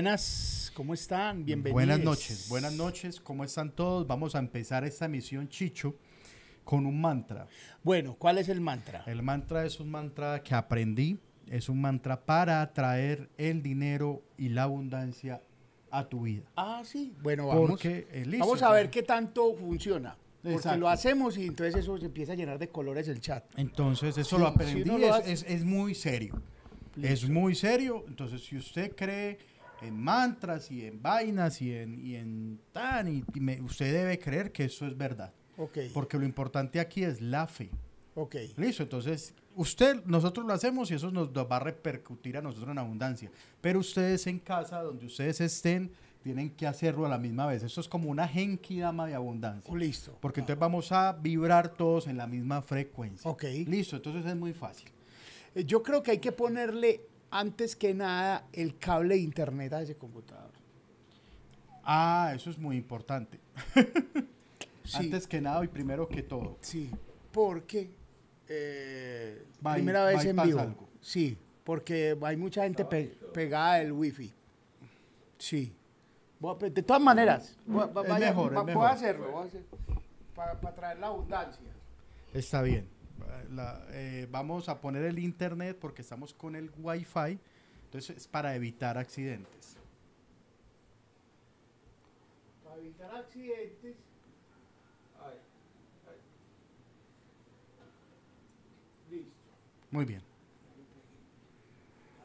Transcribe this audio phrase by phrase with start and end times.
[0.00, 1.42] buenas, ¿cómo están?
[1.46, 1.72] Bienvenidos.
[1.72, 4.06] Buenas noches, buenas noches, ¿cómo están todos?
[4.06, 5.94] Vamos a empezar esta misión, Chicho,
[6.64, 7.46] con un mantra.
[7.82, 9.04] Bueno, ¿cuál es el mantra?
[9.06, 14.50] El mantra es un mantra que aprendí, es un mantra para atraer el dinero y
[14.50, 15.40] la abundancia
[15.90, 16.44] a tu vida.
[16.56, 17.14] Ah, sí.
[17.22, 20.14] Bueno, vamos, Porque, eh, listo, vamos a ver qué tanto funciona.
[20.42, 20.78] Porque Exacto.
[20.78, 23.44] lo hacemos y entonces eso se empieza a llenar de colores el chat.
[23.56, 26.42] Entonces, eso Sí, lo aprendí, es, es- es muy serio.
[27.00, 28.04] Es muy serio.
[28.06, 33.24] Entonces, si usted cree en mantras y en vainas y en, y en tan, y,
[33.34, 35.32] y me- usted debe creer que eso es verdad.
[35.58, 37.70] Ok, Porque lo importante aquí es la fe.
[38.14, 38.36] ok.
[38.56, 42.78] Listo, entonces usted, nosotros lo hacemos y eso nos va a repercutir a nosotros en
[42.78, 43.30] abundancia.
[43.60, 45.90] Pero ustedes en casa, donde ustedes estén,
[46.22, 47.62] tienen que hacerlo a la misma vez.
[47.62, 49.72] Esto es como una genki dama de abundancia.
[49.74, 50.18] Listo.
[50.20, 53.30] Porque entonces vamos a vibrar todos en la misma frecuencia.
[53.30, 53.44] Ok.
[53.66, 54.90] Listo, entonces es muy fácil.
[55.54, 59.82] Eh, Yo creo que hay que ponerle antes que nada el cable de internet a
[59.82, 60.50] ese computador.
[61.84, 63.38] Ah, eso es muy importante.
[64.86, 64.98] Sí.
[64.98, 66.58] Antes que nada y primero que todo.
[66.60, 66.88] Sí,
[67.32, 67.90] porque
[68.48, 70.60] eh, By- primera vez en vivo.
[70.60, 70.88] algo.
[71.00, 74.32] Sí, porque hay mucha gente pe- pegada del wifi.
[75.38, 75.74] Sí.
[76.70, 79.64] De todas maneras, voy a- hacerlo, voy a hacer,
[80.36, 81.72] para, para traer la abundancia.
[82.32, 82.86] Está bien.
[83.50, 87.38] La- eh, vamos a poner el internet porque estamos con el wifi.
[87.84, 89.76] Entonces es para evitar accidentes.
[92.64, 93.96] Para evitar accidentes.
[99.10, 99.30] Listo,
[99.90, 100.20] Muy bien.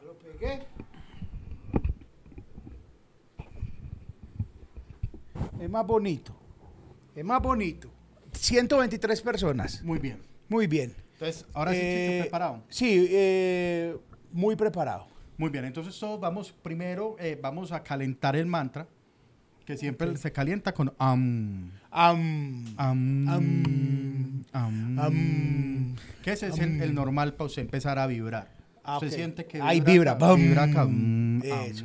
[0.00, 0.66] ya lo pegué.
[5.60, 6.34] Es más bonito.
[7.14, 7.88] Es más bonito.
[8.32, 9.82] 123 personas.
[9.84, 10.20] Muy bien.
[10.48, 10.92] Muy bien.
[11.22, 12.62] Entonces, ahora sí, Eh, preparado.
[12.68, 13.96] Sí, eh,
[14.32, 15.06] muy preparado.
[15.38, 15.64] Muy bien.
[15.64, 18.86] Entonces, todos vamos primero, eh, vamos a calentar el mantra,
[19.64, 21.70] que siempre se calienta con am.
[21.90, 23.28] Am, Am.
[23.28, 24.42] Am.
[24.52, 25.96] am, am.
[26.24, 28.48] Que ese es el, el normal para usted empezar a vibrar.
[28.84, 30.88] Ah, Se siente que Ahí vibra, acá, vibra acá,
[31.66, 31.84] Eso.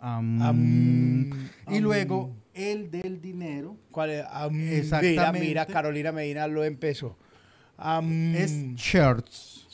[0.00, 0.42] am, am.
[0.42, 4.24] Am, y luego el del dinero ¿Cuál es?
[4.30, 5.32] Am, Exactamente.
[5.32, 7.16] Mira, mira, Carolina Medina lo empezó.
[7.76, 9.66] Am, es shirts.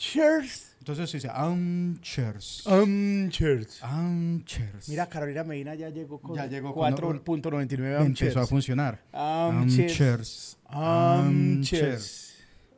[0.79, 2.63] Entonces se dice am chairs.
[2.65, 3.83] Am, cheers.
[3.83, 4.89] Am chairs.
[4.89, 8.99] Mira, Carolina Medina ya llegó con Ya llegó con- 4.99 am empezó a funcionar.
[9.13, 9.95] Am, cheers.
[9.95, 10.57] chairs.
[10.65, 12.27] Am, cheers.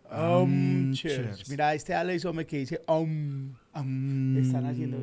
[0.10, 1.16] Am, Am, cheers.
[1.38, 1.50] cheers.
[1.50, 3.56] Mira, este Alex Ome que dice am.
[4.38, 4.98] Están haciendo-.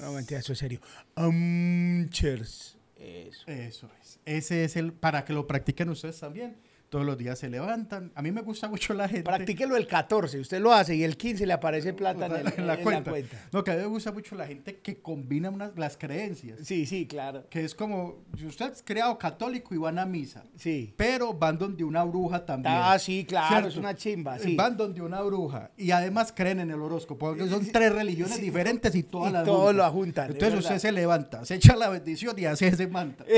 [0.00, 0.80] No, mentira, eso es serio.
[1.14, 2.76] Am, cheers.
[2.98, 3.44] Eso.
[3.46, 4.18] Eso es.
[4.24, 6.56] Ese es el para que lo practiquen ustedes también.
[6.90, 8.10] Todos los días se levantan.
[8.16, 9.22] A mí me gusta mucho la gente.
[9.22, 12.66] Practíquelo el 14, usted lo hace y el 15 le aparece plata en, el- en
[12.66, 13.12] la en cuenta.
[13.52, 16.58] No, que a mí me gusta mucho la gente que combina unas, las creencias.
[16.64, 17.44] Sí, sí, claro.
[17.48, 20.92] Que es como, si usted es criado católico y van a misa, Sí.
[20.96, 22.74] pero van donde una bruja también.
[22.76, 23.68] Ah, sí, claro, ¿Cierto?
[23.68, 24.56] es una chimba, sí.
[24.56, 28.42] Van donde una bruja y además creen en el horóscopo, porque son tres religiones Sí.
[28.42, 29.76] diferentes y todas Y las todo juntan.
[29.76, 33.24] lo juntan, es Entonces usted se levanta, se echa la bendición y hace ese mantra.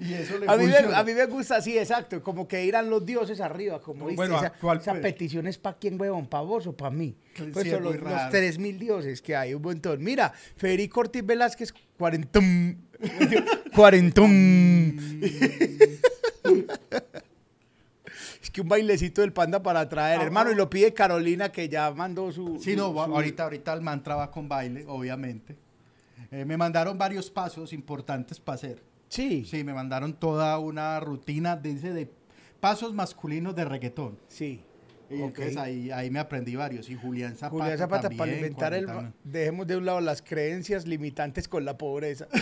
[0.00, 0.98] y eso le A mí, me, funciona.
[0.98, 4.16] a mí me gusta así, exacto, como que irán los dioses arriba, como No, ¿viste?
[4.16, 4.40] bueno,
[4.80, 7.14] esa, petición es para quién, huevón, para vos o para mí.
[7.34, 8.30] Sí, Pues es son los, los raro.
[8.30, 10.02] 3000 dioses que hay, un montón.
[10.02, 12.78] Mira, Federico Ortiz Velázquez, cuarentón.
[13.74, 14.30] cuarentón.
[18.42, 20.52] es que un bailecito del panda para traer, Ah, hermano, ah.
[20.52, 22.58] y lo pide Carolina, que ya mandó su.
[22.60, 25.56] Sí, su- no, su- ahorita, ahorita el mantra va con baile, obviamente.
[26.30, 28.82] Eh, me mandaron varios pasos importantes para hacer.
[29.08, 32.10] Sí, Sí, me mandaron toda una rutina dice, de
[32.60, 34.18] pasos masculinos de reggaetón.
[34.28, 34.62] sí.
[35.08, 36.90] Y entonces ahí, ahí me aprendí varios.
[36.90, 37.62] Y Julián Zapata.
[37.62, 38.86] Julián Zapata, también, para inventar el...
[38.86, 39.12] 40.
[39.22, 42.26] Dejemos de un lado las creencias limitantes con la pobreza.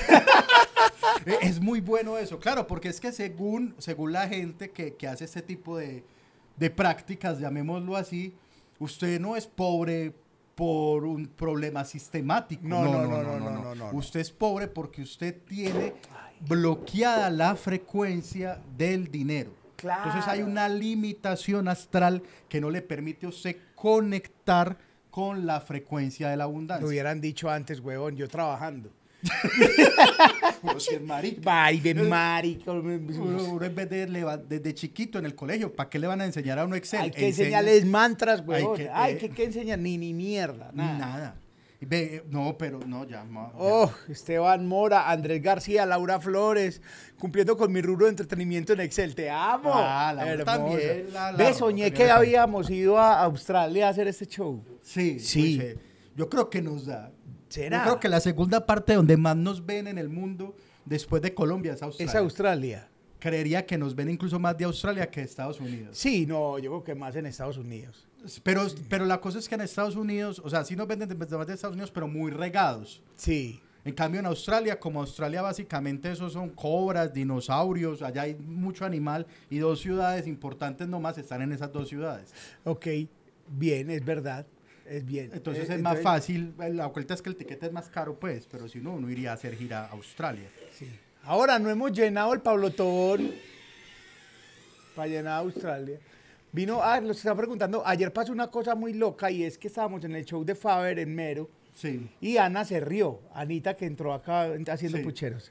[1.26, 5.06] Eh, Es muy bueno eso, claro, porque es que según, según la gente que, que
[5.06, 6.04] hace este tipo de,
[6.56, 8.34] de prácticas, llamémoslo así,
[8.78, 10.12] usted no es pobre
[10.54, 12.62] por un problema sistemático.
[12.66, 13.90] No, no, no, no, no, no, no.
[13.92, 15.94] Usted es pobre porque usted tiene
[16.40, 19.50] bloqueada la frecuencia del dinero.
[19.76, 20.04] Claro.
[20.06, 24.76] Entonces hay una limitación astral que no le permite a usted conectar
[25.10, 26.86] con la frecuencia de la Lo abundancia.
[26.86, 28.90] hubieran dicho antes, huevón, yo trabajando.
[30.62, 31.40] Uno sí es marica.
[31.42, 32.72] Baile, marico.
[32.72, 36.24] Uno, en vez de leva- desde chiquito en el colegio, ¿para qué le van a
[36.24, 37.00] enseñar a uno Excel?
[37.00, 38.76] Hay que Enseña- enseñarles mantras, huevón.
[38.76, 40.98] que- Ay, eh, que, que enseñar ni ni mierda, nada.
[40.98, 41.34] Nada.
[41.80, 43.24] Ve, eh, no, pero no, ya.
[43.30, 43.50] ya.
[43.58, 46.80] Oh, Esteban Mora, Andrés García, Laura Flores,
[47.18, 49.14] cumpliendo con mi rubro de entretenimiento en Excel.
[49.14, 49.70] Te amo.
[49.74, 50.44] Ah, Hermosa.
[50.44, 54.64] también, la- Ve, Laura soñé que la- habíamos ido a Australia a hacer este show.
[54.80, 55.56] Sí, Sí.
[55.60, 55.78] pues, eh,
[56.16, 57.12] yo creo que nos da.
[57.50, 57.78] ¿Será?
[57.78, 60.56] Yo creo que la segunda parte donde más nos ven en el mundo
[60.86, 62.10] después de Colombia es Australia.
[62.10, 62.88] Es Australia.
[63.20, 65.96] Creería que nos ven incluso más de Australia que de Estados Unidos.
[65.96, 68.06] Sí, no, yo creo que más en Estados Unidos.
[68.42, 71.14] Pero, pero la cosa es que en Estados Unidos, o sea, sí nos venden de,
[71.14, 73.02] de más de Estados Unidos, pero muy regados.
[73.16, 73.60] Sí.
[73.84, 79.26] En cambio, en Australia, como Australia básicamente esos son cobras, dinosaurios, allá hay mucho animal
[79.50, 82.32] y dos ciudades importantes nomás están en esas dos ciudades.
[82.64, 82.86] Ok,
[83.48, 84.46] bien, es verdad.
[84.86, 85.30] Es bien.
[85.34, 88.18] Entonces Eh, es más entonces- fácil, la vuelta es que el tiquete es más caro,
[88.18, 90.48] pues, pero si no, uno iría a hacer gira a Australia.
[90.72, 90.88] Sí.
[91.22, 93.32] Ahora no hemos llenado el Pablo Tobón
[94.94, 95.98] para llenar Australia.
[96.54, 100.04] Vino, ah, los estaba preguntando, ayer pasó una cosa muy loca y es que estábamos
[100.04, 102.08] en el show de Faber en Mero Sí.
[102.20, 105.02] y Ana se rió, Anita que entró acá haciendo Sí.
[105.04, 105.50] pucheros.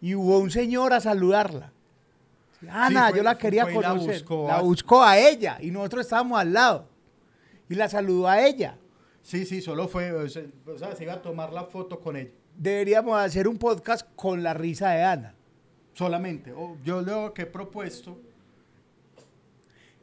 [0.00, 1.70] Y hubo un señor a saludarla.
[2.70, 4.14] Ana, fue- yo la quería fue y la conocer.
[4.14, 6.86] buscó la buscó a ella y nosotros estábamos al lado.
[7.68, 8.78] Y la saludó a ella.
[9.22, 10.44] Sí, sí, solo fue, o sea,
[10.96, 12.30] se iba a tomar la foto con ella.
[12.56, 15.34] Deberíamos hacer un podcast con la risa de Ana.
[15.92, 16.54] Solamente.
[16.82, 18.18] Yo lo que he propuesto,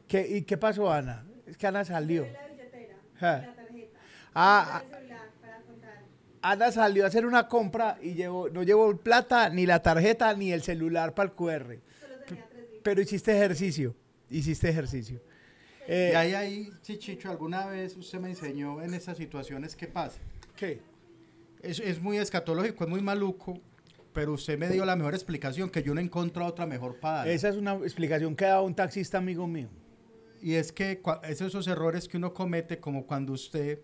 [0.08, 1.24] ¿Qué, ¿Y qué pasó, Ana?
[1.46, 2.22] Es que Ana salió.
[2.26, 3.38] la billetera, Ja.
[3.38, 3.98] la tarjeta,
[4.34, 6.02] Ah, el celular para contar.
[6.42, 10.52] Ana salió a hacer una compra y llevó, no llevó plata, ni la tarjeta, ni
[10.52, 11.78] el celular para el QR.
[12.00, 12.80] Solo tenía tres días.
[12.82, 13.94] Pero hiciste ejercicio.
[14.30, 15.20] Hiciste ejercicio.
[15.88, 19.86] Eh, y ahí, ahí, sí, Chicho, alguna vez usted me enseñó en esas situaciones qué
[19.86, 20.18] pasa.
[20.56, 20.80] ¿Qué?
[21.62, 23.60] Es, es muy escatológico, es muy maluco,
[24.12, 27.28] pero usted me dio la mejor explicación que yo no encontré otra mejor para dar.
[27.28, 29.68] Esa es una explicación que daba un taxista amigo mío.
[30.42, 33.80] Y es que es esos errores que uno comete, como cuando usted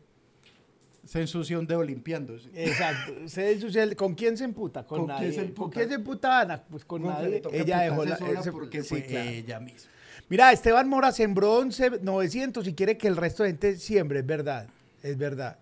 [1.04, 2.48] se ensucia un dedo limpiándose.
[2.54, 3.12] Exacto.
[3.28, 4.86] Se ensucia ¿Con quién se emputa?
[4.86, 5.30] Con, ¿Con nadie.
[5.30, 5.74] quién se ¿Con emputa?
[5.74, 6.62] quién se emputa Ana?
[6.64, 7.42] Pues con le nadie.
[7.52, 8.14] Ella dejó la...
[8.14, 9.28] ese- porque sí, fue claro.
[9.30, 9.90] ella misma.
[10.28, 14.26] Mira, Esteban Mora sembró 11, 900 y quiere que el resto de gente siembre, es
[14.26, 14.68] verdad,
[15.02, 15.58] es verdad.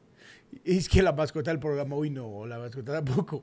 [0.65, 3.43] Y es que la mascota del programa, uy no, la mascota tampoco.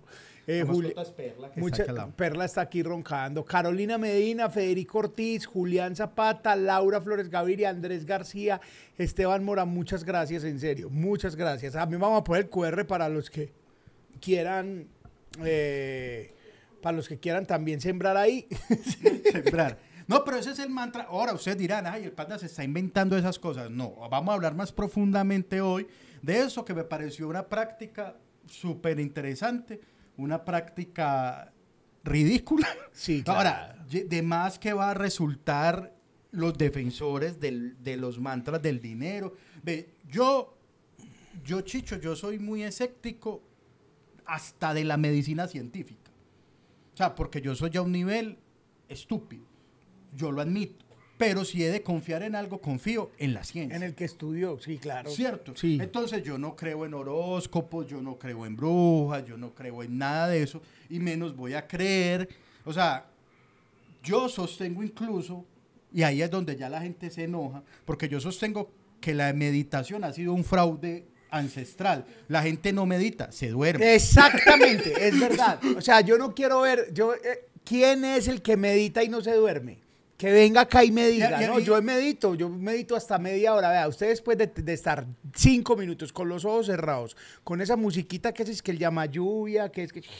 [0.50, 2.16] Eh, La Juli- mascota es Perla, que mucha- está acá al lado.
[2.16, 3.44] Perla está aquí roncando.
[3.44, 8.62] Carolina Medina, Federico Ortiz, Julián Zapata, Laura Flores Gaviria, Andrés García,
[8.98, 11.76] Esteban Mora, muchas gracias, en serio, muchas gracias.
[11.76, 13.52] A mí vamos a poner el QR para los que
[14.22, 14.88] quieran,
[15.44, 16.34] eh,
[16.82, 18.48] para los que quieran también sembrar ahí.
[19.32, 19.78] Sembrar.
[20.08, 21.04] No, pero ese es el mantra.
[21.04, 23.70] Ahora ustedes dirán, ay, el panda se está inventando esas cosas.
[23.70, 25.86] No, vamos a hablar más profundamente hoy
[26.22, 28.16] de eso que me pareció una práctica
[28.50, 29.82] súper interesante,
[30.18, 31.54] una práctica
[32.04, 32.68] ridícula.
[32.92, 33.38] Sí, claro.
[33.40, 35.94] Ahora, de más que va a resultar
[36.32, 39.34] los defensores del- de los mantras del dinero.
[39.64, 40.58] Ve, yo,
[41.44, 43.42] yo, Chicho, yo soy muy escéptico
[44.26, 46.12] hasta de la medicina científica.
[46.94, 48.38] O sea, porque yo soy ya a un nivel
[48.90, 49.46] estúpido.
[50.14, 50.86] Yo lo admito.
[51.18, 53.76] Pero si he de confiar en algo, confío en la ciencia.
[53.76, 55.10] En el que estudió, sí, claro.
[55.10, 55.56] ¿Cierto?
[55.56, 55.80] Sí.
[55.82, 59.98] Entonces yo no creo en horóscopos, yo no creo en brujas, yo no creo en
[59.98, 62.30] nada de eso, y menos voy a creer.
[62.66, 63.06] O sea,
[64.04, 65.44] yo sostengo incluso,
[65.92, 68.70] y ahí es donde ya la gente se enoja, porque yo sostengo
[69.02, 72.06] que la meditación ha sido un fraude ancestral.
[72.28, 73.96] La gente no medita, se duerme.
[73.96, 75.60] Exactamente, es verdad.
[75.76, 79.22] O sea, yo no quiero ver, yo, eh, ¿quién es el que medita y no
[79.22, 79.87] se duerme?
[80.18, 83.70] Que venga acá y me diga, no, yo medito, yo medito hasta media hora.
[83.70, 85.06] Vea, usted después de, de estar
[85.36, 89.70] cinco minutos con los ojos cerrados, con esa musiquita que es que el llama lluvia,
[89.70, 90.02] que es que...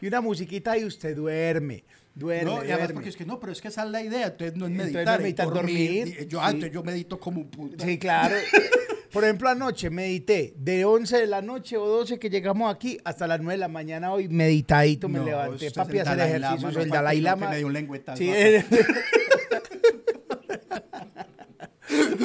[0.00, 1.82] Y una musiquita y usted duerme,
[2.14, 4.28] duerme, No, y además porque es que no, pero es que esa es la idea,
[4.28, 6.44] entonces no es Entonces meditar, no meditar, dormir, Di- Yo sí.
[6.46, 7.84] antes yo medito como un puta.
[7.84, 8.36] Sí, claro.
[9.12, 13.26] Por ejemplo, anoche medité de 11 de la noche o 12 que llegamos aquí hasta
[13.26, 16.80] las 9 de la mañana hoy meditadito me No, levanté papi a hacer ejercicio.
[16.82, 17.46] El Dalai Lama.
[17.46, 18.66] que me dio un lengüetazo Sí, acá.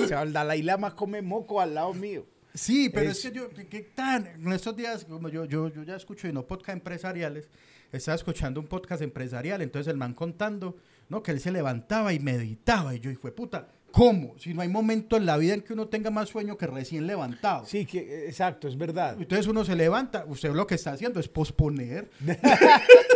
[0.04, 2.26] o sea, el Dalai Lama come moco al lado mío.
[2.54, 5.84] Sí, pero es, Es- que yo, que tan, en estos días, como yo, yo, yo
[5.84, 7.50] ya escucho y no podcast empresariales,
[7.92, 10.76] estaba escuchando un podcast empresarial, entonces el man contando,
[11.10, 11.24] ¿no?
[11.24, 14.34] Que él se levantaba y meditaba, y yo, hijo de puta, ¿cómo?
[14.40, 17.06] Si no hay momento en la vida en que uno tenga más sueño que recién
[17.06, 17.64] levantado.
[17.68, 19.16] Sí, que, exacto, es verdad.
[19.20, 22.10] Entonces uno se levanta, usted lo que está haciendo es posponer.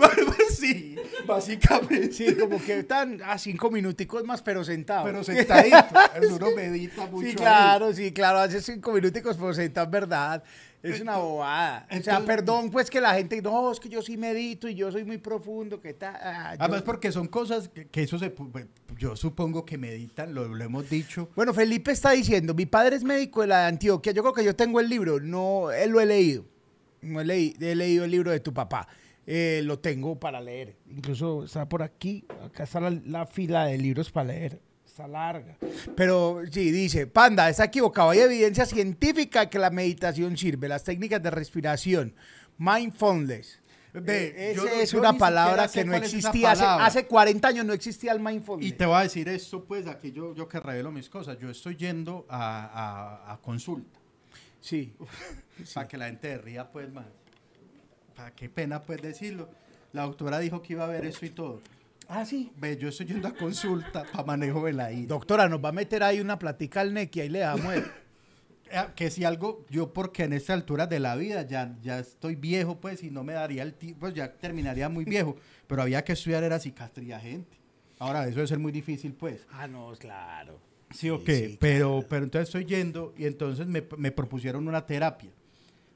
[0.54, 0.96] sí,
[1.26, 2.12] básicamente.
[2.12, 5.04] Sí, como que están a cinco minuticos más, pero sentado.
[5.04, 5.76] Pero sentadito,
[6.34, 7.22] uno medita mucho.
[7.22, 7.34] Sí, ahí.
[7.36, 10.42] claro, sí, claro, hace cinco minuticos, pero sentado, verdad.
[10.82, 11.86] Es una bobada.
[11.96, 14.90] o sea, perdón, pues que la gente, no, es que yo sí medito y yo
[14.90, 16.16] soy muy profundo, que tal.
[16.20, 18.34] Ah, yo- Además porque son cosas que, que eso se...
[18.34, 18.66] pu- bueno,
[18.98, 21.28] Yo supongo que meditan, lo, lo hemos dicho.
[21.36, 24.42] Bueno, Felipe está diciendo, mi padre es médico de la de Antioquia, yo creo que
[24.42, 26.44] yo tengo el libro, no, él lo he leído,
[27.00, 28.88] no he, leí- he leído el libro de tu papá,
[29.26, 33.78] Eh, lo tengo para leer, incluso está por aquí, acá está la, la fila de
[33.78, 34.60] libros para leer.
[34.84, 35.56] Está larga.
[35.96, 38.10] Pero sí, dice, Panda, está equivocado.
[38.10, 40.68] Hay evidencia científica que la meditación sirve.
[40.68, 42.14] Las técnicas de respiración,
[42.58, 43.60] mindfulness.
[44.06, 46.52] Eh, esa es una palabra que no existía.
[46.52, 48.68] Hace, hace 40 años no existía el mindfulness.
[48.68, 51.48] Y te voy a decir esto, pues aquí yo, yo que revelo mis cosas, yo
[51.50, 53.98] estoy yendo a, a- a consulta,
[54.60, 54.94] Sí.
[55.74, 57.06] para que la gente ría pues más.
[58.16, 59.48] Para qué pena pues decirlo.
[59.92, 61.60] La doctora dijo que iba a ver eso y todo.
[62.08, 62.50] Ah, sí.
[62.56, 65.08] Ve, yo estoy yendo a consulta para manejo de la ira.
[65.08, 67.84] Doctora, nos va a meter ahí una platica al neck y ahí le damos el-
[68.74, 72.36] Eh, Que si algo, yo porque en esta altura de la vida ya, ya estoy
[72.36, 76.02] viejo, pues, y no me daría el tiempo, pues ya terminaría muy viejo, pero había
[76.04, 77.58] que estudiar era psiquiatría gente.
[77.98, 79.46] Ahora, eso debe ser muy difícil, pues.
[79.52, 80.58] Ah, no, claro.
[80.90, 84.86] Sí, o qué, sí, pero, pero entonces estoy yendo y entonces me, me propusieron una
[84.86, 85.30] terapia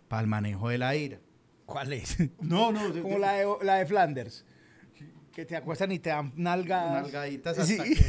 [0.08, 1.18] para el manejo de la ira.
[1.66, 2.16] ¿Cuál es?
[2.40, 4.44] No, no, Como la de, la de Flanders.
[5.32, 6.92] Que te acuestan y te dan nalgas.
[6.92, 7.94] nalgaditas hasta Sí.
[7.94, 8.00] que-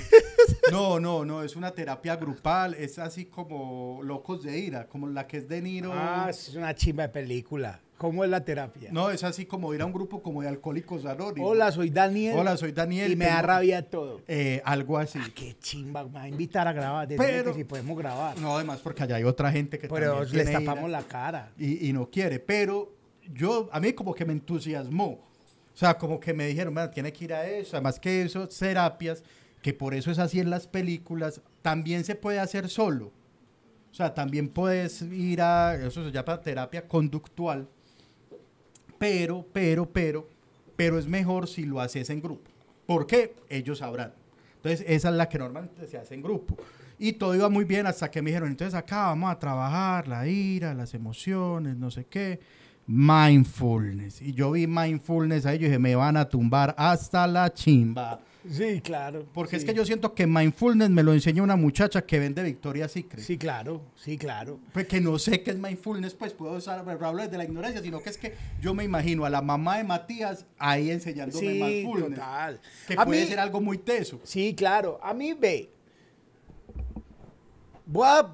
[0.72, 5.28] No, no, no, es una terapia grupal, es así como Locos de Ira, como la
[5.28, 5.92] que es de Niro.
[5.94, 7.82] Ah, es una chimba de película.
[7.98, 8.90] ¿Cómo es la terapia?
[8.94, 11.50] No, es así como ir a un grupo como de alcohólicos anónimos.
[11.50, 12.38] Hola, soy Daniel.
[12.38, 13.12] Hola, soy Daniel.
[13.12, 14.22] Y me da rabia todo.
[14.28, 15.18] Eh, algo así.
[15.22, 16.04] Ah, qué chimba.
[16.06, 17.08] Me va a invitar a grabar.
[17.18, 18.38] Pero- que si podemos grabar.
[18.38, 21.52] No, además porque allá hay otra gente que Pero también les tapamos ira la cara.
[21.58, 22.40] y, y no quiere.
[22.40, 22.94] Pero
[23.34, 25.28] yo, a mí como que me entusiasmó.
[25.74, 27.76] O sea, como que me dijeron, "Mira, tiene que ir a eso.
[27.78, 29.24] Además que eso, terapias,
[29.62, 33.12] que por eso es así en las películas, también se puede hacer solo.
[33.92, 37.68] O sea, también puedes ir a, eso se llama terapia conductual,
[38.98, 40.28] pero, pero, pero,
[40.76, 42.50] pero es mejor si lo haces en grupo.
[42.86, 43.36] ¿Por qué?
[43.50, 44.14] Ellos sabrán.
[44.58, 46.58] Entonces, esa es la que normalmente se hace en grupo.
[47.00, 50.28] Y todo iba muy bien hasta que me dijeron, entonces acá vamos a trabajar la
[50.28, 52.40] ira, las emociones, no sé qué.
[52.88, 54.22] Mindfulness.
[54.22, 58.20] Y yo vi mindfulness ahí, yo dije, me van a tumbar hasta la chimba.
[58.50, 59.26] Sí, claro.
[59.34, 62.94] Porque es que yo siento que mindfulness me lo enseñó una muchacha que vende Victoria's
[62.94, 63.22] Secret.
[63.22, 63.82] Sí, claro.
[63.96, 64.58] Sí, claro.
[64.72, 68.00] Pues que no sé qué es mindfulness, pues puedo usar, hablo desde la ignorancia, sino
[68.02, 72.10] que es que yo me imagino a la mamá de Matías ahí enseñándome Sí, mindfulness.
[72.20, 72.62] total.
[72.88, 74.22] Que A puede mí- ser algo muy teso.
[74.24, 74.98] Sí, claro.
[75.04, 75.70] A mí, ve.
[77.86, 78.34] Voy a-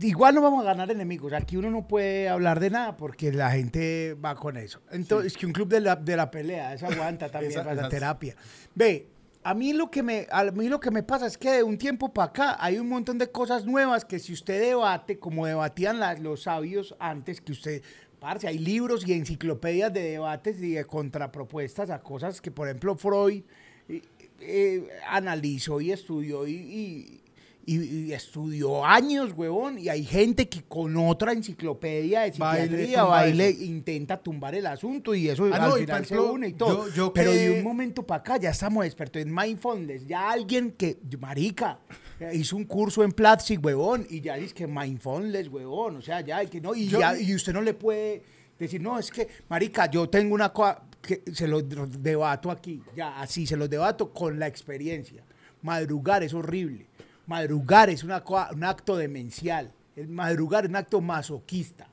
[0.00, 1.32] Igual no vamos a ganar enemigos.
[1.32, 4.80] Aquí uno no puede hablar de nada porque la gente va con eso.
[4.92, 7.74] Entonces, es que un club de la, de la pelea, esa aguanta también Esa- para
[7.74, 8.36] la terapia.
[8.74, 9.08] Ve,
[9.42, 11.78] a mí, lo que me, a mí lo que me pasa es que de un
[11.78, 15.98] tiempo para acá hay un montón de cosas nuevas que si usted debate, como debatían
[16.00, 17.82] las- los sabios antes, que usted,
[18.20, 22.96] parce, hay libros y enciclopedias de debates y de contrapropuestas a cosas que, por ejemplo,
[22.96, 23.42] Freud
[23.88, 24.02] eh,
[24.40, 27.20] eh, analizó y estudió y, y-
[27.66, 33.04] y- y estudió años, huevón, y hay gente que con otra enciclopedia de psiquiatría tumba
[33.10, 33.62] va y le eso.
[33.64, 36.86] intenta tumbar el asunto y eso Ah, al no, final se une y todo.
[36.88, 40.06] yo- yo Pero que- de un momento para acá ya estamos expertos en mindfulness.
[40.06, 41.80] Ya alguien que, marica,
[42.32, 46.38] hizo un curso en Platzi, huevón, y ya dice que mindfulness, huevón, o sea, ya
[46.38, 48.22] hay que no, y, Yo- ya- y usted no le puede
[48.58, 53.20] decir, no, es que, marica, yo tengo una cosa que se lo debato aquí, ya,
[53.20, 55.24] así, se los debato con la experiencia.
[55.62, 56.86] Madrugar es horrible.
[57.26, 59.72] Madrugar es una, un acto demencial.
[59.94, 61.88] El madrugar es un acto masoquista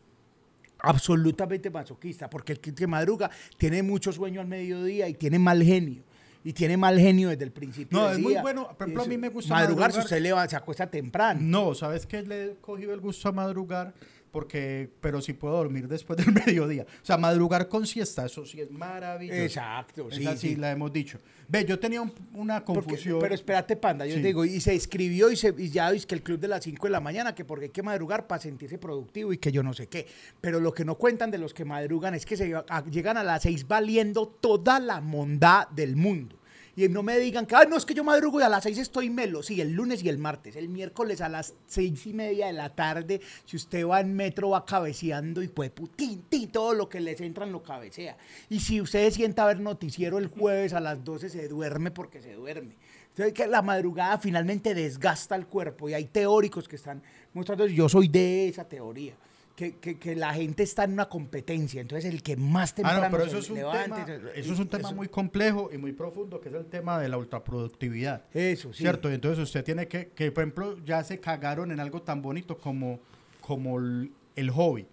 [0.84, 6.04] absolutamente masoquista, porque el que, madruga tiene mucho sueño al mediodía y tiene mal genio.
[6.44, 7.98] Y tiene mal genio desde el principio.
[7.98, 8.42] No, del es muy día.
[8.42, 8.68] bueno.
[8.78, 9.94] Por ejemplo, a mí me gusta madrugar.
[9.94, 11.40] si usted le va- se acuesta temprano.
[11.42, 12.22] No, ¿sabes qué?
[12.22, 13.94] Le he cogido el gusto a madrugar,
[14.34, 16.84] porque, pero sí puedo dormir después del mediodía.
[17.02, 19.40] O sea, madrugar con siesta, eso sí es maravilloso.
[19.40, 20.56] Exacto, sí, Esa sí, sí.
[20.56, 21.20] la hemos dicho.
[21.48, 23.20] Ve, yo tenía un- una Porque- confusión.
[23.22, 24.22] pero espérate, panda, yo Sí.
[24.22, 26.64] te digo, y se escribió y, se, y ya es que el club de las
[26.64, 29.62] 5 de la mañana, que porque hay que madrugar para sentirse productivo y que yo
[29.62, 30.08] no sé qué.
[30.42, 33.24] Pero lo que no cuentan de los que madrugan es que se, a- llegan a
[33.24, 36.38] las 6 valiendo toda la mondad del mundo.
[36.76, 38.80] Y no me digan que, ah, no, es que yo madrugo y a las 6
[38.80, 39.44] estoy melo.
[39.44, 40.56] Sí, el lunes y el martes.
[40.56, 44.50] El miércoles a las 6 y media de la tarde, si usted va en metro,
[44.50, 48.18] va cabeceando y pues putín, todo lo que les entra lo cabecea.
[48.50, 52.34] Y si usted sienta a noticiero el jueves a las 12, se duerme porque se
[52.34, 52.76] duerme.
[53.10, 57.04] Entonces, que la madrugada finalmente desgasta el cuerpo y hay teóricos que están
[57.34, 59.14] mostrando, yo soy de esa teoría,
[59.56, 63.02] que, que- que la gente está en una competencia, entonces el que más Ah, temprano
[63.04, 65.78] no, pero eso es un levante, tema, eso es un tema eso- muy complejo y
[65.78, 68.24] muy profundo, que es el tema de la ultraproductividad.
[68.34, 68.80] Eso, sí.
[68.84, 69.12] ¿Cierto?
[69.12, 72.58] Y entonces usted tiene que, que, por ejemplo, ya se cagaron en algo tan bonito
[72.58, 73.00] como,
[73.42, 74.88] como el, el hobby.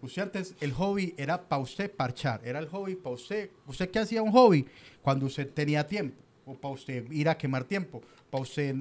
[0.00, 3.50] Usted antes, el hobby era para usted parchar, era el hobby para usted.
[3.66, 4.66] ¿Usted qué hacía un hobby?
[5.02, 8.76] Cuando usted tenía tiempo, o para usted ir a quemar tiempo, para usted,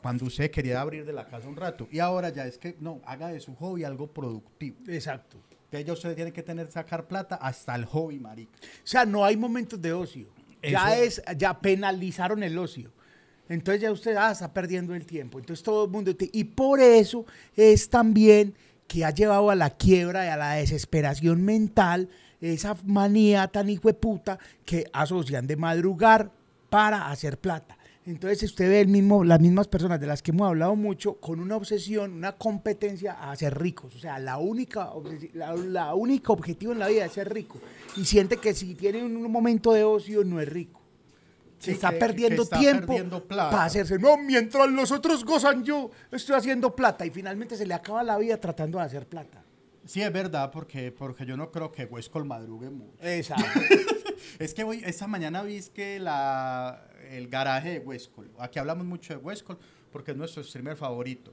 [0.00, 1.88] cuando usted quería abrir de la casa un rato.
[1.90, 4.76] Y ahora ya es que, no, haga de su hobby algo productivo.
[4.88, 5.38] Exacto.
[5.64, 8.52] Entonces ya usted tiene que tener, sacar plata hasta el hobby, marica.
[8.62, 10.28] O sea, no hay momentos de ocio.
[10.62, 12.90] Ya es, ya penalizaron el ocio.
[13.48, 15.38] Entonces ya usted ah, está perdiendo el tiempo.
[15.38, 16.14] Entonces todo el mundo...
[16.16, 17.24] te- Y por eso
[17.56, 18.54] es también
[18.86, 22.08] que ha llevado a la quiebra y a la desesperación mental
[22.40, 26.30] esa manía tan hijo de puta que asocian de madrugar
[26.70, 27.77] para hacer plata.
[28.08, 31.40] Entonces usted ve el mismo, las mismas personas de las que hemos hablado mucho con
[31.40, 33.94] una obsesión, una competencia a ser ricos.
[33.94, 34.90] O sea, la única,
[35.34, 37.58] la, la única objetivo en la vida es ser rico.
[37.96, 40.80] Y siente que si tiene un momento de ocio no es rico.
[41.58, 43.98] Se Sí, está que- perdiendo que está tiempo perdiendo para hacerse.
[43.98, 47.04] No, mientras los otros gozan, yo estoy haciendo plata.
[47.04, 49.44] Y finalmente se le acaba la vida tratando de hacer plata.
[49.84, 52.92] Sí, es verdad, porque, porque yo no creo que Huescol madrugue mucho.
[53.02, 53.44] Exacto.
[54.38, 58.30] Es que hoy, esta mañana vi que la, el garaje de Huescol.
[58.38, 59.58] Aquí hablamos mucho de Huescol
[59.92, 61.32] porque es nuestro streamer favorito.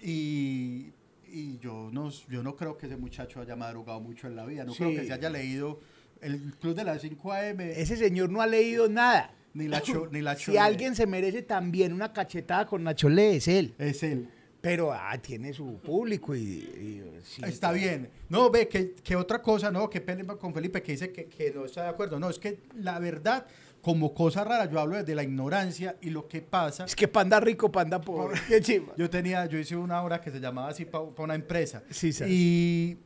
[0.00, 0.92] Y,
[1.32, 4.64] y yo, no, yo no creo que ese muchacho haya madrugado mucho en la vida.
[4.64, 5.80] No creo que se haya leído
[6.20, 7.60] el Club de las 5 AM.
[7.60, 9.30] Ese señor no ha leído nada.
[9.54, 13.48] Ni la cho- ni la Si alguien se merece también una cachetada con Nachole, es
[13.48, 13.74] él.
[13.78, 14.28] Es él.
[14.64, 18.08] Pero ah, tiene su público y, y, sí, Está bien.
[18.30, 21.52] No, ve, que, que otra cosa, no, que pena con Felipe que dice que, que
[21.52, 22.18] no está de acuerdo.
[22.18, 23.46] No, es que la verdad,
[23.82, 26.86] como cosa rara, yo hablo desde la ignorancia y lo que pasa.
[26.86, 28.40] Es que panda rico, panda pobre.
[28.48, 28.82] Qué.
[28.96, 31.82] Yo tenía, yo hice una obra que se llamaba así para una empresa.
[31.90, 32.32] Sí, sabes.
[32.32, 32.96] Y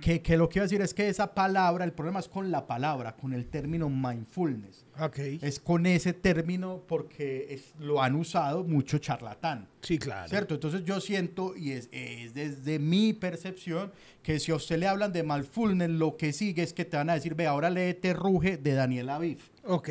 [0.00, 2.50] que, que lo que iba a decir es que esa palabra, el problema es con
[2.50, 4.84] la palabra, con el término mindfulness.
[5.00, 5.18] Ok.
[5.42, 9.66] Es con ese término porque es- lo han usado mucho charlatán.
[9.82, 10.28] Sí, claro.
[10.28, 10.54] ¿Cierto?
[10.54, 13.90] Entonces yo siento, y es, es desde mi percepción,
[14.22, 17.10] que si a usted le hablan de mindfulness, lo que sigue es que te van
[17.10, 19.38] a decir, ve, ahora léete Ruge de Daniel Aviv.
[19.64, 19.88] Ok.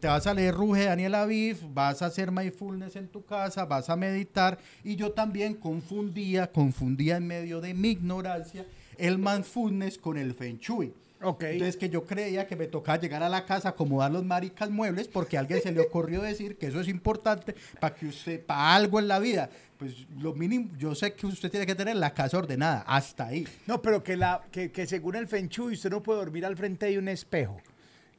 [0.00, 3.64] Te vas a leer Ruge de Daniel Aviv, vas a hacer mindfulness en tu casa,
[3.64, 4.58] vas a meditar.
[4.84, 8.64] Y yo también confundía, confundía en medio de mi ignorancia
[8.98, 10.92] el mindfulness con el feng shui.
[11.22, 11.42] Ok.
[11.44, 15.08] Entonces que yo creía que me tocaba llegar a la casa, acomodar los maricas muebles,
[15.08, 18.74] porque a alguien se le ocurrió decir que eso es importante para que usted, para
[18.74, 19.48] algo en la vida.
[19.78, 23.46] Pues lo mínimo, yo sé que usted tiene que tener la casa ordenada, hasta ahí.
[23.66, 26.56] No, pero que, la, que, que según el Feng Shui usted no puede dormir al
[26.56, 27.58] frente de un espejo.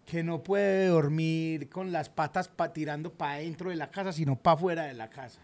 [0.06, 4.36] Que no puede dormir con las patas pa- tirando para adentro de la casa, sino
[4.38, 5.40] para afuera de la casa.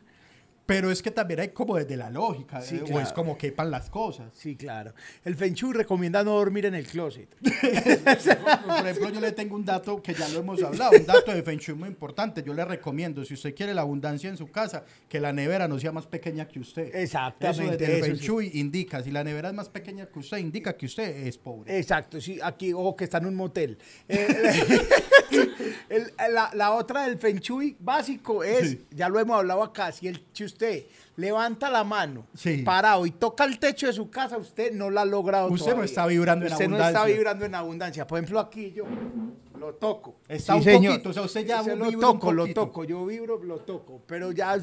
[0.65, 3.69] Pero es que también hay como desde la lógica, Sí, eh, o es como quepan
[3.69, 4.31] las cosas.
[4.33, 4.93] Sí, claro.
[5.25, 7.27] El Feng Shui recomienda no dormir en el closet.
[7.41, 11.43] Por ejemplo, yo le tengo un dato que ya lo hemos hablado, un dato de
[11.43, 12.43] Feng Shui muy importante.
[12.43, 15.77] Yo le recomiendo, si usted quiere la abundancia en su casa, que la nevera no
[15.79, 16.95] sea más pequeña que usted.
[16.95, 18.59] Exactamente, Eso el Feng sí.
[18.59, 21.77] Indica, si la nevera es más pequeña que usted, indica que usted es pobre.
[21.77, 23.77] Exacto, sí, aquí, ojo que está en un motel.
[24.07, 24.27] Eh,
[25.89, 28.85] el- la, la otra del Feng Shui básico es, Sí.
[28.91, 30.62] ya lo hemos hablado acá, si, el, si usted
[31.15, 32.63] levanta la mano Sí.
[32.63, 35.71] parado y toca el techo de su casa, usted no la ha logrado Usted no
[35.73, 35.85] todavía.
[35.85, 37.15] está vibrando en Usted no está abundancia.
[37.15, 38.07] vibrando en abundancia.
[38.07, 38.85] Por ejemplo, aquí yo
[39.59, 40.15] lo toco.
[40.27, 43.59] Está un poquito, o sea, usted ya Se lo toco, lo toco, yo vibro, lo
[43.59, 44.57] toco, pero ya...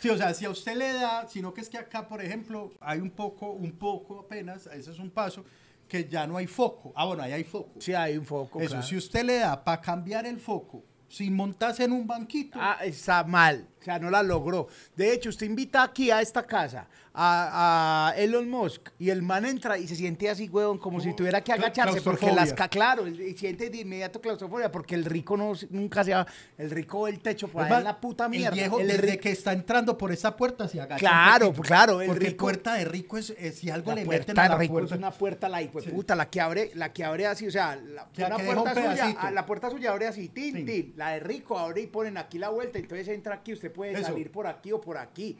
[0.00, 2.72] Sí, o sea, si a usted le da, sino que es que acá, por ejemplo,
[2.80, 5.44] hay un poco, un poco apenas, ese es un paso,
[5.88, 6.92] que ya no hay foco.
[6.94, 7.80] Ah, bueno, ahí hay foco.
[7.80, 8.60] Sí, hay un foco.
[8.60, 8.86] Eso, claro.
[8.86, 13.24] si usted le da para cambiar el foco, sin montarse en un banquito, Ah, está
[13.24, 13.66] mal.
[13.84, 14.66] O sea, no la logró.
[14.96, 19.44] De hecho, usted invita aquí a esta casa a, a Elon Musk y el man
[19.44, 22.00] entra y se siente así, huevón, como si tuviera que agacharse.
[22.00, 26.26] Porque las claro, él siente de inmediato claustrofobia porque el rico no, nunca se va.
[26.56, 28.48] El rico el techo por ahí en la puta mierda.
[28.48, 30.98] El viejo, El desde rico- que está entrando por esa puerta, se agacha.
[30.98, 31.62] Claro, poquito.
[31.62, 34.48] claro, el Porque rico- puerta de rico es, es si algo le puerta meten a
[34.48, 34.94] la rico puerta.
[34.94, 37.50] es una puerta la hijo de puta, la que abre, la que abre así, o
[37.50, 40.30] sea, la, sea, una que deja un puerta suya, a la puerta suya abre así,
[40.30, 40.64] tin, Sí.
[40.64, 40.94] tin.
[40.96, 44.04] La de rico abre y ponen aquí la vuelta, entonces entra aquí, usted puede Eso.
[44.04, 45.36] salir por aquí o por aquí.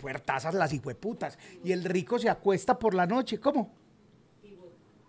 [0.00, 1.36] Puertazas las hijueputas.
[1.64, 3.72] Y el rico se acuesta por la noche, ¿cómo?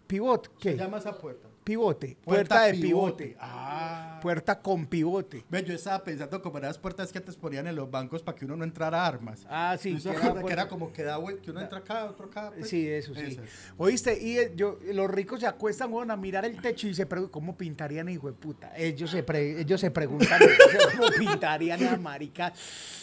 [0.08, 0.72] Pivot, ¿qué?
[0.72, 1.49] Se llama esa puerta.
[1.70, 3.38] Pivote, puerta, de pivote.
[3.40, 4.18] Ah.
[4.24, 5.46] Puerta con pivote.
[5.50, 8.36] Ve, yo estaba pensando como en las puertas que antes ponían en los bancos para
[8.36, 9.46] que uno no entrara a armas.
[9.48, 12.52] Ah, sí, que que era como que da vuelta, que uno entra acá, otro acá.
[12.56, 12.68] pues.
[12.68, 13.22] Sí, eso sí.
[13.22, 13.46] Esas.
[13.78, 17.06] Oíste, y eh, yo, los ricos se acuestan weón, a mirar el techo y se
[17.06, 18.76] preguntan, ¿cómo pintarían, hijo de puta?
[18.76, 20.40] Ellos se, pre- ellos se preguntan,
[20.98, 22.52] ¿cómo pintarían a marica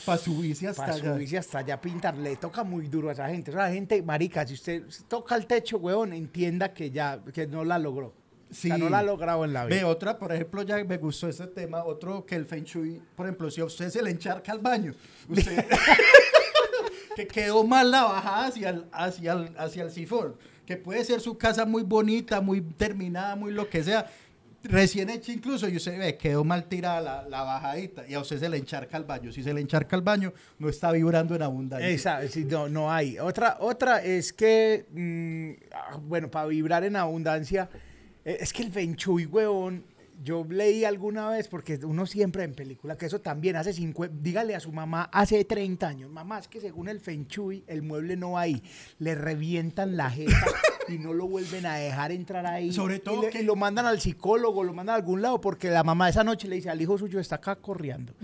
[0.05, 1.15] Para subirse hasta para allá.
[1.15, 2.17] subirse hasta allá a pintar?
[2.17, 3.53] Le toca muy duro a esa gente.
[3.53, 7.47] O sea, la gente, marica, si usted toca el techo, weón, entienda que ya, que
[7.47, 8.26] no la logró.
[8.49, 8.81] O sea, Sí.
[8.81, 9.77] no la ha logrado en la vida.
[9.77, 13.27] Ve, otra, por ejemplo, ya me gustó ese tema, otro que el Feng Shui, por
[13.27, 14.95] ejemplo, si a usted se le encharca al baño,
[15.29, 15.65] usted,
[17.17, 21.21] que quedó mal la bajada hacia el, hacia, el, hacia el sifón, que puede ser
[21.21, 24.07] su casa muy bonita, muy terminada, muy lo que sea,
[24.63, 28.39] recién hecha incluso, y usted ve, quedó mal tirada la, la bajadita, y a usted
[28.39, 29.33] se le encharca al baño.
[29.33, 32.29] Si se le encharca al baño, no está vibrando en abundancia.
[32.29, 33.19] Sí, no, no hay.
[33.19, 37.69] Otra, otra es que, mm, ah, bueno, para vibrar en abundancia,
[38.31, 39.85] es que el Feng Shui, huevón,
[40.23, 44.55] yo leí alguna vez, porque uno siempre en película, que eso también hace 50, dígale
[44.57, 48.17] a su mamá hace 30 años, mamá, es que según el Feng Shui, el mueble
[48.17, 48.63] no va ahí,
[48.99, 50.47] le revientan la jeta
[50.89, 52.73] y no lo vuelven a dejar entrar ahí.
[52.73, 55.39] Sobre Y todo le- que- y lo mandan al psicólogo, lo mandan a algún lado,
[55.41, 58.15] porque la mamá esa noche le dice al hijo suyo, está acá corriendo,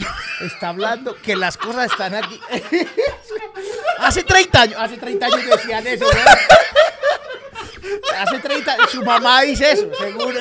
[0.40, 2.40] está hablando, que las cosas están aquí.
[3.98, 6.71] hace 30 años, hace 30 años decían eso, ¿no?
[8.18, 10.38] Hace 30, su mamá dice eso, seguro.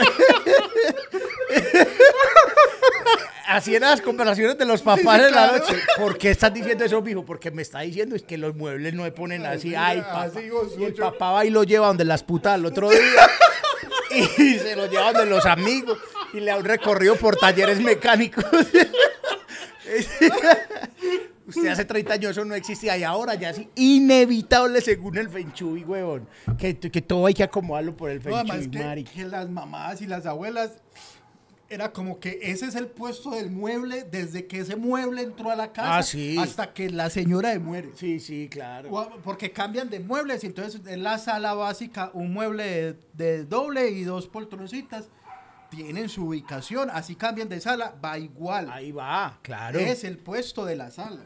[3.47, 5.57] Así eran las conversaciones de los papás Sí, sí, en la claro.
[5.57, 5.75] noche.
[5.97, 7.25] ¿Por qué estás diciendo eso, mijo?
[7.25, 9.75] Porque me está diciendo es que los muebles no me ponen así.
[9.75, 10.23] Ay, papá.
[10.23, 10.49] así,
[10.79, 13.29] Y el papá va y lo lleva donde las putas al otro día.
[14.37, 15.97] y se lo lleva donde los amigos.
[16.33, 18.45] Y le da un recorrido por talleres mecánicos.
[21.59, 25.51] Usted hace 30 años eso no existía y ahora ya es inevitable según el Feng
[25.53, 26.27] Shui, huevón.
[26.57, 30.07] Que, que todo hay que acomodarlo por el Feng No, Shui, que, las mamás y
[30.07, 30.71] las abuelas
[31.69, 35.55] era como que ese es el puesto del mueble desde que ese mueble entró a
[35.55, 36.37] la casa Ah, sí.
[36.37, 37.91] hasta que la señora de muere.
[37.95, 38.89] Sí, sí, claro.
[38.91, 43.45] O- Porque cambian de muebles y entonces en la sala básica un mueble de, de
[43.45, 45.05] doble y dos poltroncitas
[45.69, 48.69] tienen su ubicación, así cambian de sala, va igual.
[48.69, 49.79] Ahí va, claro.
[49.79, 51.21] Es el puesto de la sala.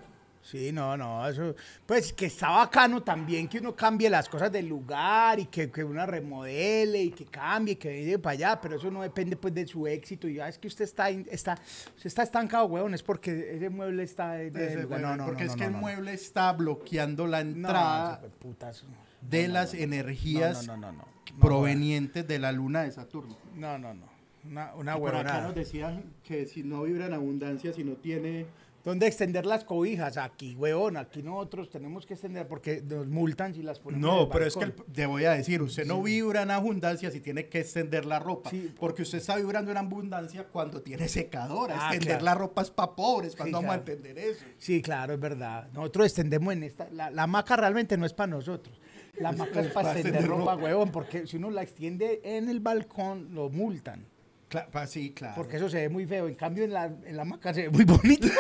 [0.46, 1.56] Sí, no, no, eso,
[1.88, 5.84] pues que está bacano también que uno cambie las cosas del lugar y que, que
[5.84, 9.66] uno remodele y que cambie, que vaya para allá, pero eso no depende pues de
[9.66, 11.58] su éxito y ya es que usted está, está,
[11.96, 15.00] usted está estancado, weón, es porque ese mueble está de, de- Ese lugar.
[15.02, 18.22] mueble, no, no, porque no, es no, que el mueble está bloqueando la entrada
[19.22, 21.40] de No, las energías No, no, no, no, no.
[21.40, 23.36] provenientes de la luna de Saturno.
[23.56, 24.14] No, no, no.
[24.48, 27.94] Una, una Y por acá nos decían que si no vibra en abundancia, si no
[27.94, 28.46] tiene...
[28.86, 30.16] ¿Dónde extender las cobijas?
[30.16, 34.24] Aquí, huevón, aquí nosotros tenemos que extender porque nos multan si las ponemos en No,
[34.24, 37.20] el pero es que el- te voy a decir, usted no vibra en abundancia si
[37.20, 38.52] tiene que extender la ropa.
[38.52, 38.72] Sí.
[38.80, 41.76] Porque usted está vibrando en abundancia cuando tiene secadora.
[41.80, 42.26] Ah, extender claro.
[42.26, 43.36] la ropa es para pobres.
[43.36, 44.46] ¿Cuándo Sí, vamos a entender eso?
[44.60, 45.68] Sí, claro, es verdad.
[45.74, 46.88] Nosotros extendemos en esta.
[46.92, 48.80] La, la hamaca realmente no es para nosotros.
[49.20, 53.34] La hamaca es para extender ropa, huevón, porque si uno la extiende en el balcón,
[53.34, 54.06] lo multan.
[54.50, 55.34] Cla- pa- sí, claro.
[55.36, 56.28] Porque eso se ve muy feo.
[56.28, 58.28] En cambio, en la, en la hamaca se ve muy bonito.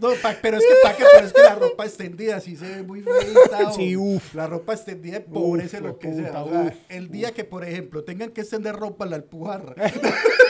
[0.00, 2.66] No, pa- pero es que, pa' qué, pero es que la ropa extendida sí se
[2.68, 3.72] ve muy feita.
[3.72, 4.34] Sí, uf.
[4.34, 6.42] La ropa extendida empobrece Uf, lo que puta, sea.
[6.42, 9.74] O sea, uf, el día que, por ejemplo, tengan que extender ropa, la alpujarra.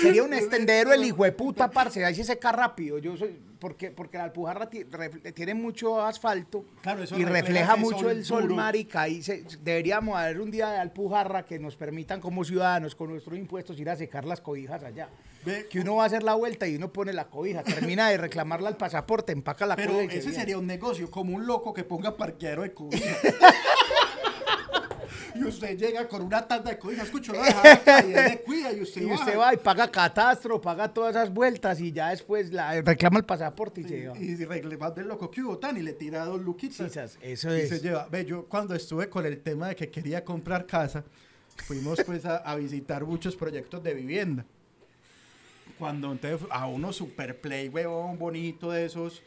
[0.00, 2.04] Sería un extendero el hijo de puta, parce.
[2.04, 2.98] Ahí se seca rápido.
[2.98, 8.10] Yo soy, porque, porque la alpujarra tiene mucho asfalto Claro, eso y refleja mucho sol
[8.10, 8.54] el sol, duro.
[8.56, 9.08] marica.
[9.08, 13.36] Y se- deberíamos haber un día de alpujarra que nos permitan como ciudadanos con nuestros
[13.36, 15.08] impuestos ir a secar las cobijas allá.
[15.44, 18.16] Ve- que uno va a hacer la vuelta y uno pone la cobija, termina de
[18.18, 20.12] reclamarla al pasaporte, empaca la Pero cobija.
[20.14, 23.18] ese sería un negocio, como un loco que ponga parqueadero de cobijas.
[25.38, 28.72] y usted llega con una tanda de cobijas, escucho, lo deja y él le cuida
[28.72, 29.38] y usted, Y usted baja.
[29.38, 33.80] va y paga catastro, paga todas esas vueltas y ya después la, reclama el pasaporte
[33.80, 34.18] y se lleva.
[34.18, 36.92] Y, y reclama del loco que hubo tan y le tira dos luquitas.
[36.92, 37.68] Sí, eso y es.
[37.68, 38.06] se lleva.
[38.10, 41.04] Ve, yo cuando estuve con el tema de que quería comprar casa,
[41.66, 44.44] fuimos pues a, a visitar muchos proyectos de vivienda.
[45.78, 49.22] Cuando entonces a uno super play, huevón, bonito de esos,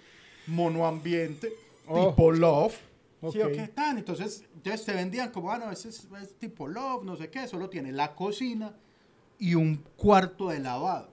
[0.48, 1.54] monoambiente,
[1.88, 2.10] Oh.
[2.10, 2.76] tipo love.
[3.32, 3.54] ¿Sí o Ok.
[3.54, 3.98] qué tan?
[3.98, 7.48] Entonces, entonces te vendían como, ah, no, ese es, es tipo love, no sé qué,
[7.48, 8.76] solo tiene la cocina
[9.38, 11.12] y un cuarto de lavado.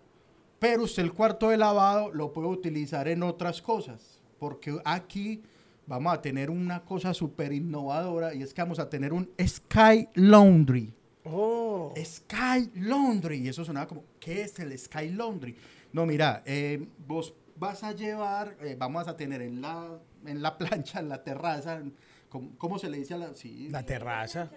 [0.58, 5.42] Pero usted el cuarto de lavado lo puede utilizar en otras cosas, porque aquí
[5.86, 10.08] vamos a tener una cosa súper innovadora y es que vamos a tener un Sky
[10.14, 10.92] Laundry.
[11.24, 11.92] Oh.
[12.02, 13.38] Sky Laundry.
[13.38, 15.54] Y eso sonaba como, ¿qué es el Sky Laundry?
[15.92, 20.56] No, mira, eh, vos vas a llevar, eh, vamos a tener en la, en la
[20.58, 21.80] plancha, en la terraza,
[22.28, 23.34] ¿cómo, cómo se le dice a la...?
[23.34, 24.50] Sí, La terraza.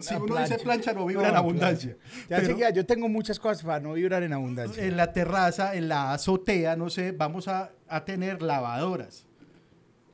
[0.00, 1.96] si uno dice plancha no vibra en abundancia.
[1.96, 2.26] plancha.
[2.28, 4.82] Ya Pero- que yo tengo muchas cosas para no vibrar en abundancia.
[4.84, 9.26] en la terraza, en la azotea, no sé, vamos a, a tener lavadoras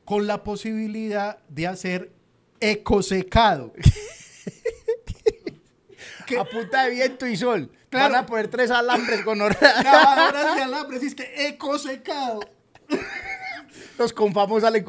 [0.05, 2.11] con la posibilidad de hacer
[2.59, 3.73] ecosecado.
[6.39, 7.71] A punta de viento y sol.
[7.89, 8.13] Claro.
[8.13, 9.39] Van a poner tres alambres con
[9.83, 12.39] Lavadoras de alambres, es que ecosecado.
[13.97, 14.83] Los confamos salen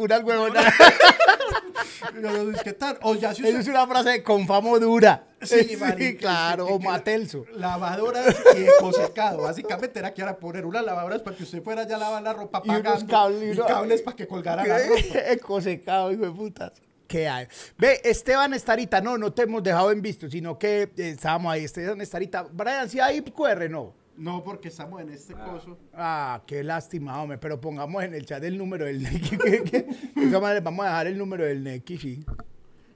[2.52, 5.24] es que tal, O ya si Eso usted- es una frase de confamo dura.
[5.42, 6.66] Sí, marica, claro.
[6.66, 7.44] O Matelso.
[7.54, 9.42] Lavadoras y ecosecado.
[9.42, 12.32] Básicamente era que era poner unas lavadoras para que usted fuera ya a lavar la
[12.34, 13.06] ropa Y unos pagando.
[13.12, 15.18] cables, y cables para que colgara la ropa.
[15.32, 16.72] Ecosecado, hijo de putas.
[17.10, 17.48] ¿Qué hay?
[17.76, 21.64] Ve, Esteban Estarita, no, no te hemos dejado en visto, sino que eh, estábamos ahí.
[21.64, 22.44] Esteban Estarita.
[22.44, 23.92] Brian, si hay QR, no.
[24.16, 25.76] No, porque estamos en este coso.
[25.92, 27.36] Ah, qué lástima, hombre.
[27.38, 29.36] Pero pongamos en el chat el número del Neki.
[29.44, 29.86] que- que-
[30.30, 32.24] vamos a dejar el número del Neki, sí.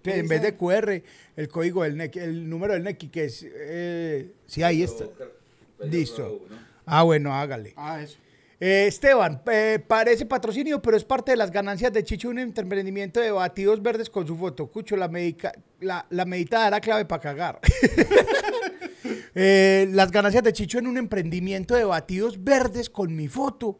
[0.01, 0.55] ¿Qué en vez de?
[0.55, 1.03] QR,
[1.35, 3.45] el código del NEC, el número del NEC, que es...
[3.45, 5.07] Eh, sí, ahí está.
[5.81, 6.41] Listo.
[6.87, 7.73] Ah, bueno, hágale.
[7.77, 8.19] Ah, eso.
[8.61, 13.21] Eh, Esteban, eh, parece patrocinio, pero es parte de las ganancias de Chicho un emprendimiento
[13.21, 14.69] de batidos verdes con su foto.
[14.69, 17.61] Cucho, la, medica, la, la meditada era clave para cagar.
[19.37, 23.79] Eh, las ganancias de Chicho en un emprendimiento de batidos verdes con mi foto.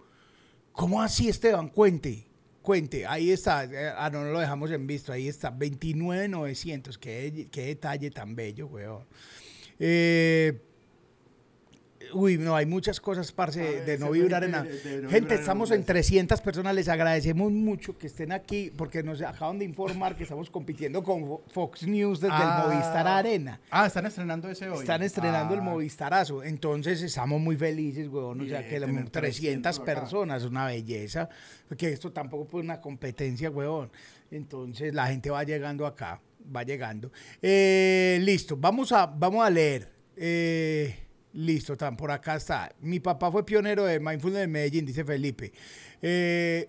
[0.73, 1.69] ¿Cómo así, Esteban?
[1.69, 2.27] Cuente,
[2.61, 3.07] cuente.
[3.07, 3.69] Ahí está.
[3.97, 5.13] Ah, no, no lo dejamos en visto.
[5.13, 5.51] Ahí está.
[5.51, 6.99] 29,900.
[6.99, 9.05] Qué, qué detalle tan bello, weón.
[9.79, 10.61] Eh,
[12.15, 14.65] Uy, no, hay muchas cosas, parce, de, Ah, de no vibrar en nada.
[15.03, 15.95] no Gente, estamos en abundancia.
[15.95, 20.49] 300 personas, les agradecemos mucho que estén aquí porque nos acaban de informar que estamos
[20.51, 22.63] compitiendo con Fo- Fox News desde Ah.
[22.67, 23.61] el Movistar Arena.
[23.71, 24.79] Ah, están estrenando ese hoy.
[24.79, 26.43] Están estrenando el Ah, Movistarazo.
[26.45, 28.41] Entonces estamos muy felices, weón.
[28.41, 29.21] O sea, que la- tener 300
[29.75, 29.85] 300 acá.
[30.01, 31.29] personas, una belleza.
[31.69, 33.91] Porque esto tampoco fue una competencia, weón.
[34.31, 36.21] Entonces la gente va llegando acá,
[36.55, 37.11] va llegando.
[37.43, 39.89] Eh, listo, vamos a, vamos a leer.
[40.17, 40.97] Eh,
[41.35, 42.75] listo, tan por acá está.
[42.81, 45.53] Mi papá fue pionero de Mindfulness de Medellín, dice Felipe.
[46.01, 46.69] Eh,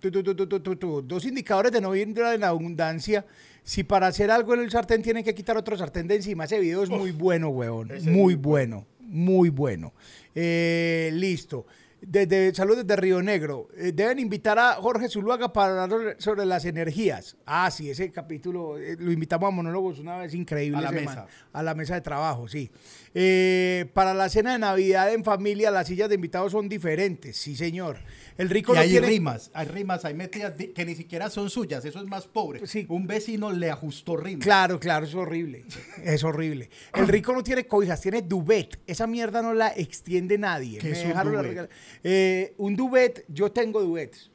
[0.00, 1.02] tu, tu, tu.
[1.02, 3.24] Dos indicadores de no vibrar en abundancia.
[3.62, 6.58] Si para hacer algo en el sartén tienen que quitar otro sartén de encima, ese
[6.58, 7.88] video es muy bueno, weón.
[8.04, 9.92] muy bueno, muy bueno.
[10.34, 11.66] Eh, listo.
[12.04, 13.68] Desde, saludos desde Río Negro.
[13.76, 17.36] Eh, deben invitar a Jorge Zuluaga para hablar sobre las energías.
[17.46, 20.78] Ah, sí, ese capítulo eh, lo invitamos a monólogos una vez increíble.
[20.78, 21.14] A la mesa.
[21.14, 21.26] man.
[21.52, 22.72] A la mesa de trabajo, sí.
[23.14, 27.36] Eh, para la cena de Navidad en familia, las sillas de invitados son diferentes.
[27.36, 27.98] Sí, señor.
[28.38, 29.06] El rico Y no hay tiene...
[29.06, 32.66] rimas, hay rimas, hay metidas que ni siquiera son suyas, eso es más pobre.
[32.66, 32.86] Sí.
[32.88, 34.44] Un vecino le ajustó rimas.
[34.44, 35.64] Claro, claro, es horrible.
[36.02, 36.70] Es horrible.
[36.94, 38.78] El rico no tiene cobijas, tiene duvet.
[38.86, 40.78] Esa mierda no la extiende nadie.
[40.78, 41.70] ¿Qué Me es un duvet?
[42.02, 44.30] Eh, un duvet, yo tengo duvets.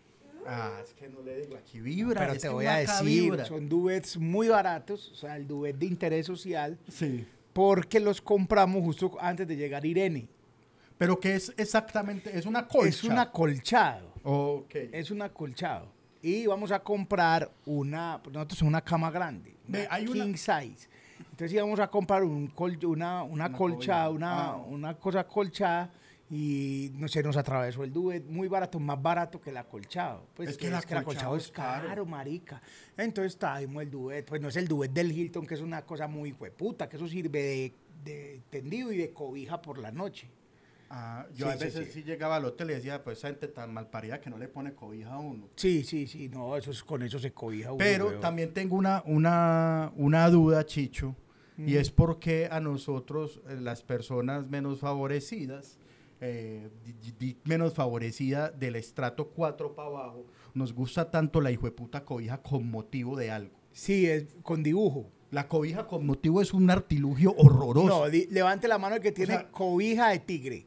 [0.45, 2.25] Ah, es que no le digo, aquí vibra.
[2.25, 3.43] Pero te voy a decir, vibra.
[3.45, 7.25] son duvets muy baratos, o sea, el duvet de interés social, Sí.
[7.51, 10.29] porque los compramos justo antes de llegar Irene.
[10.97, 12.89] Pero que es exactamente, es una colcha.
[12.89, 14.13] Es un acolchado.
[14.23, 14.75] Ok.
[14.91, 15.87] Es un acolchado.
[16.21, 20.89] Y vamos a comprar una, nosotros una cama grande, Ve, una hay una- king size.
[21.19, 24.09] Entonces íbamos a comprar un col- una, una, Una cobija.
[24.09, 24.55] una, Ah.
[24.57, 25.91] una cosa colchada
[26.29, 30.25] y no sé, nos atravesó el duet muy barato, más barato que el acolchado.
[30.35, 31.87] Pues Es que el acolchado es caro.
[31.87, 32.61] caro, marica.
[32.97, 36.07] Entonces traímos el duet, pues no es el duet del Hilton, que es una cosa
[36.07, 40.27] muy hueputa, que eso sirve de, de tendido y de cobija por la noche.
[40.89, 41.91] Ah, yo Sí, a veces sí.
[42.01, 42.03] sí.
[42.03, 45.13] llegaba al hotel y decía, pues esa gente tan malparida que no le pone cobija
[45.15, 45.49] a uno.
[45.55, 48.21] Sí, sí, sí, no, eso es, con eso se cobija uno, Pero weón.
[48.21, 51.15] también tengo una, una, una duda, Chicho,
[51.57, 55.79] y es porque a nosotros, eh, las personas menos favorecidas,
[56.21, 62.05] eh, di- di- menos favorecida del estrato 4 para abajo, nos gusta tanto la hijueputa
[62.05, 63.55] cobija con motivo de algo.
[63.71, 65.11] Sí, es con dibujo.
[65.31, 67.87] La cobija con motivo es un artilugio horroroso.
[67.87, 70.65] No, di- levante la mano el que tiene sea- cobija de tigre.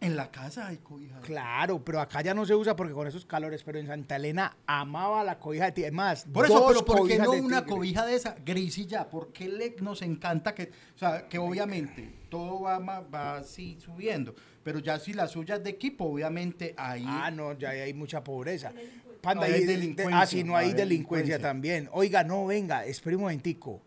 [0.00, 1.18] En la casa hay cobija.
[1.20, 4.56] Claro, pero acá ya no se usa porque con esos calores, pero en Santa Elena
[4.64, 5.88] amaba la cobija de tigre.
[5.88, 7.74] Es Más, Por eso, dos pero ¿por qué no una tigre.
[7.74, 9.08] cobija de esa gris y ya?
[9.10, 14.36] ¿Por qué le, nos encanta que, o sea, que obviamente todo va, va así subiendo,
[14.62, 17.04] pero ya si la suya es de equipo, obviamente ahí...
[17.04, 18.72] Ah, no, ya hay mucha pobreza.
[19.20, 21.38] Panda, No, hay delincuencia, ah, sí, no hay hay delincuencia delincuencia.
[21.40, 21.88] también.
[21.90, 23.82] Oiga, no, venga, espere un momentico.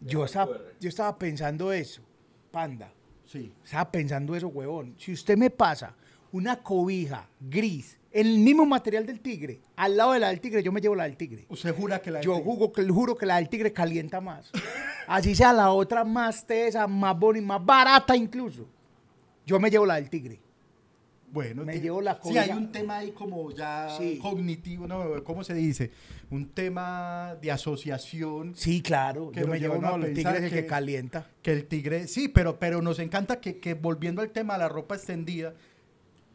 [0.00, 2.00] Yo estaba, yo estaba pensando eso,
[2.50, 2.90] Panda.
[3.32, 3.50] Sí.
[3.64, 4.94] Estaba pensando eso, huevón.
[4.98, 5.94] Si usted me pasa
[6.32, 10.70] una cobija gris, el mismo material del tigre, al lado de la del tigre, yo
[10.70, 11.46] me llevo la del tigre.
[11.48, 14.50] ¿Usted jura que la Yo gente- jugo, juro que la del tigre calienta más.
[15.06, 18.66] Así sea la otra más tesa, más bonita, más barata incluso.
[19.46, 20.38] Yo me llevo la del tigre.
[21.32, 24.18] Bueno, me te- llevo la Sí, hay un tema ahí como ya Sí.
[24.20, 25.24] cognitivo, ¿no?
[25.24, 25.90] ¿Cómo se dice?
[26.30, 28.52] Un tema de asociación.
[28.54, 29.30] Sí, claro.
[29.32, 31.26] Que yo me llevo, no, el tigre es el que que- calienta.
[31.42, 34.68] Que el tigre, sí, pero, pero nos encanta que, que volviendo al tema de la
[34.68, 35.54] ropa extendida,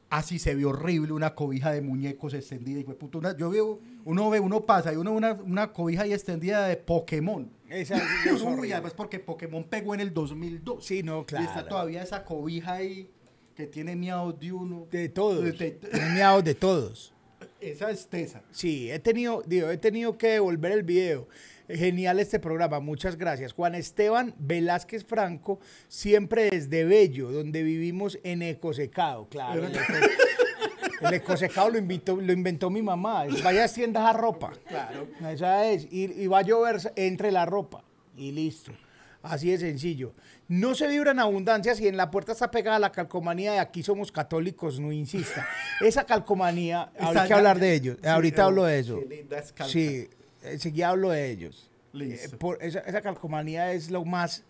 [0.10, 2.82] así se ve horrible una cobija de muñecos extendida.
[3.14, 6.68] una- yo veo, uno ve, uno pasa y uno ve una, una cobija ahí extendida
[6.68, 7.50] de Pokémon.
[7.70, 10.86] Esa es Uy, además porque Pokémon pegó en el 2002.
[10.86, 11.68] Sí, no, Y está claro.
[11.68, 13.10] todavía esa cobija ahí
[13.58, 14.88] que tiene miados de uno.
[14.92, 15.44] De todos.
[15.44, 17.12] De- de- Tiene miados de todos.
[17.60, 18.44] esa es tesa.
[18.52, 21.28] Sí, he tenido, digo, he tenido que devolver el video.
[21.68, 23.52] Genial este programa, muchas gracias.
[23.52, 29.66] Juan Esteban Velázquez Franco, siempre desde Bello, donde vivimos en Ecosecado, claro.
[29.66, 33.26] El, eco- el Ecosecado lo, invitó, lo inventó mi mamá.
[33.26, 34.54] es, Vaya a tiendas a ropa.
[34.68, 35.08] Claro.
[35.30, 35.88] Esa es.
[35.92, 37.84] Y, y va a llover entre la ropa.
[38.16, 38.72] Y listo.
[39.24, 40.14] Así de sencillo.
[40.50, 43.84] No se vibra en abundancia si en la puerta está pegada la calcomanía de aquí
[43.84, 45.46] somos católicos, no insista.
[45.82, 47.96] Esa calcomanía, hay que hablar de ello.
[48.02, 49.00] sí, Ahorita hablo de eso.
[49.68, 50.10] Sí,
[50.44, 51.70] enseguida hablo de ellos.
[51.92, 52.36] Listo.
[52.36, 54.44] Eh, por- esa, esa calcomanía es lo más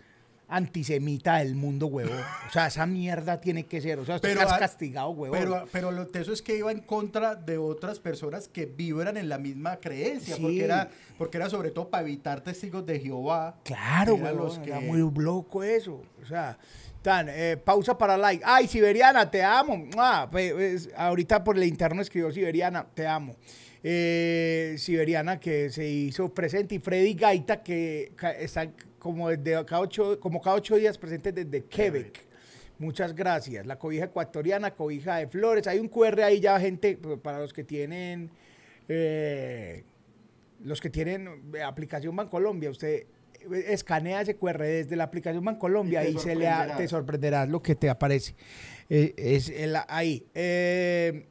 [0.49, 2.19] antisemita del mundo, huevón.
[2.47, 3.99] O sea, esa mierda tiene que ser.
[3.99, 5.37] O sea, Pero estás castigado, huevón.
[5.37, 9.27] Pero, pero lo teso es que iba en contra de otras personas que vibran en
[9.29, 10.41] la misma creencia, Sí.
[10.41, 13.57] porque, era, porque era sobre todo para evitar testigos de Jehová.
[13.63, 16.01] Claro, huevón, los era que- muy loco eso.
[16.21, 16.57] O sea,
[17.01, 18.43] tan, eh, pausa para like.
[18.45, 19.85] Ay, Siberiana, te amo.
[19.97, 23.35] Ah, pues, ahorita por el interno escribió Siberiana, te amo.
[23.83, 28.67] Eh, Siberiana que se hizo presente y Freddy Gaita que está
[28.99, 32.25] como, desde cada ocho, como cada ocho días presente desde Quebec.
[32.79, 33.65] Muchas gracias.
[33.65, 35.65] La cobija ecuatoriana, cobija de flores.
[35.67, 38.29] Hay un QR ahí ya, gente, para los que tienen...
[38.87, 39.83] eh,
[40.63, 43.05] los que tienen eh, aplicación Bancolombia, usted
[43.51, 46.77] eh, escanea ese QR desde la aplicación Bancolombia Y y, se le sorprenderás.
[46.77, 48.35] te sorprenderás lo que te aparece.
[48.89, 50.25] Eh, es el- ahí.
[50.33, 51.25] Eh,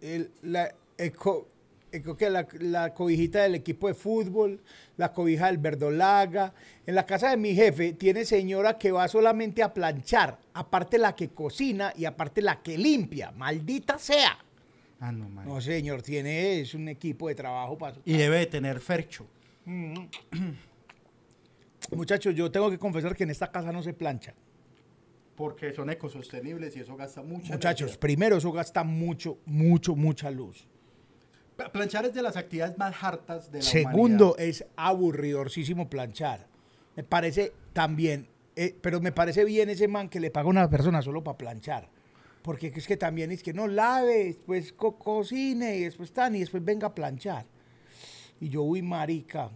[0.00, 1.48] el- la, eco-
[1.92, 4.60] eco- que la, la cobijita del equipo de fútbol,
[4.96, 6.52] la cobija del verdolaga.
[6.86, 11.14] En la casa de mi jefe tiene señora que va solamente a planchar, aparte la
[11.14, 13.30] que cocina y aparte la que limpia.
[13.32, 14.38] Maldita sea.
[15.00, 15.46] Ah, no, man.
[15.46, 19.26] No, señor, tiene es un equipo de trabajo para su Y debe de tener fercho.
[21.90, 24.34] Muchachos, yo tengo que confesar que en esta casa no se plancha.
[25.36, 28.00] Porque son ecosostenibles y eso gasta mucha Muchachos, energía.
[28.00, 30.66] primero eso gasta mucho, mucho, mucha luz.
[31.70, 34.40] Planchar es de las actividades más hartas de la Segundo, humanidad.
[34.48, 36.46] es aburridorcísimo planchar.
[36.96, 40.68] Me parece también, eh, pero me parece bien ese man que le paga a una
[40.70, 41.88] persona solo para planchar.
[42.42, 46.40] Porque es que también es que no lave, después co- cocine y después tan y
[46.40, 47.46] después venga a planchar.
[48.40, 49.50] Y yo, uy, marica.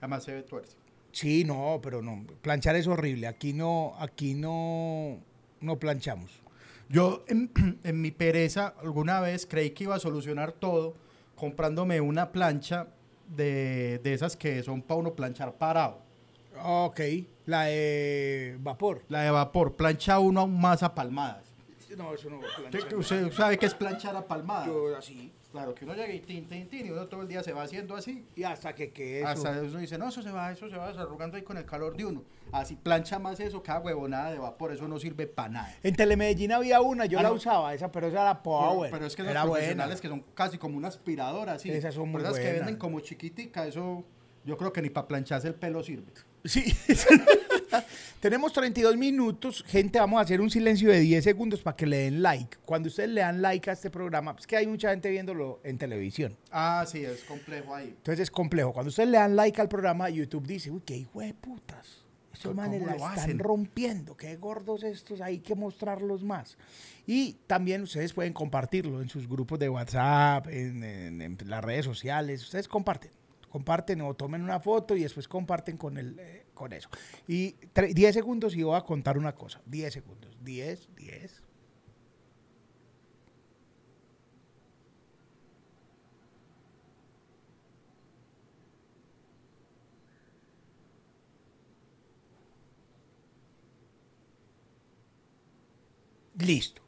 [0.00, 0.76] Además se ve tuerce.
[1.10, 2.24] Sí, no, pero no.
[2.40, 3.26] Planchar es horrible.
[3.26, 5.18] Aquí no, aquí no,
[5.60, 6.30] no planchamos.
[6.88, 7.50] Yo en,
[7.84, 10.94] en mi pereza alguna vez creí que iba a solucionar todo
[11.36, 12.88] comprándome una plancha
[13.28, 16.00] de, de esas que son para uno planchar parado.
[16.62, 17.00] Ok,
[17.46, 19.02] la de vapor.
[19.08, 21.52] La de vapor, plancha uno aún más a palmadas.
[21.96, 24.66] No, eso no Usted, usted sabe qué es planchar a palmadas.
[24.66, 25.30] Yo así.
[25.52, 27.62] Claro, que uno llega y tin, tin, tin, y uno todo el día se va
[27.64, 28.24] haciendo así.
[28.34, 29.28] Y hasta que quede eso.
[29.28, 31.94] Hasta uno dice, no, eso se va, eso se va desarrugando ahí con el calor
[31.94, 32.24] de uno.
[32.52, 35.76] Así plancha más eso, cada huevonada de vapor, eso no sirve para nada.
[35.82, 37.34] En Telemedellín había una, yo Ah, la no.
[37.34, 38.88] usaba, esa, pero esa era Power.
[38.90, 39.50] Pero, pero es que las buena.
[39.52, 41.70] profesionales que son casi como una aspiradora, así.
[41.70, 42.58] Esas son muy esas que buenas.
[42.60, 44.04] venden como chiquitica, eso
[44.46, 46.12] yo creo que ni para plancharse el pelo sirve.
[46.44, 46.74] Sí.
[48.20, 49.64] Tenemos 32 minutos.
[49.66, 52.58] Gente, vamos a hacer un silencio de 10 segundos para que le den like.
[52.64, 55.78] Cuando ustedes le dan like a este programa, es que hay mucha gente viéndolo en
[55.78, 56.36] televisión.
[56.50, 57.88] Ah, sí, es complejo ahí.
[57.88, 58.72] Entonces es complejo.
[58.72, 62.02] Cuando ustedes le dan like al programa, YouTube dice, uy, qué hijo de putas.
[62.32, 63.38] Estos ¿Cómo manes la están hacen?
[63.38, 64.16] rompiendo.
[64.16, 66.56] Qué gordos estos, hay que mostrarlos más.
[67.06, 71.84] Y también ustedes pueden compartirlo en sus grupos de WhatsApp, en, en- en las redes
[71.84, 72.42] sociales.
[72.42, 73.10] Ustedes comparten.
[73.50, 76.88] Comparten o tomen una foto y después comparten con, el, eh, eso.
[77.26, 79.60] Y tre- 10 segundos y voy a contar una cosa.
[79.66, 80.36] 10 segundos.
[80.42, 81.42] 10, 10.
[96.38, 96.82] Listo.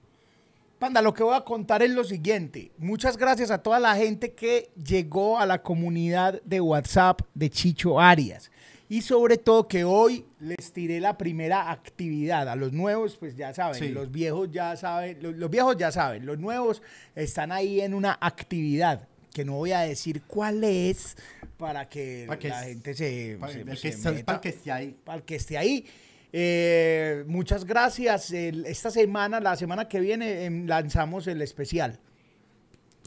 [0.79, 2.73] Panda, lo que voy a contar es lo siguiente.
[2.79, 8.01] Muchas gracias a toda la gente que llegó a la comunidad de WhatsApp de Chicho
[8.01, 8.51] Arias.
[8.89, 12.49] Y sobre todo que hoy les tiré la primera actividad.
[12.49, 13.89] A los nuevos, pues ya saben, Sí.
[13.89, 16.83] los viejos ya saben, los, los viejos ya saben, los nuevos
[17.15, 21.17] están ahí en una actividad que no voy a decir cuál es
[21.57, 24.97] para que, Pa' que la es- gente se, Para se- que, meta para esté ahí.
[25.05, 25.87] para que esté ahí.
[26.33, 28.31] Eh, muchas gracias.
[28.33, 31.99] El- esta semana, la semana que viene, em, lanzamos el especial.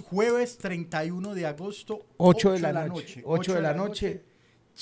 [0.09, 3.21] Jueves 31 de agosto, Ocho de la noche.
[3.25, 4.21] Ocho de la noche.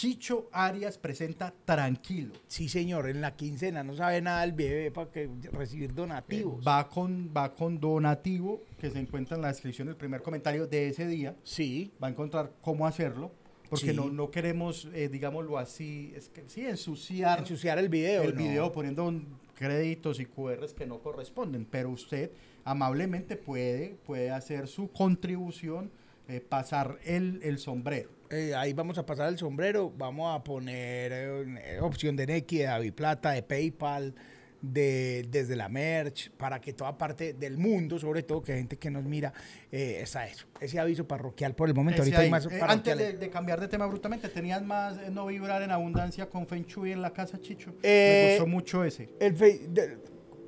[0.05, 2.34] Chicho Arias presenta Tranquilo.
[2.47, 3.81] Sí, señor, en la quincena.
[3.81, 6.67] No sabe nada el bebé para que recibir donativos.
[6.67, 10.89] Va con, va con donativo, que se encuentra en la descripción del primer comentario de
[10.89, 11.34] ese día.
[11.43, 11.93] Sí.
[12.03, 13.31] Va a encontrar cómo hacerlo,
[13.69, 13.95] porque Sí.
[13.95, 18.23] no, no queremos, eh, digámoslo así, es que sí, ensuciar, Ensuciar el video.
[18.23, 18.41] el ¿no?
[18.43, 22.31] video poniendo un- créditos y QRs que no corresponden, pero usted
[22.65, 25.89] amablemente puede, puede hacer su contribución,
[26.28, 28.10] eh, pasar el, el sombrero.
[28.30, 29.92] Eh, ahí vamos a pasar el sombrero.
[29.96, 34.15] Vamos a poner eh, opción de Nequi, de Daviplata, de PayPal,
[34.62, 38.90] de, desde la merch, para que toda parte del mundo, sobre todo que gente que
[38.90, 39.32] nos mira,
[39.71, 40.48] eh, está eso.
[40.60, 42.02] Ese aviso parroquial por el momento.
[42.02, 42.32] Ese Ahorita hay ahí.
[42.32, 46.48] más antes de, de cambiar de tema brutamente, ¿tenías más no vibrar en abundancia con
[46.48, 47.76] Feng Shui en la casa, Chicho?
[47.84, 49.10] Me gustó mucho ese.
[49.19, 50.00] El fe- de-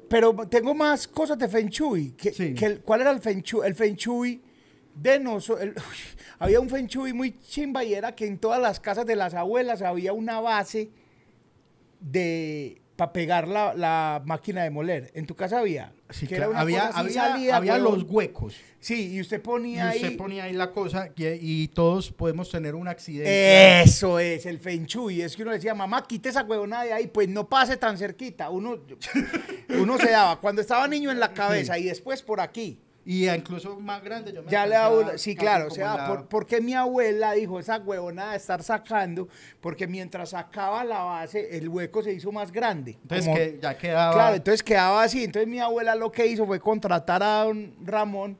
[0.09, 2.13] pero tengo más cosas de Feng Shui.
[2.13, 2.55] Que, Sí.
[2.55, 3.67] que el- ¿Cuál era el Feng Shui?
[3.67, 4.41] El Feng Shui
[5.01, 5.69] de nosotros,
[6.39, 9.33] había un Feng Shui muy chimba y era que en todas las casas de las
[9.33, 10.89] abuelas había una base
[11.99, 15.11] de para pegar la, la máquina de moler.
[15.13, 15.93] En tu casa había.
[16.09, 17.99] Sí, que claro, una había, cosa había, salida, había huevón.
[17.99, 18.55] los huecos.
[18.79, 20.01] Sí, y usted Y ponía ahí.
[20.03, 23.81] usted ponía ahí la cosa y, y todos podemos tener un accidente.
[23.83, 25.21] Eso es, el Feng Shui.
[25.21, 28.49] Es que uno decía, mamá, quite esa huevonada de ahí, pues no pase tan cerquita.
[28.49, 28.79] Uno,
[29.79, 32.79] uno se daba cuando estaba niño en la cabeza y después por aquí.
[33.09, 34.33] Y incluso más grande.
[34.33, 37.31] Yo me Ya le alcanzaba daba, sí, claro, o sea, la- por, porque mi abuela
[37.31, 39.29] dijo esa huevonada de estar sacando,
[39.61, 42.97] porque mientras sacaba la base, el hueco se hizo más grande.
[43.01, 44.13] Entonces Como- que ya quedaba.
[44.13, 45.23] Claro, entonces quedaba así.
[45.23, 48.37] Entonces mi abuela lo que hizo fue contratar a don Ramón,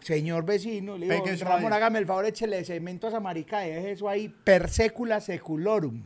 [0.00, 1.78] señor vecino, le dijo, Ramón, ahí".
[1.78, 6.02] hágame el favor, échele cemento a esa marica, deje eso ahí, per secula seculorum.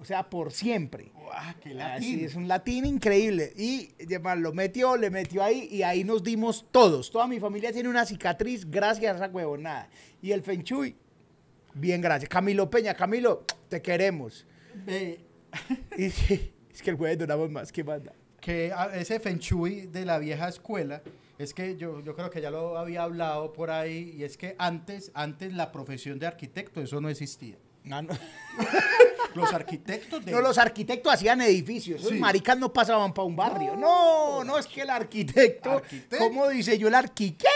[0.00, 1.10] O sea, por siempre.
[1.14, 2.24] ¡Guau, qué Así, latín!
[2.24, 3.52] es un latín increíble.
[3.56, 7.10] Y además, lo metió, le metió ahí y ahí nos dimos todos.
[7.10, 9.88] Toda mi familia tiene una cicatriz gracias a esa huevonada.
[10.22, 10.94] Y el Feng Shui,
[11.74, 12.28] bien, gracias.
[12.28, 14.46] Camilo Peña, Camilo, te queremos.
[15.96, 18.12] Y sí, es que el jueves duramos más que manda.
[18.40, 21.02] que a- ese Feng Shui de la vieja escuela
[21.38, 24.54] es que yo, yo creo que ya lo había hablado por ahí y es que
[24.58, 27.56] antes, antes la profesión de arquitecto, eso no existía.
[27.90, 28.08] Ah, no.
[29.38, 30.32] Los arquitectos de...
[30.32, 32.00] No, los arquitectos hacían edificios.
[32.00, 32.18] Esos Sí.
[32.18, 33.76] maricas no pasaban para un barrio.
[33.76, 36.18] No, no, es que el arquitecto, Arquitecto.
[36.18, 37.46] ¿cómo dice yo el arquiqué?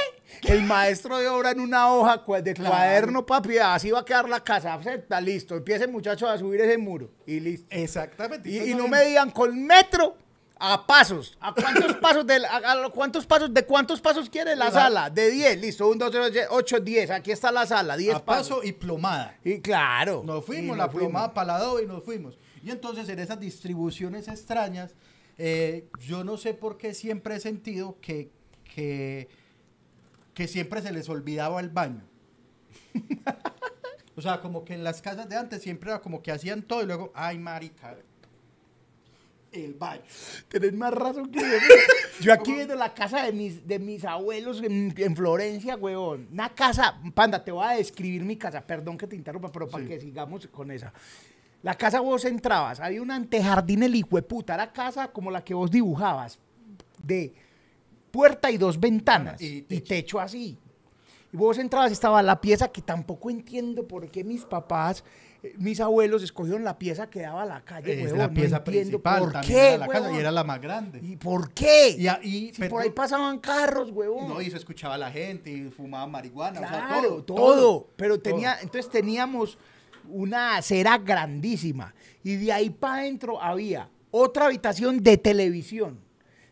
[0.44, 2.70] El maestro de obra en una hoja de Claro.
[2.74, 4.80] cuaderno, papi, así va a quedar la casa.
[4.82, 5.56] Está listo.
[5.56, 7.66] Empieza el muchacho a subir ese muro y listo.
[7.70, 8.48] Exactamente.
[8.48, 10.16] Y, y no había- medían con metro
[10.64, 11.36] a pasos.
[11.40, 15.10] ¿A cuántos pasos de, a, a cuántos pasos, de cuántos pasos quiere la La- sala?
[15.10, 15.88] De 10, listo.
[15.88, 17.10] 1, 2, 3, 8, 10.
[17.10, 18.48] Aquí está la sala, 10 a pasos.
[18.58, 19.36] paso y plomada.
[19.44, 20.22] Y claro.
[20.24, 22.38] Nos fuimos, la plomada para la adobe y nos fuimos.
[22.62, 24.94] Y entonces en esas distribuciones extrañas,
[25.36, 28.30] eh, yo no sé por qué siempre he sentido que,
[28.74, 29.28] que,
[30.34, 32.04] que siempre se les olvidaba el baño.
[34.16, 36.82] o sea, como que en las casas de antes siempre era como que hacían todo
[36.82, 37.96] y luego, ay, marica,
[39.52, 40.02] el baño.
[40.48, 41.46] Tenés más razón que yo.
[42.20, 46.28] Yo aquí viendo la casa de mis, de mis abuelos en, en Florencia, huevón.
[46.32, 48.60] Una casa, panda, te voy a describir mi casa.
[48.60, 49.90] Perdón que te interrumpa, pero para Sí.
[49.90, 50.92] que sigamos con esa.
[51.62, 54.54] La casa vos entrabas, había un antejardín el hijo de puta.
[54.54, 56.38] Era casa como la que vos dibujabas,
[57.02, 57.32] de
[58.10, 59.40] puerta y dos ventanas.
[59.40, 59.84] Y Y techo.
[59.88, 60.58] techo, así.
[61.32, 65.02] Y vos entrabas y estaba la pieza que tampoco entiendo por qué mis papás,
[65.58, 68.18] mis abuelos escogieron la pieza que daba a la calle, Es huevón.
[68.18, 71.00] la pieza principal, ¿Por también qué, era la casa y era la más grande.
[71.02, 71.96] ¿Y por qué?
[71.98, 74.28] Y ahí, si pero- por ahí pasaban carros, huevón.
[74.28, 78.20] No, y se escuchaba la gente y fumaban marihuana, o sea, claro, todo, todo, Pero
[78.20, 78.22] todo.
[78.34, 79.58] tenía, entonces teníamos
[80.08, 81.92] una acera grandísima.
[82.22, 85.98] Y de ahí para adentro había otra habitación de televisión.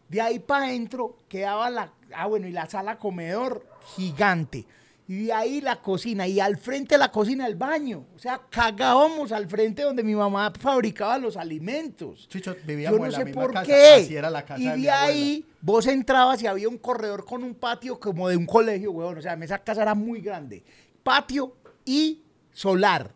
[0.09, 3.64] De ahí para adentro quedaba la, ah bueno, y la sala comedor
[3.95, 4.66] gigante.
[5.11, 6.29] Y de ahí la cocina.
[6.29, 8.07] Y al frente de la cocina el baño.
[8.15, 12.29] O sea, cagábamos al frente donde mi mamá fabricaba los alimentos.
[12.29, 13.95] Chicho, Yo vivíamos no en la sé misma por casa, qué.
[14.05, 17.43] así era la casa y de de, ahí vos entrabas y había un corredor con
[17.43, 19.19] un patio como de un colegio, weón.
[19.19, 20.63] O sea, esa casa era muy grande.
[21.03, 23.13] Patio y solar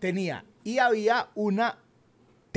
[0.00, 0.44] tenía.
[0.64, 1.78] Y había una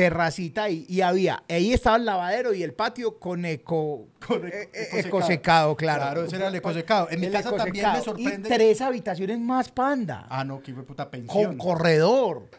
[0.06, 0.70] terracita.
[0.70, 5.00] Y había, ahí estaba el lavadero y el patio con eco, Con eh, eco- eh,
[5.06, 6.02] ecosecado, claro.
[6.02, 7.08] Claro, ese era el ecosecado.
[7.12, 10.26] En mi casa también me sorprende- Y tres habitaciones más, panda.
[10.30, 11.58] Ah, no, que fue puta con pensión.
[11.58, 12.50] corredor.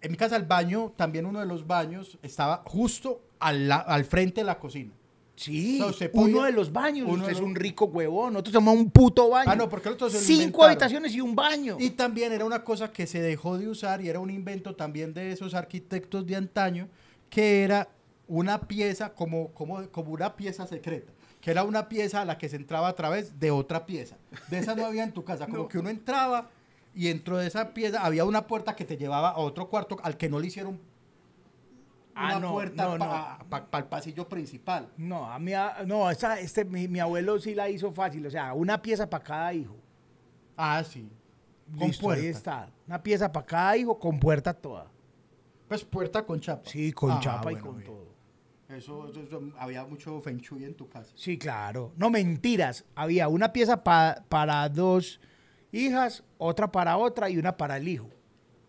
[0.00, 4.04] En mi casa el baño, también uno de los baños, estaba justo al, la- al
[4.04, 4.92] frente de la cocina.
[5.34, 7.06] Sí, O sea, usted uno de los baños.
[7.08, 8.34] uno usted es los- un rico huevón.
[8.34, 9.50] Nosotros somos un puto baño.
[9.50, 10.70] Ah, no, porque el otro se lo Cinco inventaron.
[10.70, 11.76] habitaciones y un baño.
[11.80, 15.14] Y también era una cosa que se dejó de usar y era un invento también
[15.14, 16.88] de esos arquitectos de antaño,
[17.30, 17.88] que era
[18.28, 22.48] una pieza como, como, como una pieza secreta, que era una pieza a la que
[22.48, 24.16] se entraba a través de otra pieza.
[24.48, 26.50] De esa no había en tu casa, como que uno entraba
[26.94, 30.18] y dentro de esa pieza había una puerta que te llevaba a otro cuarto al
[30.18, 30.78] que no le hicieron
[32.14, 32.98] Ah, una no, puerta no,
[33.70, 34.88] para el pasillo principal.
[34.96, 35.52] No, a mí,
[35.86, 38.26] no, esa, este, mi, mi abuelo sí la hizo fácil.
[38.26, 39.76] O sea, una pieza para cada hijo.
[40.56, 41.10] Ah, sí.
[41.78, 42.38] Con Listo, ahí puerta.
[42.38, 42.68] está.
[42.86, 44.86] Una pieza para cada hijo con puerta toda.
[45.68, 46.68] Pues puerta con chapa.
[46.68, 47.86] Sí, con Ah, chapa y con bien.
[47.86, 48.12] todo.
[48.68, 51.10] Eso, eso- eso- había mucho feng shui en tu casa.
[51.14, 51.92] Sí, claro.
[51.96, 52.84] No, mentiras.
[52.94, 55.18] Había una pieza pa- para dos
[55.72, 58.08] hijas, otra para otra y una para el hijo.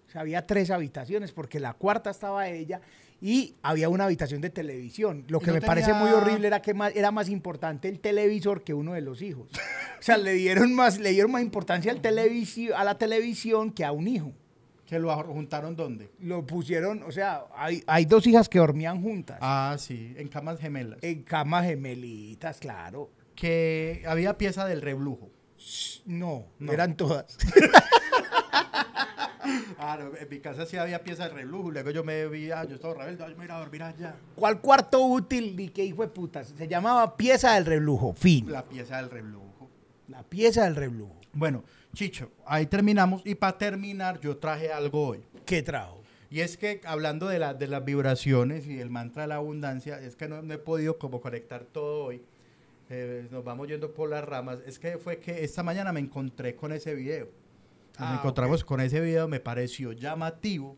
[0.07, 2.79] O sea, había tres habitaciones porque la cuarta estaba ella
[3.25, 5.23] y había una habitación de televisión.
[5.29, 8.01] Lo ¿Y que no me parece muy horrible era que más- era más importante el
[8.01, 9.47] televisor que uno de los hijos.
[9.99, 13.85] O sea, le dieron más, le dieron más importancia al televisi- a la televisión que
[13.85, 14.33] a un hijo.
[14.85, 16.11] ¿Que lo juntaron dónde?
[16.19, 19.37] Lo pusieron, o sea, hay, hay dos hijas que dormían juntas.
[19.39, 20.99] Ah, sí, en camas gemelas.
[21.01, 23.09] En camas gemelitas, claro.
[23.33, 25.29] Que había pieza del reblujo.
[26.05, 26.73] No, No.
[26.73, 27.37] eran todas.
[29.77, 31.69] Ah, no, en mi casa sí había pieza de reloj.
[31.71, 34.15] Luego yo me vi, ah, yo estaba rebelde, yo me iba a dormir allá.
[34.35, 35.55] ¿Cuál cuarto útil?
[35.55, 36.53] Ni qué hijo de putas.
[36.57, 38.13] Se llamaba pieza del reblujo.
[38.13, 38.51] Fin.
[38.51, 39.43] La pieza del reloj.
[40.07, 41.15] La pieza del reblujo.
[41.33, 41.63] Bueno,
[41.93, 43.21] Chicho, ahí terminamos.
[43.25, 45.19] Y para terminar, yo traje algo hoy.
[45.45, 46.01] ¿Qué trajo?
[46.31, 49.99] Y es que hablando de, la- de las vibraciones y el mantra de la abundancia,
[49.99, 52.21] es que no, no he podido como conectar todo hoy.
[52.89, 54.59] Eh, nos vamos yendo por las ramas.
[54.65, 57.27] Es que fue que esta mañana me encontré con ese video.
[57.99, 60.77] Nos Ah, encontramos con ese video, me pareció llamativo.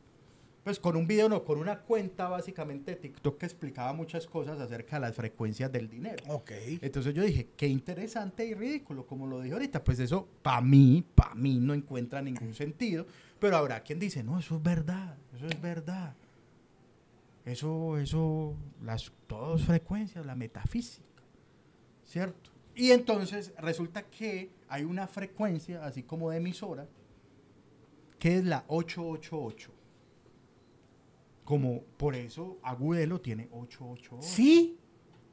[0.66, 4.59] Pues con un video, no, con una cuenta básicamente de TikTok que explicaba muchas cosas
[4.59, 6.24] acerca de las frecuencias del dinero.
[6.28, 6.51] Ok.
[6.82, 9.84] Entonces yo dije, qué interesante y ridículo, como lo dije ahorita.
[9.84, 13.05] Pues eso, para mí, para mí no encuentra ningún sentido.
[13.39, 16.16] Pero habrá quien dice, no, eso es verdad, eso es verdad.
[17.45, 21.22] Eso, eso, las, todas frecuencias, la metafísica,
[22.03, 22.49] ¿cierto?
[22.74, 26.88] Y entonces resulta que hay una frecuencia, así como de emisora,
[28.20, 29.72] que es la 888.
[31.43, 34.18] Como por eso Agudelo tiene 888.
[34.22, 34.78] ¿Sí?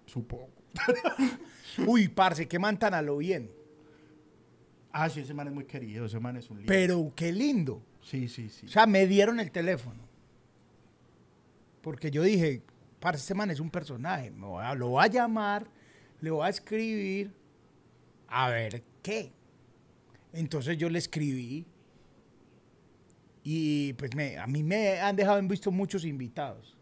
[0.06, 0.50] Supongo.
[1.86, 3.50] Uy, parce, qué man tan a lo bien.
[4.92, 6.68] Ah, sí, ese man es muy querido, ese man es un líder.
[6.68, 7.82] Pero qué lindo.
[8.02, 8.66] Sí, sí, sí.
[8.66, 10.02] O sea, me dieron el teléfono.
[11.80, 12.62] Porque yo dije,
[13.00, 14.30] parce, este man es un personaje.
[14.30, 15.66] me voy a- lo voy a llamar,
[16.20, 17.32] le voy a escribir,
[18.28, 19.32] a ver qué.
[20.34, 21.66] Entonces yo le escribí.
[23.44, 26.76] Y pues me, a mí me han dejado en visto muchos invitados.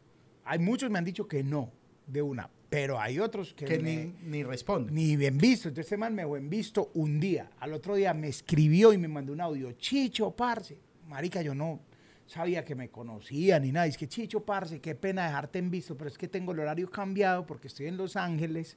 [0.44, 1.70] Hay muchos me han dicho que no,
[2.06, 2.50] de una.
[2.68, 4.92] Pero hay otros que, que me- ni, ni responde.
[4.92, 5.68] ni bien visto.
[5.68, 7.50] Entonces este man me dejó en visto un día.
[7.60, 9.72] Al otro día me escribió y me mandó un audio.
[9.72, 10.78] Chicho, parce.
[11.08, 11.80] Marica, yo no
[12.26, 13.86] sabía que me conocía ni nada.
[13.86, 16.88] Es que Chicho, parce, qué pena dejarte en visto, pero es que tengo el horario
[16.90, 18.76] cambiado porque estoy en Los Ángeles.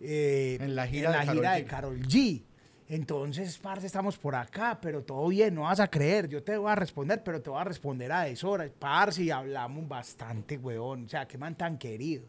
[0.00, 2.42] eh, En la gira en de la Karol gira de Carol G.
[2.94, 6.28] Entonces, parce, estamos por acá, pero todo bien, no vas a creer.
[6.28, 8.70] Yo te voy a responder, pero te voy a responder a deshora.
[8.78, 11.06] Parce, y hablamos bastante, weón.
[11.06, 12.24] O sea, qué man tan querido.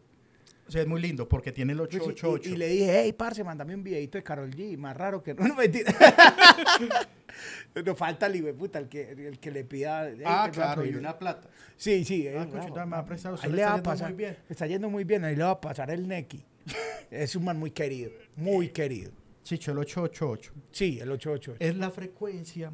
[0.66, 2.48] O sea, es muy lindo porque tiene el Pues sí, 888.
[2.48, 4.76] Y, y le dije, hey, parce, mándame un videito de Carol G.
[4.76, 5.94] Más raro que no, no mentira.
[7.84, 10.08] no falta el puta, el que, el que le pida.
[10.08, 11.48] hey, ah, claro, y una plata.
[11.76, 12.26] Sí, sí.
[12.26, 14.08] eh, Ah, cochita, me ha prestado, Ahí le le va a pasar.
[14.08, 14.36] muy bien.
[14.48, 15.24] Está yendo muy bien.
[15.24, 16.44] Ahí le va a pasar el Neki.
[17.12, 18.10] es un man muy querido.
[18.34, 19.12] Muy querido.
[19.46, 21.56] Chicho, el 888 Sí, el 88.
[21.60, 22.72] es la frecuencia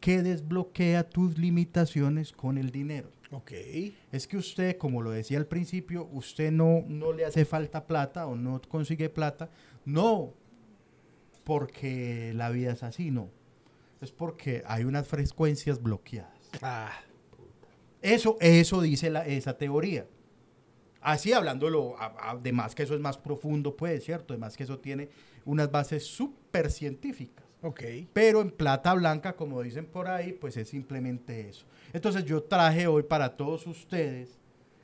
[0.00, 3.10] que desbloquea tus limitaciones con el dinero.
[3.30, 3.52] Ok.
[4.10, 8.26] Es que usted, como lo decía al principio, usted no, no le hace falta plata
[8.26, 9.50] o no consigue plata.
[9.84, 10.32] No
[11.44, 13.28] porque la vida es así, no.
[14.00, 16.32] Es porque hay unas frecuencias bloqueadas.
[16.62, 16.92] Ah,
[18.00, 20.06] Eso, eso dice la- esa teoría.
[21.00, 24.34] Así hablándolo, a- a- de más que eso es más profundo, pues, ¿cierto?
[24.34, 25.08] De más que eso tiene
[25.48, 27.44] unas bases súper científicas.
[27.62, 27.82] ok.
[28.12, 31.64] Pero en plata blanca, como dicen por ahí, pues es simplemente eso.
[31.94, 34.38] Entonces yo traje hoy para todos ustedes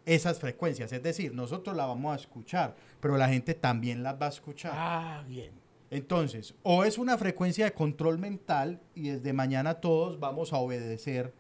[0.07, 0.91] esas frecuencias.
[0.91, 4.73] Es decir, nosotros la vamos a escuchar, pero la gente también las va a escuchar.
[4.75, 5.53] Ah, bien.
[5.91, 11.35] Entonces, o es una frecuencia de control mental y desde mañana todos vamos a obedecer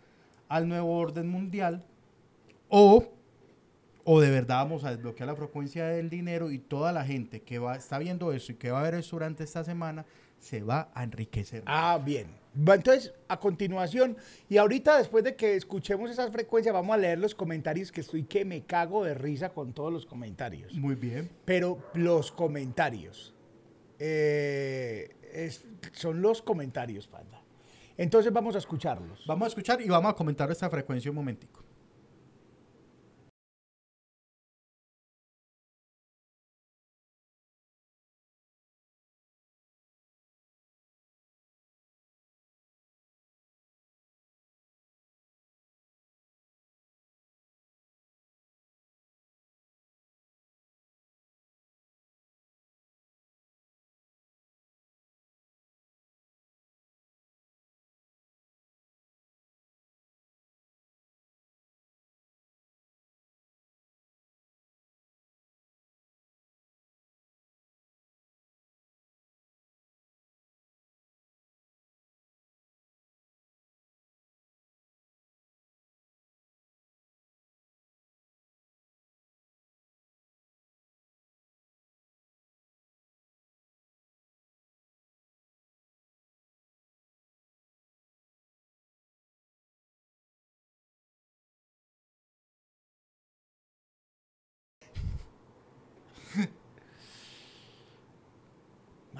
[0.48, 1.82] al nuevo orden mundial,
[2.68, 3.08] o,
[4.04, 7.58] o de verdad vamos a desbloquear la frecuencia del dinero y toda la gente que
[7.58, 10.04] va, está viendo eso y que va a ver eso durante esta semana
[10.38, 11.62] se va a enriquecer.
[11.66, 12.26] Ah, bien.
[12.54, 14.16] Entonces, a continuación,
[14.48, 18.24] y ahorita después de que escuchemos esas frecuencias, vamos a leer los comentarios que estoy
[18.24, 20.74] que me cago de risa con todos los comentarios.
[20.74, 21.30] Muy bien.
[21.46, 23.32] Pero los comentarios.
[23.98, 27.40] eh, es- son los comentarios, panda.
[27.96, 29.24] Entonces vamos a escucharlos.
[29.26, 31.63] Vamos a escuchar y vamos a comentar esta frecuencia un momentico.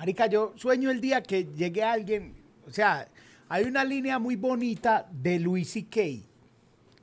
[0.05, 2.35] Marica, yo sueño el día que llegue alguien,
[2.67, 3.09] o sea,
[3.49, 6.29] hay una línea muy bonita de Louis C.K.,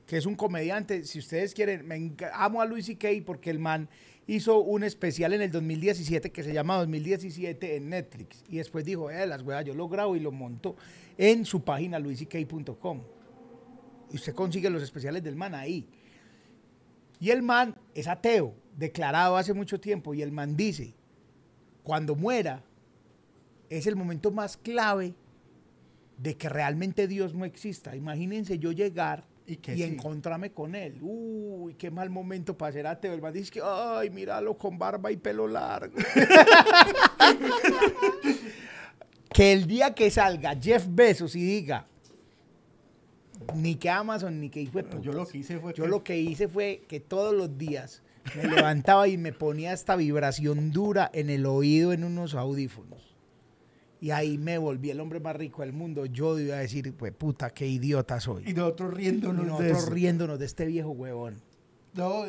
[0.06, 3.08] que es un comediante, si ustedes quieren, me amo a Louis C.K.
[3.26, 3.88] porque el man
[4.28, 9.10] hizo un especial en el 2017 que se llama 2017 en Netflix, y después dijo,
[9.10, 10.76] eh, las weas, yo lo grabo y lo monto
[11.18, 13.02] en su página louisck.com.
[14.12, 15.88] Y usted consigue los especiales del man ahí.
[17.18, 20.94] Y el man es ateo, declarado hace mucho tiempo, y el man dice,
[21.82, 22.62] cuando muera,
[23.78, 25.14] es el momento más clave
[26.18, 27.96] de que realmente Dios no exista.
[27.96, 29.82] Imagínense yo llegar Y y, que sí.
[29.82, 30.98] encontrarme con él.
[31.02, 33.12] Uy, qué mal momento para ser ateo.
[33.12, 35.96] El man dice que, ay, míralo con barba y pelo largo.
[39.32, 41.86] que el día que salga Jeff Bezos y diga,
[43.54, 45.32] ni que Amazon, ni que hijo de Yo lo putas".
[45.32, 48.02] que hice fue Yo que- lo que hice fue que todos los días
[48.36, 53.11] me levantaba y me ponía esta vibración dura en el oído en unos audífonos.
[54.02, 56.04] Y ahí me volví el hombre más rico del mundo.
[56.06, 58.42] Yo iba a decir, pues puta, qué idiota soy.
[58.46, 59.90] Y nosotros riéndonos Y de nosotros eso.
[59.90, 61.40] riéndonos de este viejo huevón.
[61.94, 62.24] No,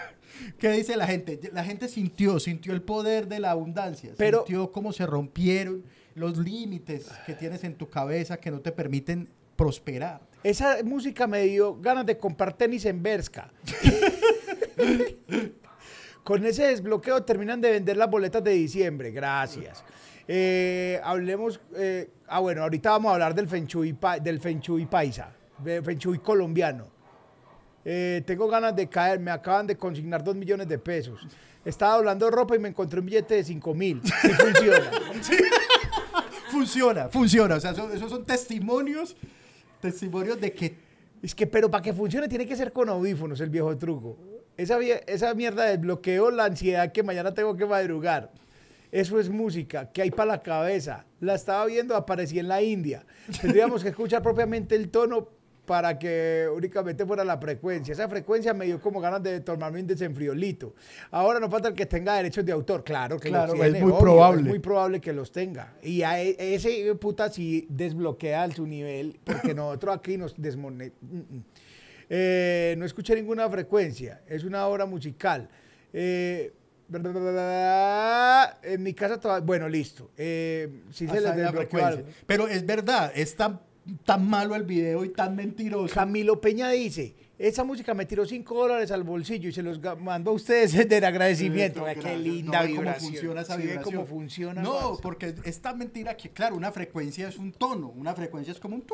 [0.58, 1.40] ¿Qué dice la gente?
[1.52, 4.12] La gente sintió, sintió el poder de la abundancia.
[4.16, 5.82] Pero- sintió cómo se rompieron
[6.14, 10.20] los límites que tienes en tu cabeza que no te permiten prosperar.
[10.44, 13.52] Esa música me dio ganas de comprar tenis en Berska.
[16.22, 19.10] Con ese desbloqueo terminan de vender las boletas de diciembre.
[19.10, 19.82] Gracias.
[20.30, 21.58] Eh, hablemos.
[21.74, 25.82] eh, ah, bueno, ahorita vamos a hablar del Feng Shui, del Feng Shui paisa, del
[25.82, 26.86] Feng Shui colombiano.
[27.84, 31.26] Eh, tengo ganas de caer, me acaban de consignar dos millones de pesos.
[31.64, 34.00] Estaba hablando ropa y me encontré un billete de cinco mil.
[34.12, 34.90] Sí funciona.
[36.50, 37.54] Funciona, funciona.
[37.56, 39.16] O sea, eso- esos son testimonios,
[39.80, 40.76] testimonios de que
[41.22, 44.16] Es que, pero para que funcione tiene que ser con audífonos el viejo truco.
[44.56, 48.30] Esa, esa mierda del bloqueo, la ansiedad que mañana tengo que madrugar.
[48.90, 51.04] Eso es música que hay para la cabeza.
[51.20, 53.04] La estaba viendo, aparecía en la India.
[53.40, 55.28] Tendríamos que escuchar propiamente el tono
[55.66, 57.92] para que únicamente fuera la frecuencia.
[57.92, 60.74] Esa frecuencia me dio como ganas de tomarme un desenfriolito.
[61.10, 62.82] Ahora no falta el que tenga derechos de autor.
[62.82, 64.40] Claro que Claro, los es muy obvio, probable.
[64.40, 65.74] Es muy probable que los tenga.
[65.82, 70.92] Y a e- ese puta sí desbloquea su nivel, porque nosotros aquí nos desmone...
[71.02, 71.44] mm, mm.
[72.10, 75.50] Eh, no escuché ninguna frecuencia, es una obra musical.
[75.92, 76.54] Eh,
[78.62, 79.44] en mi casa todavía...
[79.44, 80.10] Bueno, listo.
[80.16, 82.04] Eh, sí se les desbloqueó.
[82.26, 83.60] Pero es verdad, es tan,
[84.04, 85.94] tan malo el video y tan mentiroso.
[85.94, 90.30] Camilo Peña dice, esa música me tiró 5 dólares al bolsillo y se los mando
[90.30, 91.84] a ustedes del agradecimiento.
[91.86, 93.12] Sí, qué linda No cómo vibración.
[93.12, 93.94] funciona esa Sí ve vibración.
[93.94, 94.62] cómo funciona.
[94.62, 97.88] No, porque es tan mentira que, claro, una frecuencia es un tono.
[97.90, 98.84] Una frecuencia es como un...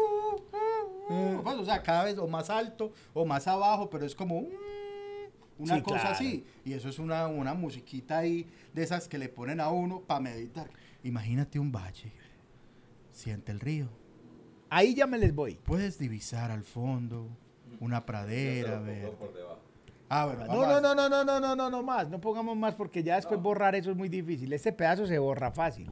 [1.09, 1.43] Mm.
[1.43, 4.39] pues, o sea, cada vez o más alto o más abajo, pero es como...
[4.39, 4.75] un-
[5.59, 6.15] una Sí, cosa claro.
[6.17, 6.45] así.
[6.65, 10.21] Y eso es una, una musiquita ahí de esas que le ponen a uno para
[10.21, 10.69] meditar.
[11.03, 12.13] Imagínate un valle.
[13.13, 13.89] Siente el río.
[14.71, 15.55] Ahí ya me les voy.
[15.55, 17.29] Puedes divisar al fondo
[17.81, 19.13] una pradera, ver.
[20.09, 22.09] Ah, bueno, No, no, no, no, no, no, no, no, no más.
[22.09, 24.53] No pongamos más porque ya después borrar eso es muy difícil.
[24.53, 25.91] Este pedazo se borra fácil.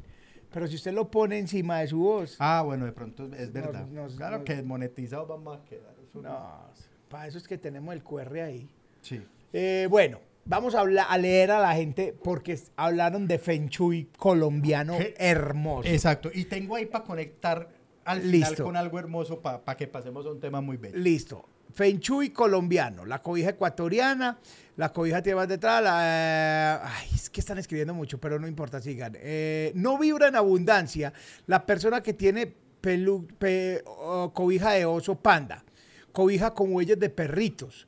[0.52, 3.86] Pero si usted lo pone encima de su voz, Ah, bueno, de pronto es verdad.
[3.86, 4.44] no, claro no.
[4.44, 5.94] que monetizados vamos a quedar.
[6.02, 6.28] eso no.
[6.28, 6.60] no,
[7.08, 8.68] para eso es que tenemos el QR ahí.
[9.00, 9.22] Sí.
[9.52, 14.08] Eh, bueno, vamos a, hablar, a leer a la gente porque hablaron de Feng Shui
[14.16, 15.14] colombiano ¿Qué?
[15.18, 15.88] hermoso.
[15.88, 16.30] Exacto.
[16.32, 17.68] Y tengo ahí para conectar
[18.04, 18.64] al final Listo.
[18.64, 20.96] con algo hermoso para que pasemos a un tema muy bello.
[20.98, 21.44] Listo.
[21.74, 24.38] Feng Shui colombiano, la cobija ecuatoriana,
[24.76, 29.14] la cobija tiene detrás, la, ay, es que están escribiendo mucho, pero no importa, sigan.
[29.16, 31.14] Eh, no vibra en abundancia
[31.46, 35.64] la persona que tiene pelu- pe- o cobija de oso panda,
[36.12, 37.86] cobija con huellas de perritos.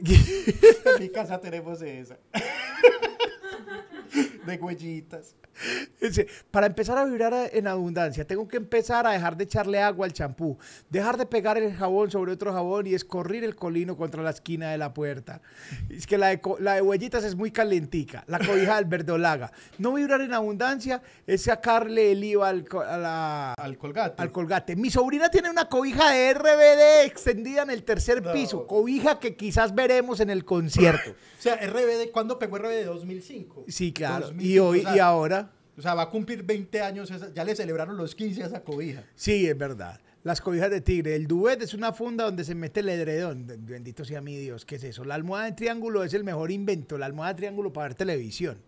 [0.04, 2.18] en mi casa tenemos esa.
[4.46, 5.34] de huellitas.
[6.50, 10.12] Para empezar a vibrar en abundancia, tengo que empezar a dejar de echarle agua al
[10.12, 14.30] champú, dejar de pegar el jabón sobre otro jabón y escorrir el colino contra la
[14.30, 15.40] esquina de la puerta.
[15.90, 19.52] Es que la de, la de huellitas es muy calentica, la cobija del verdolaga.
[19.78, 24.22] No vibrar en abundancia es sacarle el IVA al, a la- Al colgate.
[24.22, 24.76] al colgate.
[24.76, 28.32] Mi sobrina tiene una cobija de RBD extendida en el tercer No.
[28.32, 31.10] piso, cobija que quizás veremos en el concierto.
[31.40, 32.84] O sea, RBD, ¿cuándo pegó RBD?
[32.84, 33.64] 2005.
[33.68, 34.26] Sí, claro.
[34.26, 35.49] 2005, Y hoy o sea, y ahora.
[35.80, 38.62] O sea, va a cumplir 20 años, esa- ya le celebraron los 15 a esa
[38.62, 39.02] cobija.
[39.14, 39.98] Sí, es verdad.
[40.22, 41.16] Las cobijas de tigre.
[41.16, 43.46] El duet es una funda donde se mete el edredón.
[43.46, 45.04] Be- Bendito sea mi Dios, ¿qué es eso?
[45.04, 46.98] La almohada en triángulo es el mejor invento.
[46.98, 48.60] La almohada de triángulo para ver televisión.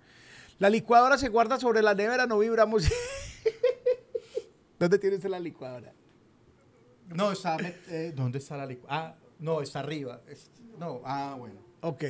[0.59, 2.85] La licuadora se guarda sobre la nevera, no vibramos.
[4.79, 5.93] ¿Dónde tiene usted la licuadora?
[7.15, 7.59] No, está.
[7.89, 9.09] eh, ¿Dónde está la licuadora?
[9.09, 10.23] Ah, no, está arriba.
[10.79, 11.61] No, ah, bueno.
[11.83, 12.05] Ok.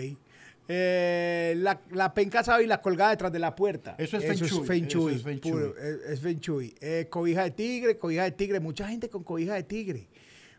[0.75, 3.95] Eh, la, la penca sabe y la colgada detrás de la puerta.
[3.99, 6.75] Eso es Feng eso Shui, es Feng puro, es, es Feng Shui.
[6.81, 8.59] Eh, cobija de tigre, cobija de tigre.
[8.59, 10.09] Mucha gente con cobija de tigre.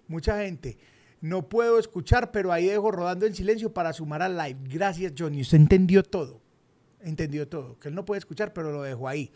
[0.07, 0.77] Mucha gente.
[1.19, 4.59] No puedo escuchar, pero ahí dejo rodando en silencio para sumar al live.
[4.69, 5.41] Gracias, Johnny.
[5.41, 6.41] Usted entendió todo.
[7.01, 7.79] Entendió todo.
[7.79, 9.31] Que él no puede escuchar, pero lo dejo ahí.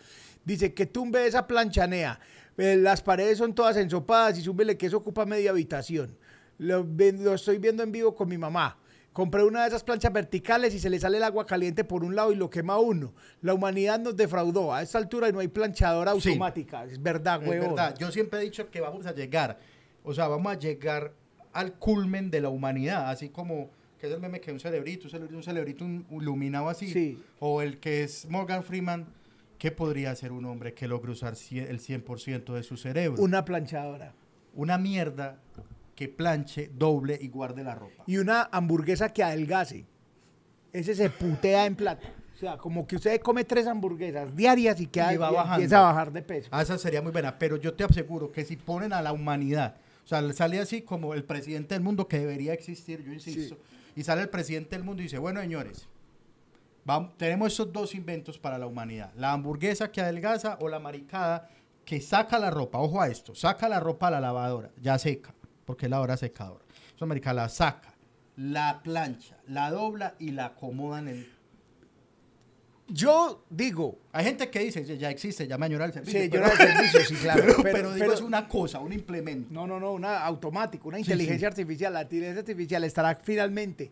[0.45, 2.19] Dice que tumbe esa planchanea.
[2.55, 6.15] Eh, las paredes son todas ensopadas y súbele que eso ocupa media habitación.
[6.59, 6.85] Lo
[7.33, 8.77] estoy viendo en vivo con mi mamá.
[9.17, 12.15] Compré una de esas planchas verticales y se le sale el agua caliente por un
[12.15, 13.15] lado y lo quema uno.
[13.41, 14.71] La humanidad nos defraudó.
[14.71, 16.29] A esta altura no hay planchadora Sí.
[16.29, 16.85] automática.
[16.85, 17.69] Es verdad, Es huevón.
[17.69, 19.57] verdad, yo siempre he dicho que vamos a llegar,
[20.03, 21.13] o sea, vamos a llegar
[21.51, 25.09] al culmen de la humanidad, así como que es el meme que un cerebrito, un
[25.09, 27.19] cerebrito, un cerebrito un- iluminado así, Sí.
[27.39, 29.07] o el que es Morgan Freeman,
[29.57, 33.19] ¿qué podría ser un hombre que logre usar el 100% de su cerebro?
[33.23, 34.13] Una planchadora.
[34.53, 35.39] Una mierda
[35.97, 38.03] que planche, doble y guarde la ropa.
[38.05, 39.83] Y una hamburguesa que adelgace.
[40.71, 42.13] Ese se putea en plata.
[42.35, 45.79] O sea, como que usted come tres hamburguesas diarias y, queda, Y va y empieza
[45.79, 46.49] a bajar de peso.
[46.51, 49.77] Ah, esa sería muy buena, pero yo te aseguro que si ponen a la humanidad,
[50.05, 53.57] o sea, le sale así como el presidente del mundo que debería existir, yo insisto,
[53.95, 55.87] y sale el presidente del mundo y dice, bueno, señores,
[57.17, 61.49] tenemos estos dos inventos para la humanidad, la hamburguesa que adelgaza o la maricada
[61.83, 65.33] que saca la ropa, ojo a esto, saca la ropa a la lavadora, ya seca,
[65.67, 66.63] porque es la hora secadora.
[66.95, 67.93] Esa maricada la saca,
[68.37, 71.29] la plancha, la dobla y la acomoda en el...
[72.87, 76.21] Yo digo, Hay gente que dice, ya existe, ya me añora el servicio.
[76.21, 77.43] sí, yo pero- de servicio, sí, claro.
[77.45, 79.53] pero, pero, pero digo, es una cosa, un implemento.
[79.53, 81.51] No, no, no, una automática, una inteligencia sí.
[81.51, 81.91] artificial.
[81.93, 83.91] La inteligencia artificial estará finalmente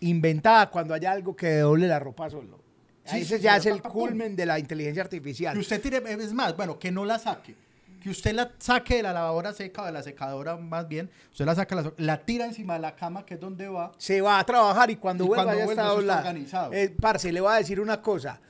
[0.00, 2.58] inventada cuando haya algo que doble la ropa solo.
[3.04, 5.54] Sí, Ese ya es el culmen de la inteligencia artificial.
[5.54, 7.54] Que usted tire, es más, bueno, que no la saque.
[8.00, 11.10] Que usted la saque de la lavadora seca o de la secadora más bien.
[11.30, 13.92] Usted la saca, la, la tira encima de la cama, que es donde va.
[13.98, 16.72] se va a trabajar y cuando Y vuelva cuando ya vuelva, está organizado.
[16.72, 18.40] Eh, parce, le voy a decir una cosa.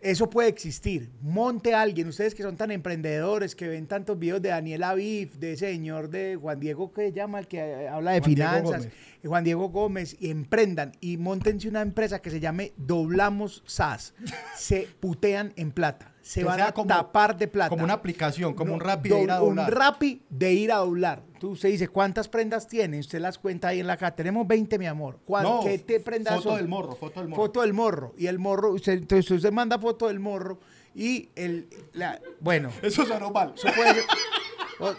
[0.00, 1.10] Eso puede existir.
[1.20, 5.38] Monte a alguien, ustedes que son tan emprendedores, que ven tantos videos de Daniel Aviv,
[5.38, 8.86] de ese señor de Juan Diego, que llama el que eh, habla de Juan finanzas,
[8.86, 8.90] eh,
[9.26, 14.14] Juan Diego Gómez, y emprendan y montense una empresa que se llame Doblamos SAS.
[14.54, 16.12] Se putean en plata.
[16.26, 17.68] Se van a como- tapar de plata.
[17.68, 19.68] Como una aplicación, como No, un Rappi de ir a do- doblar.
[19.70, 21.22] Un Rappi de ir a doblar.
[21.38, 22.98] Tú, usted dice, ¿cuántas prendas tiene?
[22.98, 24.16] Usted las cuenta ahí en la caja.
[24.16, 25.20] Tenemos 20, mi amor.
[25.24, 26.56] ¿Cuán- No, ¿Qué te prendas foto son?
[26.58, 27.42] del morro, foto del morro.
[27.42, 28.12] Foto del morro.
[28.18, 30.58] Y el morro, usted, entonces usted manda foto del morro
[30.96, 31.68] y el...
[31.92, 33.52] La, bueno, Eso sonó mal.
[33.56, 34.04] eso puede ser...
[34.80, 34.94] o-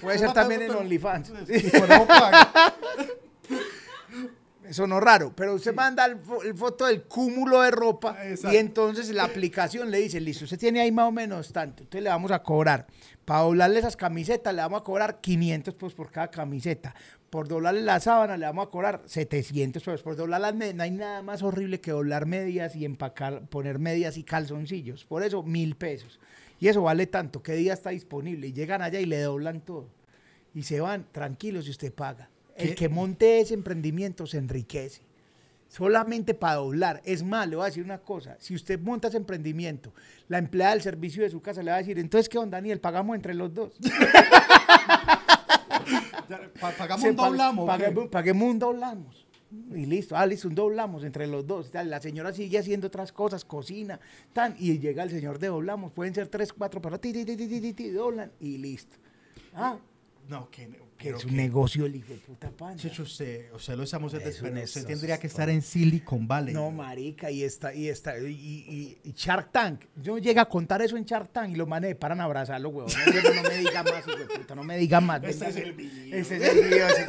[0.00, 1.30] puede ser también en OnlyFans.
[1.46, 1.60] Y
[4.86, 8.54] no raro, pero usted manda el, fo- el foto del cúmulo de ropa Exacto.
[8.54, 12.04] y entonces la aplicación le dice, listo, usted tiene ahí más o menos tanto, entonces
[12.04, 12.86] le vamos a cobrar.
[13.24, 16.94] Para doblarle esas camisetas le vamos a cobrar 500 pesos por cada camiseta.
[17.30, 20.02] Por doblarle la sábana le vamos a cobrar 700 pesos.
[20.02, 23.78] Por doblar las medias, no hay nada más horrible que doblar medias y empacar, poner
[23.78, 25.04] medias y calzoncillos.
[25.04, 26.18] Por eso, mil pesos.
[26.58, 27.40] Y eso vale tanto.
[27.40, 28.48] ¿Qué día está disponible?
[28.48, 29.86] Y llegan allá y le doblan todo.
[30.54, 32.28] Y se van tranquilos y usted paga.
[32.56, 35.02] El que monte ese emprendimiento se enriquece.
[35.68, 37.00] Solamente para doblar.
[37.04, 38.36] Es más, le voy a decir una cosa.
[38.40, 39.92] Si usted monta ese emprendimiento,
[40.26, 42.80] la empleada del servicio de su casa le va a decir, entonces, ¿qué onda, Daniel?
[42.80, 43.72] Pagamos entre los dos.
[46.78, 47.66] Pagamos un doblamos.
[47.66, 49.26] paguemos, paguemos un doblamos.
[49.74, 51.70] Y listo, ah, listo, un doblamos entre los dos.
[51.70, 51.90] tal.
[51.90, 53.98] La señora sigue haciendo otras cosas, cocina,
[54.32, 55.92] tan, y llega el señor de doblamos.
[55.92, 58.96] Pueden ser tres, cuatro, pero ti, ti, ti, ti, ti, ti, ti, doblan y listo.
[59.54, 59.76] Ah,
[60.28, 60.68] No, que,
[61.00, 62.76] que es un que- negocio el hijo de puta pana.
[62.76, 64.62] Checho, usted, usted lo estamos desesperando.
[64.62, 66.52] Usted tendría que estar en Silicon Valley.
[66.54, 69.80] No, marica, y está, y está, y, y- y Shark Tank.
[69.96, 72.92] Yo llega a contar eso en Shark Tank y los manes paran a abrazarlo, huevón.
[72.92, 75.20] No, no, me diga más, hijo de puta, no me diga más.
[75.22, 75.48] Venga.
[75.48, 75.80] es el.
[76.12, 77.06] Ese es el ese-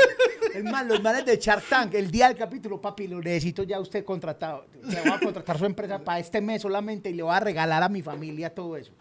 [0.55, 3.79] Es más, los manes de Shark Tank, el día del capítulo, papi, lo necesito ya
[3.79, 4.65] usted contratado.
[4.83, 7.83] Le voy a contratar su empresa para este mes solamente y le voy a regalar
[7.83, 8.91] a mi familia todo eso.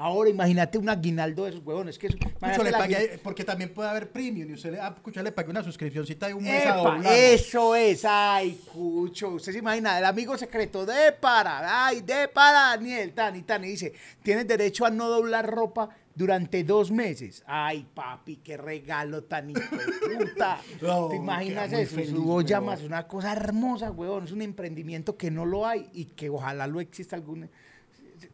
[0.00, 1.98] Ahora, imagínate un aguinaldo de esos huevones.
[1.98, 2.16] Que eso,
[2.62, 6.26] le porque también puede haber premium y usted le, ah, Cucho, le pague una suscripcióncita
[6.26, 7.12] de un mes a Epa, doblar.
[7.12, 9.28] eso es, ay, Cucho.
[9.32, 13.62] Usted se imagina, el amigo secreto de para, ay, de para, Daniel, tan y tan.
[13.62, 13.92] Y dice,
[14.22, 17.42] tienes derecho a no doblar ropa durante dos meses.
[17.46, 20.60] Ay, papi, qué regalo tan hijo de puta.
[20.80, 21.96] No, ¿Te imaginas eso?
[21.96, 22.64] feliz, huevón.
[22.64, 24.24] más, es una cosa hermosa, huevón.
[24.24, 27.50] Es un emprendimiento que no lo hay y que ojalá lo exista algún.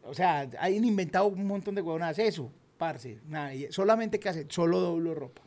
[0.07, 2.17] O sea, hay inventado un montón de huevonas.
[2.19, 3.19] Eso, parce.
[3.27, 3.71] Nadie.
[3.71, 5.41] Solamente que hace, solo doblo ropa.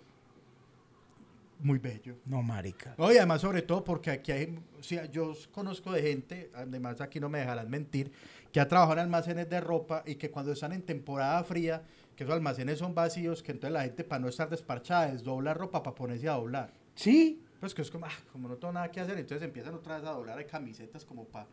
[1.62, 2.16] Muy bello.
[2.24, 2.94] No, marica.
[2.98, 7.20] Y además, sobre todo, porque aquí hay, o sea, yo conozco de gente, además aquí
[7.20, 8.10] no me dejarán mentir,
[8.50, 11.82] que ha trabajado en almacenes de ropa y que cuando están en temporada fría,
[12.16, 15.82] que esos almacenes son vacíos, que entonces la gente para no estar desparchada desdobla ropa
[15.82, 16.72] para ponerse a doblar.
[16.94, 19.96] Sí, Pues que es como, ah, como no tengo nada que hacer, entonces empiezan otra
[19.98, 21.46] vez a doblar hay camisetas como para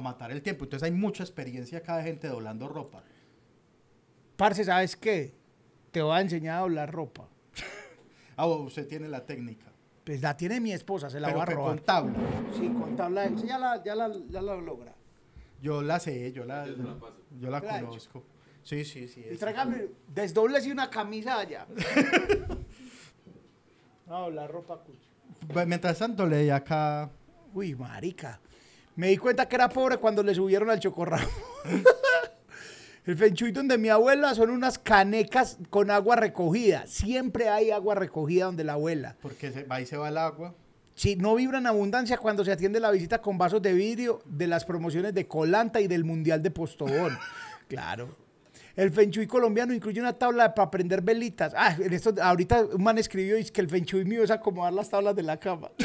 [0.00, 0.64] matar el tiempo.
[0.64, 3.02] Entonces hay mucha experiencia acá de gente doblando ropa.
[4.36, 5.34] Parce, ¿sabes qué?
[5.90, 7.28] Te voy a enseñar a doblar ropa.
[8.36, 9.66] Ah, usted tiene la técnica.
[10.04, 11.76] Pues la tiene mi esposa, se la Pero voy a robar.
[11.76, 12.18] con tabla.
[12.58, 13.26] Sí, con tabla.
[13.26, 14.94] Ella ya la, ya la, ya la logra.
[15.60, 17.14] Yo la sé, yo la, Yo la paso.
[17.38, 18.24] yo la conozco.
[18.64, 19.24] Sí, sí, sí.
[19.30, 21.66] Y tráigame, desdoblese una camisa allá.
[24.06, 25.64] No, la ropa cucho.
[25.66, 27.10] Mientras tanto leí acá.
[27.54, 28.40] Uy, marica.
[28.96, 31.28] Me di cuenta que era pobre cuando le subieron al chocorramo.
[33.04, 36.86] El fenchuy donde mi abuela son unas canecas con agua recogida.
[36.86, 39.16] Siempre hay agua recogida donde la abuela.
[39.20, 40.54] Porque se, ahí se va el agua.
[40.94, 44.46] Sí, no vibra en abundancia cuando se atiende la visita con vasos de vidrio de
[44.46, 47.18] las promociones de Colanta y del Mundial de Postobón.
[47.68, 48.14] claro.
[48.76, 51.54] El Fenchuy colombiano incluye una tabla para prender velitas.
[51.56, 54.72] Ah, en esto, ahorita un man escribió y es que el Fenchuy mío es acomodar
[54.72, 55.72] las tablas de la cama.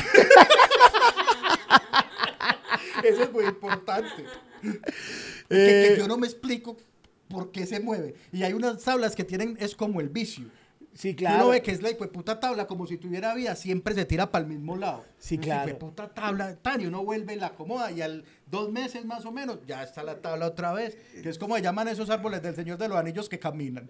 [3.07, 4.25] Eso es muy importante.
[4.61, 4.69] que,
[5.49, 6.77] Eh, que yo no me explico
[7.27, 8.15] por qué se mueve.
[8.31, 10.45] Y hay unas tablas que tienen, es como el vicio.
[10.93, 11.43] sí, Claro.
[11.43, 14.45] Uno ve que es la puta tabla, como si tuviera vida, siempre se tira para
[14.45, 15.05] el mismo lado.
[15.19, 15.77] Sí, claro.
[15.77, 19.31] puta tabla, tan, y uno vuelve y la acomoda, y al dos meses más o
[19.31, 20.97] menos, ya está la tabla otra vez.
[21.21, 23.89] Que es como se llaman esos árboles del Señor de los Anillos que caminan.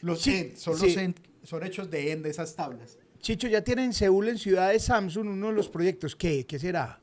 [0.00, 0.86] Los Sí, end, son, sí.
[0.86, 2.98] los end, son hechos de end, esas tablas.
[3.20, 6.16] Chicho, ya tiene en Seúl, en Ciudad de Samsung, uno de los proyectos.
[6.16, 6.44] ¿Qué?
[6.44, 7.00] ¿Qué será?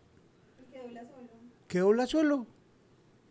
[1.69, 2.27] Que dobla solo.
[2.27, 2.59] ¿Qué habla solo?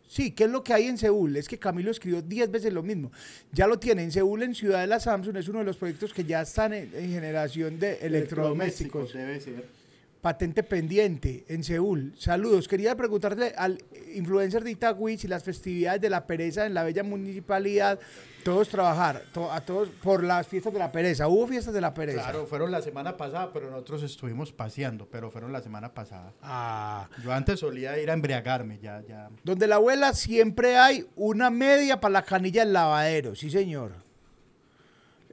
[0.09, 1.37] Sí, ¿qué es lo que hay en Seúl?
[1.37, 3.11] Es que Camilo escribió 10 veces lo mismo.
[3.51, 6.13] Ya lo tiene en Seúl, en Ciudad de la Samsung, es uno de los proyectos
[6.15, 9.13] que ya están en, en generación de electrodomésticos.
[9.13, 9.78] Debe ser.
[10.21, 12.13] Patente pendiente en Seúl.
[12.17, 12.67] Saludos.
[12.67, 13.81] Quería preguntarle al
[14.13, 17.97] influencer de Itagüí si las festividades de la pereza en la bella municipalidad,
[18.43, 21.29] todos trabajar, to- a todos por las fiestas de la pereza.
[21.29, 22.23] ¿Hubo fiestas de la pereza?
[22.23, 26.33] Claro, fueron la semana pasada, pero nosotros estuvimos paseando, pero fueron la semana pasada.
[26.41, 27.07] Ah.
[27.23, 29.29] Yo antes solía ir a embriagarme, ya, ya.
[29.45, 33.93] Donde la abuela siempre hay una media para la canilla del lavadero, sí señor.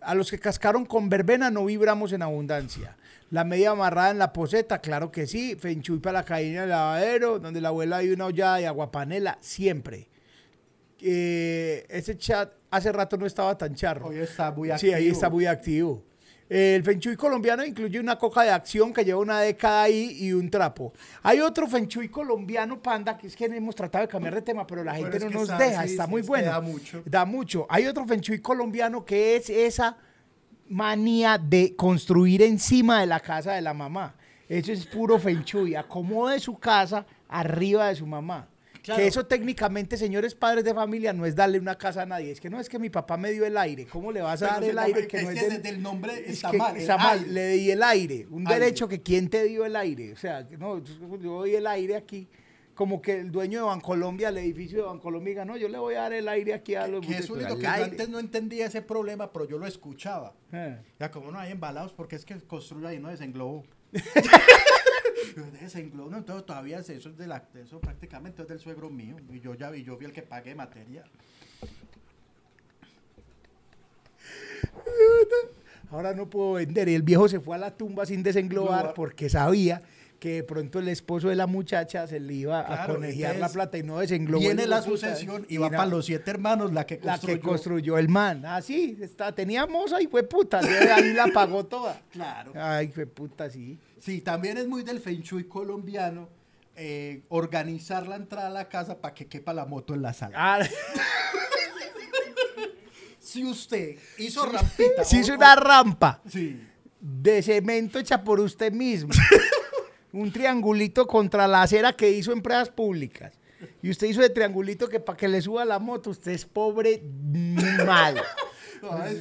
[0.00, 2.96] A los que cascaron con verbena no vibramos en abundancia.
[3.30, 5.56] La media amarrada en la poseta, claro que sí.
[5.56, 10.08] Fenchuy para la canilla del lavadero, donde la abuela hay una olla de aguapanela, siempre.
[11.00, 14.06] Eh, ese chat hace rato no estaba tan charro.
[14.08, 15.12] Hoy está muy Sí, ahí activo.
[15.12, 16.02] está muy activo.
[16.48, 20.48] El Fenchuy colombiano incluye una coca de acción que lleva una década ahí y un
[20.48, 20.92] trapo.
[21.24, 24.84] Hay otro Fenchuy colombiano, panda, que es que hemos tratado de cambiar de tema, pero
[24.84, 26.46] la Pero gente no nos deja, sí, está sí, muy bueno.
[26.52, 27.02] da mucho.
[27.04, 27.66] Da mucho.
[27.68, 29.96] Hay otro Fenchuy colombiano que es esa
[30.68, 34.14] manía de construir encima de la casa de la mamá.
[34.48, 35.74] Eso es puro Fenchuy.
[35.74, 38.48] Acomode su casa arriba de su mamá.
[38.82, 39.00] Claro.
[39.02, 42.30] Que eso técnicamente, señores padres de familia, no es darle una casa a nadie.
[42.30, 43.86] Es que no es que mi papá me dio el aire.
[43.86, 45.68] ¿Cómo le vas a Pero dar el aire que es no es que del- desde
[45.70, 47.32] el nombre es está que mal, está mal, aire.
[47.32, 48.60] le di el aire, un Aire.
[48.60, 52.28] derecho que quién te dio el aire, o sea, no, yo doy el aire aquí,
[52.76, 55.94] como que el dueño de Bancolombia, el edificio de Bancolombia, diga, no, yo le voy
[55.94, 58.66] a dar el aire aquí a los Que es único que yo antes no entendía
[58.66, 60.34] ese problema, pero yo lo escuchaba.
[60.52, 60.78] Eh.
[61.00, 63.64] Ya como no hay embalados, porque es que construye ahí no desenglobo.
[65.34, 68.90] Yo, Desenglobo, no, entonces todavía es- eso es de la, eso prácticamente es del suegro
[68.90, 69.16] mío.
[69.30, 71.04] Y yo ya vi, yo fui el que pagué materia.
[75.90, 76.88] Ahora no puedo vender.
[76.88, 78.94] Y el viejo se fue a la tumba sin desenglobar Englobar.
[78.94, 79.82] porque sabía
[80.18, 83.76] que de pronto el esposo de la muchacha se le iba a conejear la plata
[83.78, 84.40] y no desenglobó.
[84.40, 87.34] Viene la sucesión y Y va para los siete hermanos, la que La construyó.
[87.36, 88.42] que construyó el man.
[88.46, 90.60] Ah, sí, está, teníamos ahí, fue puta.
[90.60, 92.00] Ahí la pagó toda.
[92.10, 92.52] Claro.
[92.54, 93.78] Ay, fue puta, sí.
[94.00, 96.28] Sí, también es muy del Feng Shui colombiano
[96.76, 100.34] eh, organizar la entrada a la casa para que quepa la moto en la sala.
[100.36, 100.60] Ah,
[103.18, 105.02] Si usted hizo rampita.
[105.02, 106.62] o- hizo o- una rampa Sí.
[107.00, 109.10] de cemento hecha por usted mismo.
[110.16, 113.32] Un triangulito contra la acera que hizo empresas públicas.
[113.82, 117.02] Y usted hizo de triangulito que para que le suba la moto, usted es pobre
[117.86, 118.16] mal.
[118.82, 119.20] No, es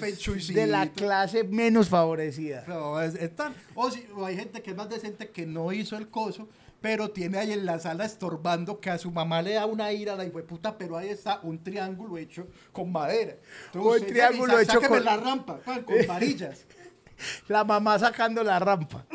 [0.53, 2.65] De la clase menos favorecida.
[2.67, 5.71] No, es, es tan- o, si- o hay gente que es más decente que no
[5.71, 6.49] hizo el coso,
[6.81, 10.13] pero tiene ahí en la sala estorbando que a su mamá le da una ira
[10.13, 13.37] a la puta, pero ahí está un triángulo hecho con madera.
[13.73, 16.65] Un triángulo hecho con- la rampa, pan, con varillas.
[17.47, 19.05] La mamá sacando la rampa.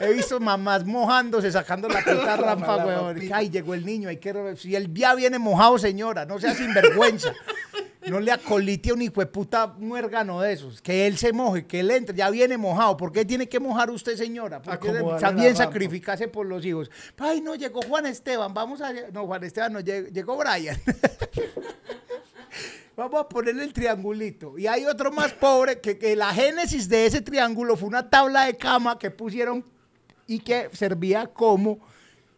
[0.00, 3.20] He visto mamás mojándose, sacando la puta rampa, weón.
[3.32, 4.56] Ay, llegó el niño, hay que...
[4.56, 7.32] Si él ya viene mojado, señora, no sea sinvergüenza.
[8.08, 10.82] No le acolite a un hijo de puta muérgano de esos.
[10.82, 12.96] Que él se moje, que él entre, ya viene mojado.
[12.96, 14.60] ¿Por qué tiene que mojar usted, señora?
[14.60, 16.90] Porque también sacrificase por los hijos.
[17.18, 18.92] Ay, no, llegó Juan Esteban, vamos a...
[19.12, 20.76] No, Juan Esteban no, llegó, llegó Brian.
[22.96, 24.56] Vamos a ponerle el triangulito.
[24.56, 28.44] Y hay otro más pobre que, que la génesis de ese triángulo fue una tabla
[28.46, 29.64] de cama que pusieron
[30.26, 31.78] y que servía como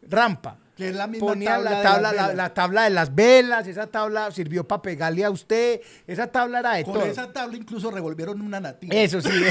[0.03, 0.59] rampa.
[0.77, 2.37] Que es la misma Ponían tabla la de tabla, las la, velas.
[2.37, 6.73] la tabla de las velas, esa tabla sirvió para pegarle a usted, esa tabla era
[6.75, 7.07] de Con todo.
[7.07, 8.95] esa tabla incluso revolvieron una nativa.
[8.95, 9.31] Eso sí.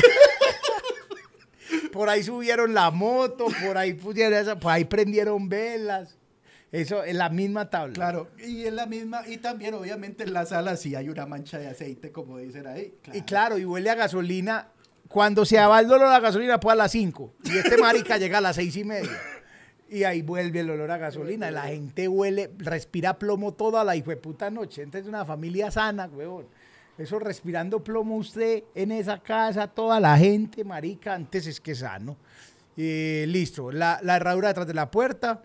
[1.92, 6.16] por ahí subieron la moto, por ahí pusieron esa, por ahí prendieron velas.
[6.72, 7.94] Eso es la misma tabla.
[7.94, 11.58] Claro, y es la misma, y también obviamente en la sala sí hay una mancha
[11.58, 12.94] de aceite, como dicen ahí.
[13.14, 14.70] Y claro, y huele a gasolina.
[15.08, 17.34] Cuando se va el olor a gasolina, pues a las 5.
[17.44, 19.12] Y este marica llega a las seis y media.
[19.88, 21.52] Y ahí vuelve el olor a gasolina.
[21.52, 24.82] La gente huele, respira plomo toda la puta noche.
[24.82, 26.48] Entonces es una familia sana, huevón.
[26.98, 32.18] Eso respirando plomo usted en esa casa, toda la gente, marica, antes es que sano.
[32.78, 35.44] Eh, listo, la, la herradura detrás de la puerta.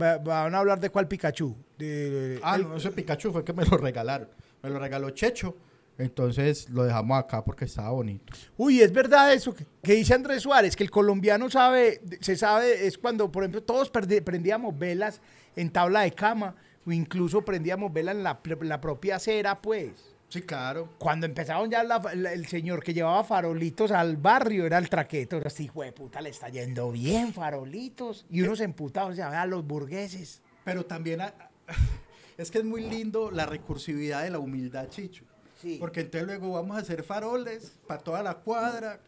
[0.00, 1.56] Va- van a hablar de cuál Pikachu.
[1.78, 4.28] De, Ah, el- no, ese Pikachu fue que me lo regalaron.
[4.62, 5.56] Me lo regaló Checho.
[5.96, 8.32] Entonces lo dejamos acá porque estaba bonito.
[8.56, 12.86] Uy, es verdad eso que, que dice Andrés Suárez, que el colombiano sabe, se sabe,
[12.86, 15.20] es cuando, por ejemplo, todos prendíamos velas
[15.54, 20.13] en tabla de cama, o incluso prendíamos velas en la, la propia acera, pues.
[20.34, 20.88] Sí, claro.
[20.98, 25.36] Cuando empezaron ya la- la- el señor que llevaba farolitos al barrio, era el traqueto,
[25.36, 28.26] era así, hijo de puta, le está yendo bien, farolitos.
[28.30, 30.42] Y uno se emputaba, o sea, vea, los burgueses.
[30.64, 31.32] Pero también a-
[32.36, 35.24] es que es muy lindo la recursividad de la humildad, Chicho.
[35.62, 35.76] Sí.
[35.78, 38.98] Porque entonces luego vamos a hacer faroles para toda la cuadra.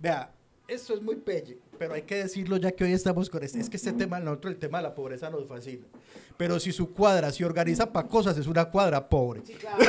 [0.00, 0.32] Vea,
[0.66, 3.60] esto es muy pelle, pero hay que decirlo ya que hoy estamos con este.
[3.60, 5.86] Es que este tema, nosotros el tema de la pobreza nos fascina.
[6.36, 9.42] Pero si su cuadra se organiza para cosas, es una cuadra pobre.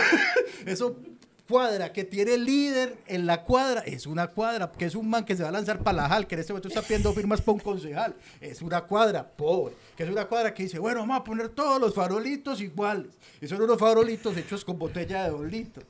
[0.66, 0.98] Eso
[1.48, 5.36] cuadra que tiene líder en la cuadra es una cuadra que es un man que
[5.36, 7.54] se va a lanzar para la JAL, que en este momento está pidiendo firmas para
[7.54, 8.16] un concejal.
[8.40, 11.80] Es una cuadra pobre, que es una cuadra que dice, bueno, vamos a poner todos
[11.80, 13.12] los farolitos iguales.
[13.42, 15.86] Y son unos farolitos hechos con botella de dos litros.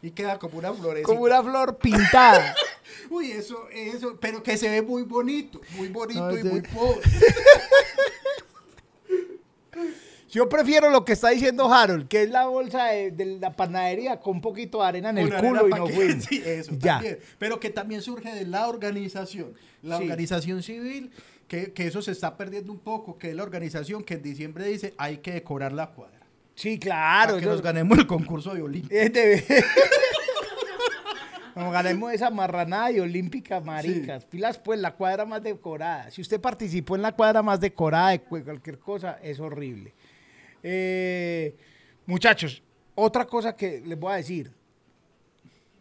[0.00, 1.06] Y queda como una florecita.
[1.06, 2.54] Como una flor pintada.
[3.10, 6.48] Uy, eso, eso, pero que se ve muy bonito, muy bonito No, y sí.
[6.48, 7.00] muy pobre.
[10.30, 14.18] Yo prefiero lo que está diciendo Harold, que es la bolsa de, de la panadería
[14.20, 16.20] con un poquito de arena en el culo y no que-.
[16.20, 16.94] Sí, eso ya.
[16.94, 17.18] también.
[17.38, 19.54] Pero que también surge de la organización.
[19.82, 20.04] La Sí.
[20.04, 21.10] organización civil,
[21.46, 24.64] que, que eso se está perdiendo un poco, que es la organización que en diciembre
[24.66, 26.14] dice hay que decorar la cuadra.
[26.56, 27.32] Sí, claro.
[27.32, 29.02] para que nos ganemos el concurso de Olimpia.
[31.56, 34.24] Nos ganemos esa marranada y olímpica, maricas.
[34.24, 36.10] Pilas, pues, la cuadra más decorada.
[36.10, 39.94] Si usted participó en la cuadra más decorada de cu- cualquier cosa, es horrible.
[40.62, 41.54] Eh,
[42.06, 42.62] muchachos,
[42.94, 44.50] otra cosa que les voy a decir.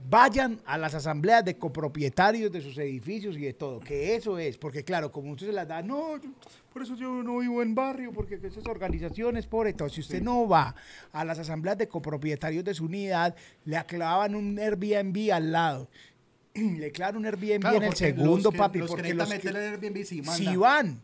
[0.10, 4.58] Vayan a las asambleas de copropietarios de sus edificios y de todo, que eso es,
[4.58, 6.30] porque claro, como usted se las da, no, yo-
[6.74, 10.47] por eso yo no vivo en barrio, porque esas organizaciones, por entonces si usted no
[10.47, 10.76] va
[11.14, 13.36] a las asambleas de copropietarios de su unidad,
[13.66, 15.89] le aclavan un Airbnb al lado.
[16.56, 19.30] Le clavan un Airbnb Claro, en el segundo, que- papi, los que porque necesitan los
[19.41, 21.01] que, meterle el Airbnb sí si van,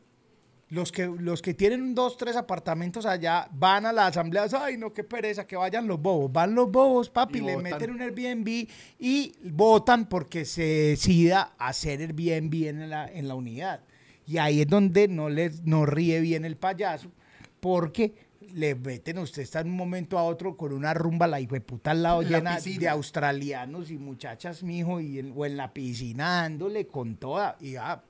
[0.69, 4.93] los que, los que tienen dos, tres apartamentos allá, van a las asambleas, ay, no,
[4.93, 6.31] qué pereza, que vayan los bobos.
[6.31, 7.71] Van los bobos, papi, Y le votan.
[7.71, 8.67] meten un Airbnb
[8.99, 13.81] y votan porque se decida hacer Airbnb en la, en la unidad.
[14.27, 17.09] Y ahí es donde no, les, no ríe bien el payaso,
[17.59, 18.13] porque
[18.53, 21.61] le meten, usted está en un momento a otro con una rumba, la hijo de
[21.61, 22.79] puta al lado la llena piscina.
[22.79, 27.57] de australianos y muchachas, mijo, y en- o en la piscina dándole con toda.
[27.59, 28.01] Y ah,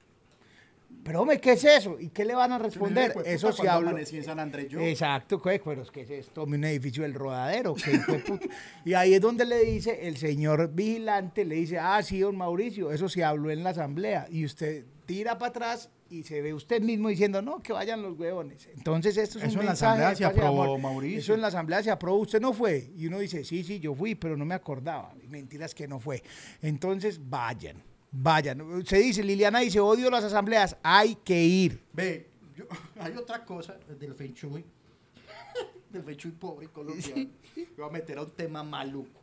[1.03, 1.97] pero hombre, ¿qué es eso?
[1.99, 3.13] ¿Y qué le van a responder?
[3.25, 3.91] Eso habla.
[3.91, 4.79] amanecí en San Andrés yo.
[4.79, 5.61] Exacto, ¿qué?
[5.63, 7.75] pero es que es esto, un edificio del rodadero.
[8.85, 12.91] y ahí es donde le dice, el señor vigilante le dice, ah, sí, don Mauricio,
[12.91, 14.27] eso se habló en la asamblea.
[14.29, 18.17] Y usted tira para atrás y se ve usted mismo diciendo, no, que vayan los
[18.17, 18.67] huevones.
[18.75, 20.77] Entonces esto es Eso un en la mensaje asamblea de se aprobó.
[20.77, 21.19] Mauricio.
[21.19, 22.91] Eso en la asamblea se aprobó, usted no fue.
[22.97, 25.13] Y uno dice, sí, sí, yo fui, pero no me acordaba.
[25.23, 26.23] Y Mentiras que no fue.
[26.61, 28.85] Entonces, vayan, vayan.
[28.85, 31.81] Se dice, Liliana dice, odio las asambleas, hay que ir.
[31.93, 32.65] Ve, yo-
[32.99, 34.65] hay otra cosa del Feng Shui,
[35.89, 37.29] del Feng Shui pobre colombiano.
[37.55, 39.19] Yo voy a meter a un tema maluco.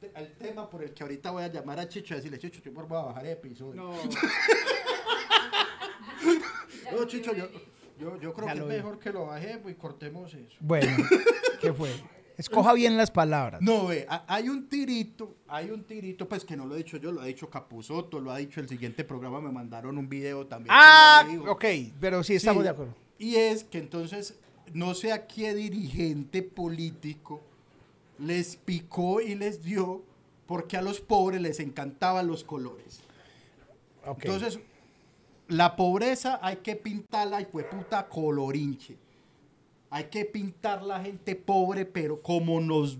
[0.00, 2.60] Te- Al tema por el que ahorita voy a llamar a Chicho y decirle, Chicho,
[2.62, 3.92] yo voy a bajar el episodio.
[6.92, 7.46] No, Chicho, yo,
[7.98, 8.74] yo, yo creo Ya que es vi.
[8.76, 10.56] mejor que lo bajemos y cortemos eso.
[10.60, 10.96] Bueno,
[11.60, 11.90] ¿qué fue?
[12.36, 13.60] Escoja bien las palabras.
[13.62, 16.96] No, ve, ha- hay un tirito, hay un tirito, pues que no lo he dicho
[16.96, 20.46] yo, lo ha dicho Capuzoto, lo ha dicho el siguiente programa, me mandaron un video
[20.46, 20.74] también.
[20.76, 21.64] Ah, ok,
[22.00, 22.94] pero sí estamos Sí, de acuerdo.
[23.18, 24.34] Y es que entonces,
[24.72, 27.40] no sé a qué dirigente político
[28.18, 30.02] les picó y les dio
[30.46, 33.00] porque a los pobres les encantaban los colores.
[34.06, 34.58] Entonces,
[35.48, 38.96] la pobreza hay que pintarla y fue puta colorinche.
[39.94, 42.98] Hay que pintar la gente pobre, pero como nos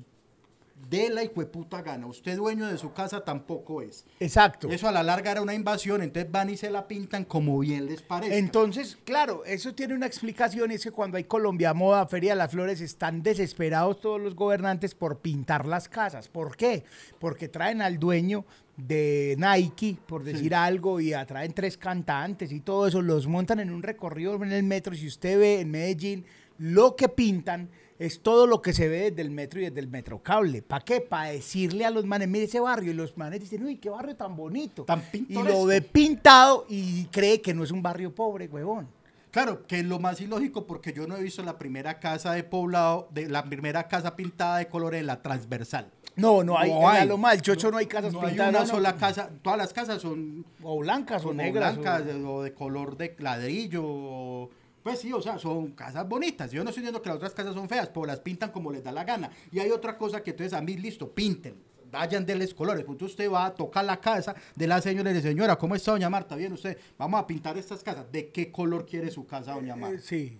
[0.88, 2.06] de la hijueputa gana.
[2.06, 4.04] Usted dueño de su casa tampoco es.
[4.20, 4.68] Exacto.
[4.68, 7.86] Eso a la larga era una invasión, entonces van y se la pintan como bien
[7.86, 8.38] les parece.
[8.38, 12.52] Entonces, claro, eso tiene una explicación, es que cuando hay Colombia Moda, Feria de las
[12.52, 16.28] Flores, están desesperados todos los gobernantes por pintar las casas.
[16.28, 16.84] ¿Por qué?
[17.18, 18.44] Porque traen al dueño
[18.76, 23.72] de Nike, por decir algo, y atraen tres cantantes y todo eso, los montan en
[23.72, 24.94] un recorrido en el metro.
[24.94, 26.24] Si usted ve en Medellín,
[26.58, 29.88] lo que pintan es todo lo que se ve desde el metro y desde el
[29.88, 30.62] metro cable.
[30.62, 31.00] ¿Para qué?
[31.00, 32.90] Para decirle a los manes, mire ese barrio.
[32.90, 34.84] Y los manes dicen, uy, qué barrio tan bonito.
[34.84, 38.88] Tan y lo ve pintado y cree que no es un barrio pobre, huevón.
[39.30, 42.44] Claro, que es lo más ilógico porque yo no he visto la primera casa de
[42.44, 45.90] poblado, de la primera casa pintada de color en la transversal.
[46.16, 47.02] No, no hay, No hay.
[47.02, 47.08] hay.
[47.08, 48.50] lo mal, Chocho no hay casas No hay pintadas.
[48.50, 51.76] una no, sola casa, todas las casas son O blancas o como negras.
[51.76, 53.82] blancas o- o de color de ladrillo.
[53.84, 54.50] o-
[54.84, 56.52] Pues sí, o sea, son casas bonitas.
[56.52, 58.84] Yo no estoy diciendo que las otras casas son feas, pero las pintan como les
[58.84, 59.30] da la gana.
[59.50, 61.54] Y hay otra cosa que entonces a mí, listo, pinten.
[61.90, 62.82] Vayan denles colores.
[62.82, 65.74] Entonces usted va a tocar la casa de la señora y le dice, señora, ¿cómo
[65.74, 66.36] está doña Marta?
[66.36, 68.12] Bien, usted, vamos a pintar estas casas.
[68.12, 69.98] ¿De qué color quiere su casa, doña Eh, Marta?
[70.02, 70.38] sí,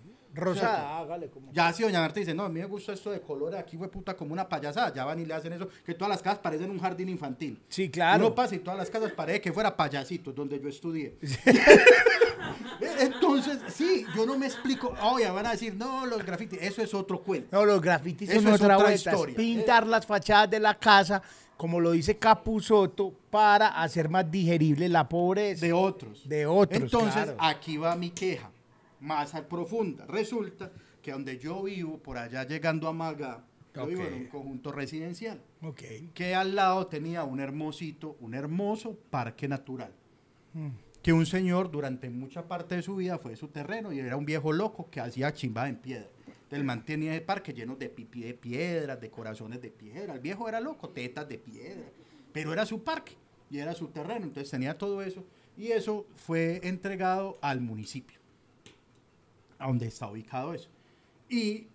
[0.63, 1.51] hágale como.
[1.53, 3.89] Ya si doña Marta dice, no, a mí me gusta esto de colores aquí, fue
[3.89, 4.93] puta, como una payasada.
[4.93, 7.63] Ya van y le hacen eso, que todas las casas parecen un jardín infantil.
[7.69, 8.27] Sí, claro.
[8.27, 11.17] Uno pasa y todas las casas parece que fuera payasitos donde yo estudié.
[13.01, 14.95] Entonces, sí, yo no me explico.
[15.03, 17.49] Oye, van a decir, no, los grafitis, eso es otro cuento.
[17.53, 19.11] No, los grafitis son Eso es otra otra vuelta.
[19.11, 19.37] historia.
[19.37, 21.23] pintar las fachadas de la casa,
[21.57, 25.65] como lo dice Capuzoto, para hacer más digerible la pobreza.
[25.65, 26.29] De otros.
[26.29, 27.37] De otros, Entonces, claro.
[27.39, 28.51] aquí va mi queja,
[29.01, 30.05] más profunda.
[30.07, 30.71] Resulta
[31.03, 35.41] que donde yo vivo, por allá llegando a Maga, yo vivo en un conjunto residencial.
[35.63, 35.83] Ok.
[36.15, 39.93] que al lado tenía un hermosito, un hermoso parque natural.
[40.53, 40.69] Mm.
[41.05, 44.25] Que un señor durante mucha parte de su vida fue su terreno y era un
[44.25, 46.09] viejo loco que hacía chimba en piedra.
[46.27, 50.15] Entonces, el man tenía el parque lleno de pipí de piedras, de corazones de piedra.
[50.15, 51.85] El viejo era loco, tetas de piedra.
[52.33, 53.13] Pero era su parque
[53.51, 54.25] y era su terreno.
[54.25, 55.23] Entonces tenía todo eso.
[55.59, 58.19] Y eso fue entregado al municipio,
[59.59, 60.71] a donde está ubicado eso.
[61.29, 61.67] Y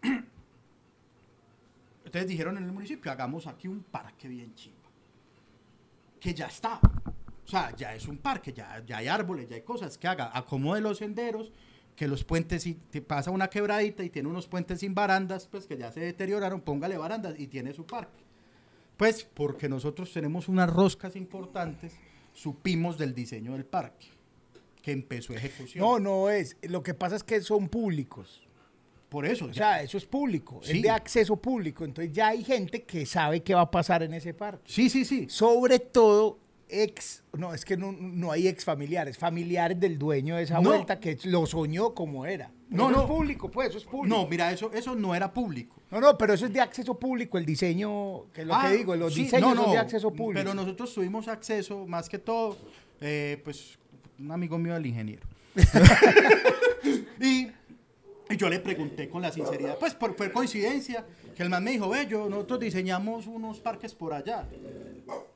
[2.06, 4.88] entonces dijeron en el municipio, hagamos aquí un parque bien chimba.
[6.18, 6.80] Que ya está.
[7.46, 10.30] O sea, ya es un parque, ya, ya hay árboles, ya hay cosas que haga.
[10.36, 11.52] Acomode los senderos,
[11.94, 15.66] que los puentes, si te pasa una quebradita y tiene unos puentes sin barandas, pues
[15.66, 18.24] que ya se deterioraron, póngale barandas y tiene su parque.
[18.96, 21.94] Pues porque nosotros tenemos unas roscas importantes,
[22.32, 24.08] supimos del diseño del parque,
[24.82, 25.84] que empezó ejecución.
[25.84, 26.56] No, no es.
[26.62, 28.42] Lo que pasa es que son públicos.
[29.08, 29.44] Por eso.
[29.44, 30.60] O ya- sea, eso es público.
[30.64, 30.78] Sí.
[30.78, 31.84] Es de acceso público.
[31.84, 34.64] Entonces ya hay gente que sabe qué va a pasar en ese parque.
[34.66, 35.28] sí, sí, sí.
[35.28, 36.38] Sobre todo
[36.68, 40.70] ex, no, es que no, no hay ex familiares, familiares del dueño de esa No.
[40.70, 42.50] vuelta que lo soñó como era.
[42.68, 43.02] No, Eso no.
[43.04, 44.16] es público, pues, eso es público.
[44.16, 45.76] No, mira, eso, eso no era público.
[45.90, 48.76] No, no, pero eso es de acceso público, el diseño, que es lo Ah, que
[48.78, 50.40] digo, los sí, diseños no, son de acceso público.
[50.42, 52.56] Pero nosotros tuvimos acceso, más que todo,
[53.00, 53.78] eh, pues,
[54.18, 55.22] un amigo mío, el ingeniero.
[57.20, 57.48] y,
[58.28, 61.04] y yo le pregunté con la sinceridad, pues por, fue coincidencia,
[61.36, 64.48] que el man me dijo, ve, yo, nosotros diseñamos unos parques por allá.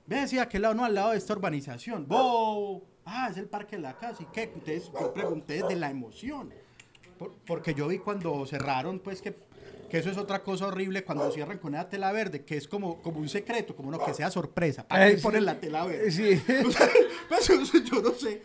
[0.06, 2.06] Ve, decía, que lado, no, al lado de esta urbanización.
[2.08, 4.22] Bo, ah, es el parque de la casa.
[4.22, 4.44] ¿Y qué?
[4.44, 6.52] Entonces yo pregunté desde la emoción.
[7.18, 9.34] Por- porque yo vi cuando cerraron, pues que,
[9.88, 13.00] que eso es otra cosa horrible cuando cierran con esa tela verde, que es como,
[13.02, 14.88] como un secreto, como no que sea sorpresa.
[14.88, 15.22] ¿Para qué Eh, sí.
[15.22, 16.10] ponen la tela verde?
[16.10, 16.42] Sí.
[17.28, 18.42] Pues, eso yo no sé.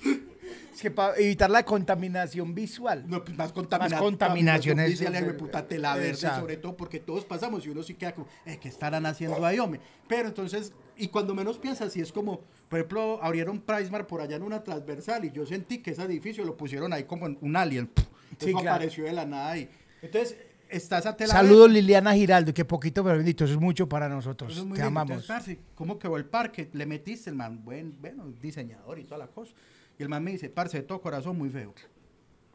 [0.74, 3.06] Es que para evitar la contaminación visual.
[3.08, 4.00] No, pues más contaminación.
[4.02, 6.42] contaminación es- Dice le puta tela verde, Exacto.
[6.42, 9.60] sobre todo porque todos pasamos y uno sí queda como, eh, ¿qué estarán haciendo ahí,
[9.60, 9.80] hombre?
[10.08, 14.36] Pero entonces, y cuando menos piensas, sí es como, por ejemplo, abrieron Pricemark por allá
[14.36, 17.56] en una transversal y yo sentí que ese edificio lo pusieron ahí como en un
[17.56, 17.90] alien.
[18.38, 18.72] Sí, claro.
[18.72, 19.70] apareció de la nada ahí.
[20.02, 20.36] Entonces,
[20.68, 21.82] está esa tela Saludos verde.
[21.82, 24.52] Liliana Giraldo, que poquito pero bendito, eso es mucho para nosotros.
[24.52, 24.88] Eso es muy Te lindo.
[25.00, 25.12] amamos.
[25.22, 26.70] Entonces, parce, ¿cómo quedó el parque?
[26.74, 29.54] Le metiste el man, buen, bueno, diseñador y toda la cosa.
[29.98, 31.74] Y el man me dice, parce, de todo corazón, muy feo.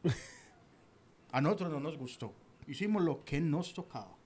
[1.32, 2.34] A nosotros no nos gustó.
[2.66, 4.16] Hicimos lo que nos tocaba.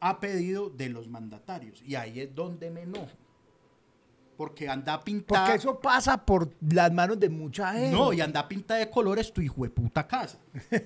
[0.00, 1.82] A pedido de los mandatarios.
[1.82, 3.16] Y ahí es donde me enojo.
[4.38, 5.46] Porque anda pintada.
[5.46, 7.90] Porque eso pasa por las manos de mucha gente.
[7.90, 10.38] No, y anda pintada de colores tu hijo de puta casa.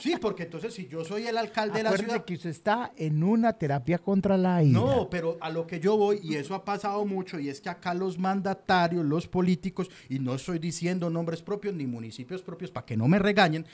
[0.00, 2.24] Sí, porque entonces si yo soy el alcalde de la ciudad.
[2.24, 4.78] que usted está en una terapia contra la ira.
[4.78, 7.70] No, pero a lo que yo voy, y eso ha pasado mucho, y es que
[7.70, 12.84] acá los mandatarios, los políticos, y no estoy diciendo nombres propios ni municipios propios para
[12.84, 13.64] que no me regañen,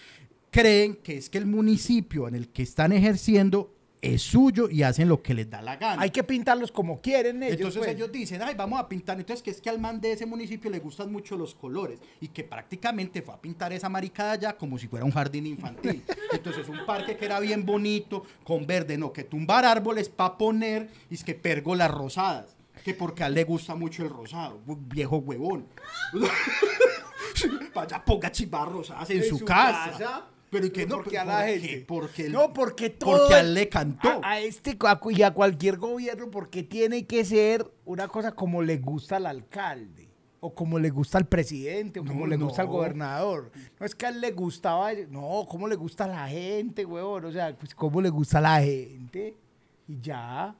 [0.50, 5.08] creen que es que el municipio en el que están ejerciendo es suyo y hacen
[5.08, 6.02] lo que les da la gana.
[6.02, 7.56] Hay que pintarlos como quieren ellos.
[7.56, 7.94] Entonces pues.
[7.94, 9.18] ellos dicen, ay, vamos a pintar.
[9.18, 12.28] Entonces, que es que al man de ese municipio le gustan mucho los colores y
[12.28, 16.02] que prácticamente fue a pintar esa maricada allá como si fuera un jardín infantil.
[16.32, 20.88] Entonces, un parque que era bien bonito, con verde, no, que tumbar árboles para poner
[21.10, 22.56] y es que pérgolas rosadas.
[22.84, 25.66] Que porque a él le gusta mucho el rosado, viejo huevón.
[27.74, 30.26] Vaya, ponga chivas rosadas en, su, casa.
[30.50, 31.58] Pero y que no, porque a ¿por la qué?
[31.60, 31.84] gente.
[31.86, 33.18] Porque no, porque todo.
[33.18, 34.20] porque a él le cantó.
[34.22, 38.60] A, a este a y a cualquier gobierno, porque tiene que ser una cosa como
[38.62, 40.08] le gusta al alcalde.
[40.42, 43.52] O como le gusta al presidente, o como No, le gusta al gobernador.
[43.78, 44.90] No es que a él le gustaba.
[45.10, 47.26] No, como le gusta a la gente, huevón.
[47.26, 49.36] O sea, pues cómo le gusta a la gente.
[49.86, 50.56] Y ya.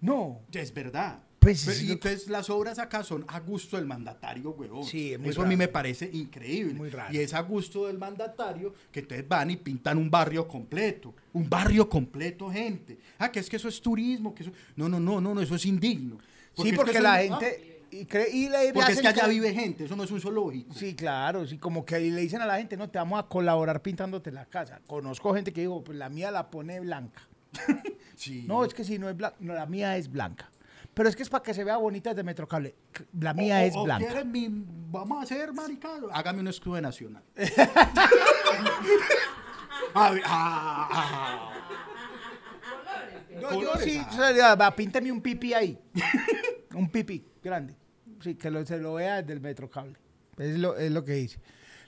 [0.00, 0.40] No.
[0.50, 1.22] Es verdad.
[1.42, 4.84] Pues, Pero, y entonces las obras acá son a gusto del mandatario, huevón.
[4.84, 6.74] Sí, es muy Eso a mí me parece increíble.
[6.74, 7.12] Muy raro.
[7.12, 11.12] Y es a gusto del mandatario que entonces van y pintan un barrio completo.
[11.32, 12.96] Un barrio completo, gente.
[13.18, 14.32] Ah, que es que eso es turismo.
[14.32, 14.52] que eso...
[14.76, 16.18] No, no, no, no, no, eso es indigno.
[16.56, 17.86] sí, es porque que la ah, gente.
[17.90, 20.72] y cree- y le porque es que allá vive gente, eso no es un zoológico.
[20.74, 23.82] Sí, claro, sí, como que le dicen a la gente, no, te vamos a colaborar
[23.82, 24.80] pintándote la casa.
[24.86, 27.28] Conozco gente que digo, pues la mía la pone blanca.
[28.14, 28.44] Sí.
[28.46, 30.51] No, es que si no es blanca, no, la mía es blanca.
[30.94, 32.74] Pero es que es para que se vea bonita desde Metrocable.
[33.18, 34.04] La mía O- es o blanca.
[34.06, 34.48] quieren mi-
[34.90, 36.10] vamos a hacer maricado.
[36.14, 37.22] Hágame un escudo nacional.
[39.94, 41.52] Ah, ah.
[43.40, 44.00] No, yo sí,
[44.58, 45.78] va, pínteme un pipi ahí.
[46.74, 47.74] un pipi grande.
[48.20, 49.96] Sí, que lo- se lo vea desde el Metrocable.
[50.38, 51.38] Es lo, es lo que dice.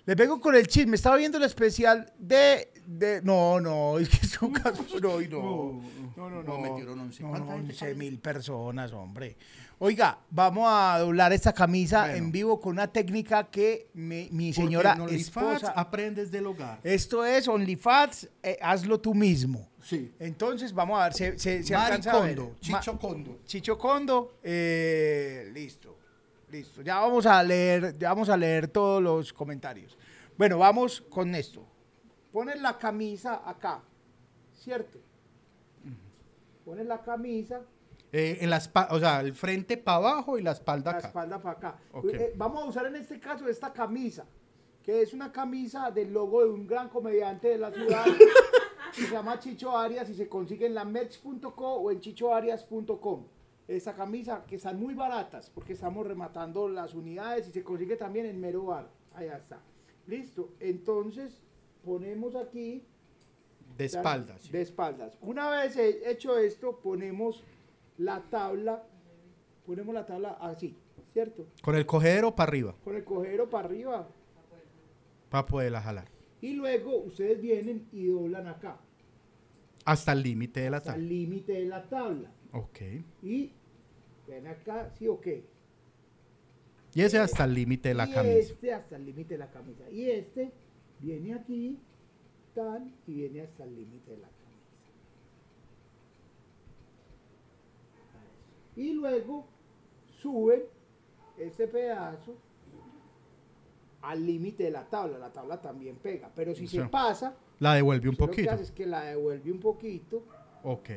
[0.06, 0.97] Le pego con el chisme.
[0.97, 2.70] Estaba viendo el especial de.
[2.86, 4.85] de no, no, es que es un caso.
[5.01, 5.82] No, y no.
[6.16, 6.43] No, no, no.
[6.43, 7.22] No, metieron once.
[7.22, 7.94] No, ¿Cuánta no, gente 11 fue?
[7.94, 9.36] mil personas, hombre.
[9.81, 12.16] Oiga, vamos a doblar esta camisa Bueno.
[12.16, 15.72] en vivo con una técnica que mi, mi señora OnlyFans esposa.
[15.74, 16.78] aprendes del hogar.
[16.85, 19.68] Esto es OnlyFans, eh, hazlo tú mismo.
[19.82, 20.14] Sí.
[20.20, 22.36] Entonces, vamos a ver, se, se, se Mari alcanza a ver.
[22.36, 23.39] Kondo, Ma- Chicho Kondo.
[23.44, 25.98] Chicho Kondo, eh, listo,
[26.55, 26.82] listo.
[26.82, 29.98] Ya vamos a leer, ya vamos a leer todos los comentarios.
[30.39, 31.64] Bueno, vamos con esto.
[32.32, 33.81] Pones la camisa acá,
[34.55, 34.98] ¿cierto?
[36.64, 37.60] Pones la camisa,
[38.12, 38.59] Eh, en la
[38.90, 41.09] o sea, el frente para abajo y la espalda la acá.
[41.09, 41.78] espalda para acá.
[42.12, 44.24] Eh, vamos a usar en este caso esta camisa,
[44.85, 48.05] que es una camisa del logo de un gran comediante de la ciudad,
[48.93, 53.24] se llama Chicho Arias y se consigue en la merch.co o en chichoarias.com.
[53.66, 58.27] Esta camisa que están muy baratas porque estamos rematando las unidades y se consigue también
[58.27, 58.91] en Mero Bar.
[59.15, 59.61] Allá está.
[60.07, 60.51] Listo.
[60.61, 61.41] Entonces
[61.82, 62.85] ponemos aquí
[63.78, 64.43] De espaldas.
[64.43, 64.53] sí.
[64.53, 65.16] De espaldas.
[65.23, 67.43] Una vez he- hecho esto, ponemos
[67.97, 68.82] la tabla,
[69.65, 70.77] ponemos la tabla así,
[71.15, 71.47] ¿cierto?
[71.62, 74.09] Con el cogedero para arriba, Con el cojero para arriba.
[75.31, 76.09] para poderla jalar.
[76.43, 78.78] Y luego ustedes vienen y doblan acá,
[79.86, 81.09] Hasta el límite de la hasta el tabla.
[81.09, 82.31] límite de la tabla.
[82.55, 82.81] Ok.
[83.22, 83.52] Y
[84.28, 85.44] ven acá, sí o qué.
[86.94, 88.35] Y ese hasta el límite de la y camisa.
[88.39, 89.90] este hasta el límite de la camisa.
[89.90, 90.52] Y este
[91.01, 91.78] viene aquí,
[92.55, 94.44] tan, y viene hasta el límite de la camisa.
[98.76, 99.47] Y luego
[100.22, 100.62] suben
[101.39, 102.36] este pedazo
[104.02, 105.18] al límite de la tabla.
[105.18, 106.31] La tabla también pega.
[106.35, 108.51] Pero si se pasa, La devuelve un usted lo que poquito.
[108.52, 110.24] hace es que la devuelve un poquito.
[110.62, 110.90] Ok.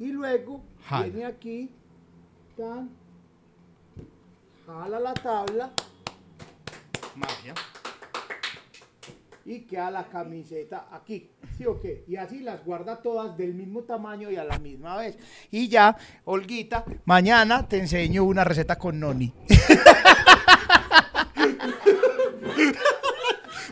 [0.00, 1.04] Y luego Jala.
[1.06, 1.70] viene aquí,
[2.56, 2.90] tan,
[4.66, 5.70] jala la tabla
[7.14, 7.54] Magia.
[9.44, 11.28] y queda la camiseta aquí.
[11.58, 12.02] ¿Sí o qué?
[12.08, 15.18] Y así las guarda todas del mismo tamaño y a la misma vez.
[15.50, 19.34] Y ya, Olguita, mañana te enseño una receta con Noni.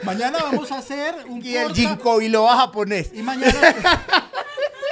[0.05, 3.07] Mañana vamos a hacer un Y el porta- ginkgo y lo vas a poner.
[3.13, 3.53] Y mañana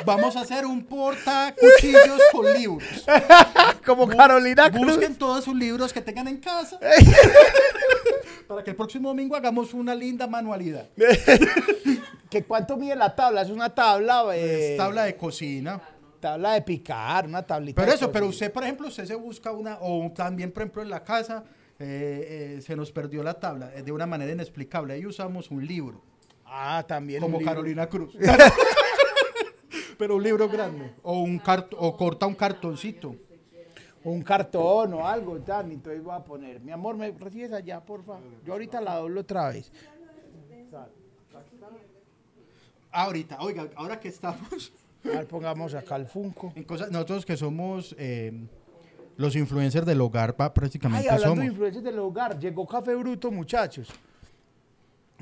[0.07, 3.05] vamos a hacer un porta cuchillos con libros.
[3.85, 4.87] Como Carolina Cruz.
[4.87, 6.78] Busquen todos sus libros que tengan en casa.
[8.49, 10.89] para que el próximo domingo hagamos una linda manualidad.
[12.31, 13.43] ¿Que ¿Cuánto mide la tabla?
[13.43, 15.81] Es una tabla, eh, Es tabla de cocina.
[16.20, 17.81] tabla de picar, una tablita.
[17.83, 20.91] Pero eso, pero usted, por ejemplo, usted se busca una, o también, por ejemplo, en
[20.91, 21.45] la casa,
[21.78, 24.95] eh, eh, se nos perdió la tabla eh, de una manera inexplicable.
[24.95, 26.03] Ahí usamos un libro,
[26.45, 27.20] Ah, también.
[27.20, 27.41] como.
[27.43, 28.15] Carolina Cruz.
[29.98, 30.94] Pero un libro grande.
[31.02, 33.14] O, un cart o corta un cartoncito.
[34.05, 38.05] un cartón o algo, tal, entonces voy a poner, mi amor, ¿me recibes allá, por
[38.05, 38.23] favor?
[38.44, 39.73] Yo ahorita la doblo otra vez.
[42.93, 44.73] Ahorita, oiga, ahora que estamos
[45.05, 46.52] A ver, pongamos acá el Funko.
[46.55, 48.32] en cosas, nosotros que somos eh,
[49.16, 51.44] los influencers del hogar, pa- Ay, prácticamente hablando somos.
[51.44, 53.89] de influencias del hogar, llegó Café Bruto, muchachos.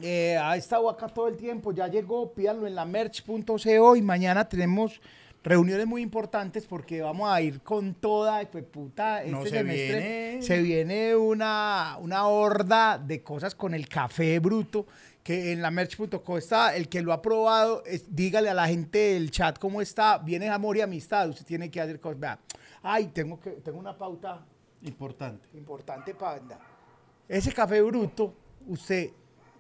[0.03, 4.49] Eh, ha estado acá todo el tiempo, ya llegó, pídanlo en la merch.co y mañana
[4.49, 5.01] tenemos
[5.43, 10.01] reuniones muy importantes porque vamos a ir con toda, pues puta, este No, se semestre
[10.01, 14.87] viene- se viene una, una horda de cosas con el café bruto
[15.23, 18.99] que en la merch.co está, el que lo ha probado, es- dígale a la gente
[19.15, 22.39] del chat cómo está, viene amor y amistad, usted tiene que hacer cosas, vea,
[22.83, 24.45] ay, tengo, que, tengo una pauta
[24.83, 25.47] Importante.
[25.55, 26.59] importante panda.
[27.29, 28.35] Ese café bruto,
[28.67, 29.11] usted,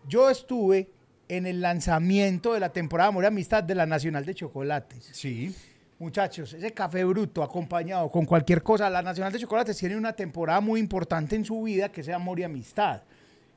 [0.09, 0.89] yo estuve
[1.29, 5.11] en el lanzamiento de la temporada Amor y Amistad de la Nacional de Chocolates.
[5.13, 5.55] Sí.
[5.99, 10.61] Muchachos, ese café bruto acompañado con cualquier cosa, la Nacional de Chocolates tiene una temporada
[10.61, 13.03] muy importante en su vida que es Amor y Amistad,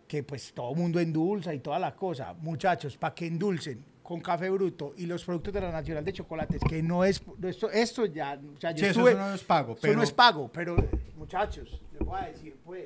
[0.08, 2.34] que pues todo el mundo endulza y toda la cosa.
[2.34, 6.62] Muchachos, para que endulcen con café bruto y los productos de la Nacional de Chocolates,
[6.70, 9.82] que no es, esto, esto ya, o sea, yo Sí, eso no es pago, eso
[9.82, 10.78] pero- no es pago, pero
[11.18, 12.86] muchachos, les voy a decir pues,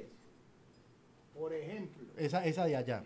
[1.38, 3.04] por ejemplo, Esa, esa de allá.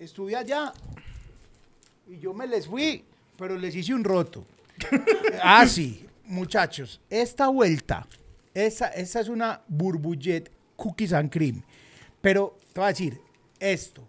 [0.00, 0.72] Estuve allá
[2.08, 3.04] y yo me les fui,
[3.36, 4.44] pero les hice un roto.
[5.42, 8.06] ah, sí, muchachos, esta vuelta,
[8.54, 11.62] esa, esa es una burbullet cookies and cream.
[12.20, 13.20] Pero te voy a decir,
[13.58, 14.06] esto,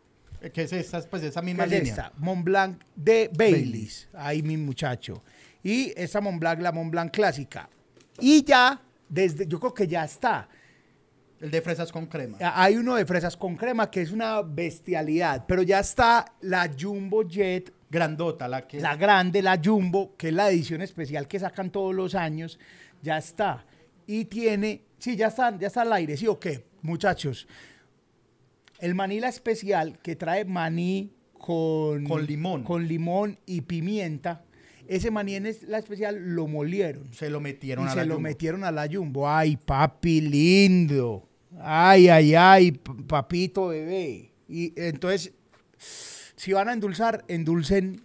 [0.53, 1.89] Que es esa, pues esa ¿qué misma es línea.
[1.89, 2.13] esta?
[2.17, 4.07] Mont Blanc de Baileys.
[4.13, 5.21] Ahí mi muchacho.
[5.61, 7.69] Y esta Mont Blanc, la Mont Blanc clásica.
[8.19, 10.49] Y ya, desde, yo creo que ya está.
[11.41, 12.37] El de fresas con crema.
[12.39, 17.23] Hay uno de fresas con crema que es una bestialidad, pero ya está la Jumbo
[17.23, 18.79] Jet, Grandota, la que.
[18.79, 22.59] la grande, la Jumbo, que es la edición especial que sacan todos los años,
[23.01, 23.65] ya está.
[24.05, 26.63] Y tiene, sí, ya está, ya está al aire, ¿sí o qué?
[26.83, 27.47] Muchachos,
[28.79, 32.63] el manila especial que trae maní con, Con limón.
[32.63, 34.43] con limón y pimienta,
[34.87, 38.63] ese maní en la especial lo molieron se lo metieron y a se lo metieron
[38.63, 39.27] a la Jumbo.
[39.27, 41.30] Ay, papi lindo.
[41.59, 44.31] Ay, ay, ay, papito bebé.
[44.47, 45.33] Y entonces,
[46.35, 48.01] si van a endulzar, endulcen,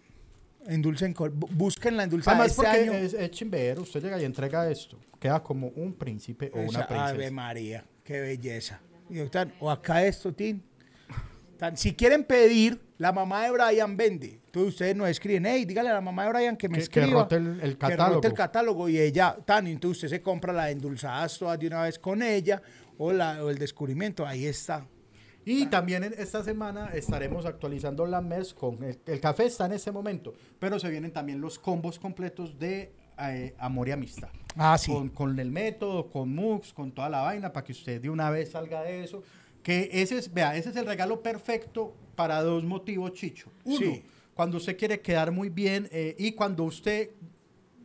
[0.66, 1.14] endulcen,
[1.52, 2.92] busquen la endulzada Además, este porque año.
[2.92, 4.98] es, es chimbero, usted llega y entrega esto.
[5.20, 7.08] Queda como un príncipe o una Esa- princesa.
[7.08, 8.80] Ave María, qué belleza.
[9.08, 10.62] Y tan- o acá esto, Tin.
[11.56, 14.40] Tan- si quieren pedir, la mamá de Brian vende.
[14.46, 17.00] Entonces ustedes nos escriben, hey, dígale a la mamá de Brian que me Que- que
[17.00, 17.22] escriba.
[17.22, 18.14] rote el- el Que catálogo.
[18.14, 21.66] rote el catálogo y ella, tan, y entonces usted se compra la endulzadas todas de
[21.66, 22.60] una vez con ella
[22.98, 24.86] o, la, o el descubrimiento, ahí está.
[25.44, 29.72] Y también en esta semana estaremos actualizando la MES con el, el café está en
[29.72, 34.28] este momento, pero se vienen también los combos completos de eh, amor y amistad.
[34.56, 34.90] Ah, sí.
[34.92, 38.28] Con, con el método, con MUX, con toda la vaina, para que usted de una
[38.30, 39.22] vez salga de eso.
[39.62, 43.50] Que ese es, vea, ese es el regalo perfecto para dos motivos, Chicho.
[43.64, 44.02] Uno, Sí.
[44.34, 47.10] cuando usted quiere quedar muy bien eh, y cuando usted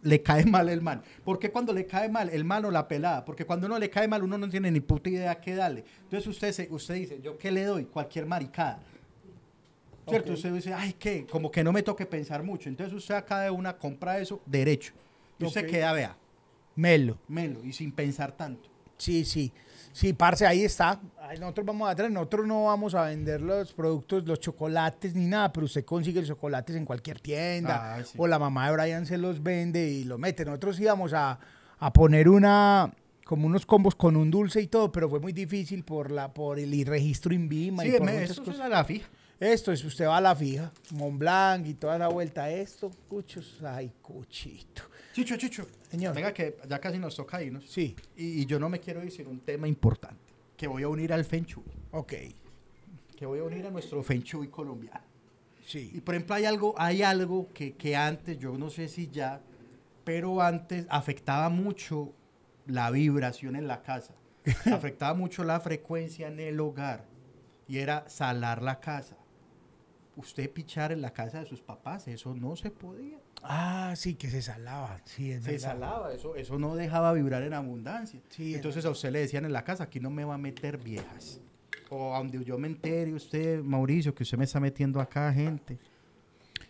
[0.04, 1.02] le cae mal el man.
[1.24, 3.24] ¿Por qué cuando le cae mal el man o la pelada?
[3.24, 5.84] Porque cuando uno le cae mal uno no tiene ni puta idea qué darle.
[6.04, 7.86] Entonces usted, se, usted dice, ¿yo qué le doy?
[7.86, 8.82] Cualquier maricada.
[10.08, 10.34] ¿Cierto?
[10.34, 11.26] Usted dice, ay, ¿qué?
[11.26, 12.70] Como que no me toque pensar mucho.
[12.70, 14.94] Entonces usted acá de una compra eso derecho.
[15.40, 16.18] Y usted queda, vea,
[16.76, 17.18] Melo.
[17.28, 18.70] melo y sin pensar tanto.
[18.98, 19.52] Sí, sí.
[19.94, 21.00] Sí, parce, ahí está.
[21.40, 25.52] Nosotros vamos a traer, nosotros no vamos a vender los productos, los chocolates ni nada,
[25.52, 28.14] pero usted consigue los chocolates en cualquier tienda Ah, sí.
[28.18, 30.44] o la mamá de Brian se los vende y lo mete.
[30.46, 31.40] Nosotros íbamos a,
[31.80, 32.92] a poner una
[33.26, 36.60] como unos combos con un dulce y todo, pero fue muy difícil por la por
[36.60, 38.66] el registro INVIMA y Sí, por me- muchas esto cosas.
[38.66, 39.08] es la fija.
[39.40, 43.58] Esto es, usted va a la fija, Mont Blanc y toda la vuelta, esto, cuchos,
[43.66, 44.84] ay, cuchito.
[45.14, 45.68] Chicho, Chicho.
[45.90, 46.16] Señor.
[46.16, 47.70] Venga, que ya casi nos toca irnos.
[47.70, 50.22] Sí, Y, y yo no me quiero decir un tema importante.
[50.58, 51.64] Que voy a unir al Feng Shui.
[51.92, 52.14] ok,
[53.18, 55.02] Que voy a unir a nuestro Feng Shui colombiano.
[55.66, 55.92] sí.
[55.94, 59.42] Y por ejemplo, hay algo, hay algo que, que antes, yo no sé si ya,
[60.04, 62.14] pero antes afectaba mucho
[62.66, 64.14] la vibración en la casa.
[64.74, 67.06] afectaba mucho la frecuencia en el hogar.
[67.68, 69.18] Y era salar la casa.
[70.16, 73.20] Usted pichar en la casa de sus papás, eso no se podía.
[73.44, 75.72] Ah, sí, que se salaba, sí, es Se verdad.
[75.74, 78.20] salaba, eso, eso no dejaba vibrar en abundancia.
[78.30, 80.78] Sí, Entonces a usted le decían en la casa, aquí no me va a meter
[80.78, 81.40] viejas.
[81.90, 85.78] O a donde yo me entere, usted, Mauricio, que usted me está metiendo acá gente.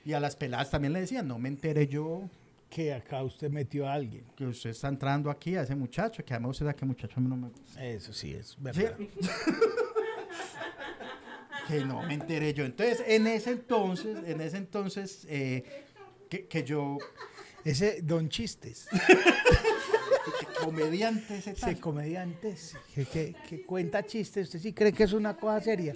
[0.05, 2.23] Y a las peladas también le decían, no me entere yo
[2.69, 4.23] que acá usted metió a alguien.
[4.35, 7.19] que usted está entrando aquí a ese muchacho, que además usted sabe que muchacho a
[7.19, 7.85] mí no me gusta.
[7.85, 8.55] Eso sí es Sí.
[8.59, 8.95] verdad.
[11.67, 12.65] que no me enteré yo.
[12.65, 15.63] Entonces, en ese entonces, en ese entonces, eh,
[16.31, 16.97] que, que yo,
[17.65, 21.77] Ese Don Chistes, que comediante ese tal.
[21.79, 22.55] comediante
[22.95, 25.93] que, que- que cuenta chistes, usted sí cree que es una cosa seria.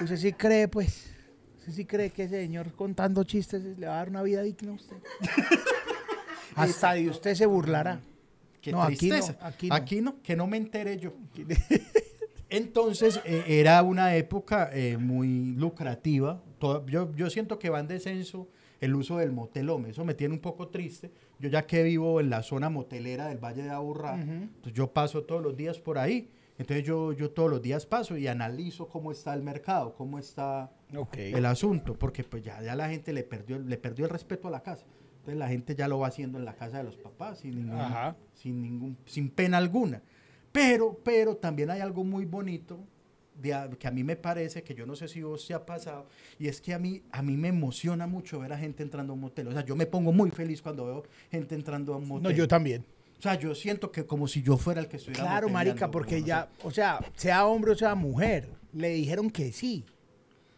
[0.00, 1.10] Usted sí cree, pues,
[1.58, 4.70] usted sí cree que ese señor contando chistes le va a dar una vida digna
[4.70, 4.96] a usted.
[6.54, 8.00] Hasta de usted se burlará.
[8.60, 10.22] Qué No, aquí no, aquí no.
[10.22, 11.12] que no me enteré yo.
[12.48, 16.40] Entonces eh, era una época eh, muy lucrativa.
[16.60, 18.46] Todo- yo, yo siento que va en descenso
[18.82, 19.90] el uso del motel home.
[19.90, 21.12] Eso me tiene un poco triste.
[21.38, 25.22] Yo ya que vivo en la zona motelera del Valle de Aburrá, entonces yo paso
[25.22, 26.30] todos los días por ahí.
[26.58, 30.70] Entonces yo, yo todos los días paso y analizo cómo está el mercado, cómo está
[31.36, 34.50] el asunto, porque pues ya, ya la gente le perdió, le perdió el respeto a
[34.50, 34.84] la casa.
[35.18, 37.78] Entonces la gente ya lo va haciendo en la casa de los papás sin ningún,
[37.80, 38.16] Ajá.
[38.34, 40.02] sin ningún, sin pena alguna.
[40.50, 42.80] Pero, pero también hay algo muy bonito
[43.34, 46.06] de que a mí me parece, que yo no sé si vos te ha pasado,
[46.38, 49.14] y es que a mí, a mí me emociona mucho ver a gente entrando a
[49.14, 49.48] un motel.
[49.48, 52.24] O sea, yo me pongo muy feliz cuando veo gente entrando a un motel.
[52.24, 52.84] No, yo también.
[53.18, 56.20] O sea, yo siento que como si yo fuera el que estuviera Claro, marica, porque
[56.20, 59.84] no ya, o sea, sea hombre o sea mujer, le dijeron que sí.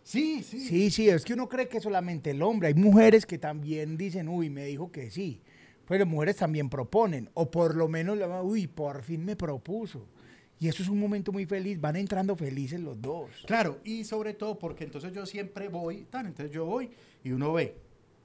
[0.03, 0.61] Sí, sí.
[0.61, 2.69] Sí, sí, es que uno cree que solamente el hombre.
[2.69, 5.41] Hay mujeres que también dicen, uy, me dijo que sí.
[5.87, 10.07] Pero mujeres también proponen, o por lo menos, uy, por fin me propuso.
[10.65, 13.29] Y eso es un momento muy feliz, van entrando felices los dos.
[13.47, 16.89] Claro, y sobre todo porque entonces yo siempre voy, tan, entonces yo voy
[17.23, 17.75] y uno ve.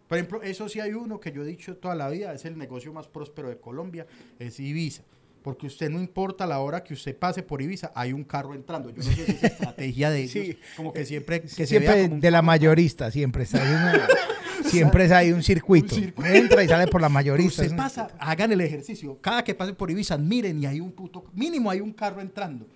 [0.07, 2.57] Por ejemplo, eso sí hay uno que yo he dicho toda la vida, es el
[2.57, 4.07] negocio más próspero de Colombia,
[4.40, 5.03] es Ibiza.
[5.44, 8.90] Porque usted no importa la hora que usted pase por Ibiza, hay un carro entrando.
[8.90, 10.57] Yo no sé si es estrategia de ellos, Sí.
[10.78, 11.41] como que siempre...
[11.41, 13.60] que se siempre vea como un de la mayorista, siempre está
[14.65, 15.95] ahí siempre hay un circuito.
[15.95, 16.30] Un circuito.
[16.31, 17.61] Entra y sale por la mayorista.
[17.64, 19.18] Usted Es pasa, hagan el ejercicio.
[19.22, 22.68] Cada que pasen por Ibiza, miren y hay un puto, mínimo hay un carro entrando.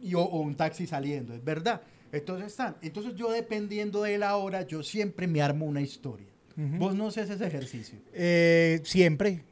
[0.00, 1.80] y, o, o un taxi saliendo, es verdad.
[2.12, 2.76] Entonces están.
[2.82, 6.26] Entonces yo dependiendo de la hora, yo siempre me armo una historia.
[6.56, 7.98] Vos no haces ese ejercicio.
[8.12, 9.42] Eh, siempre.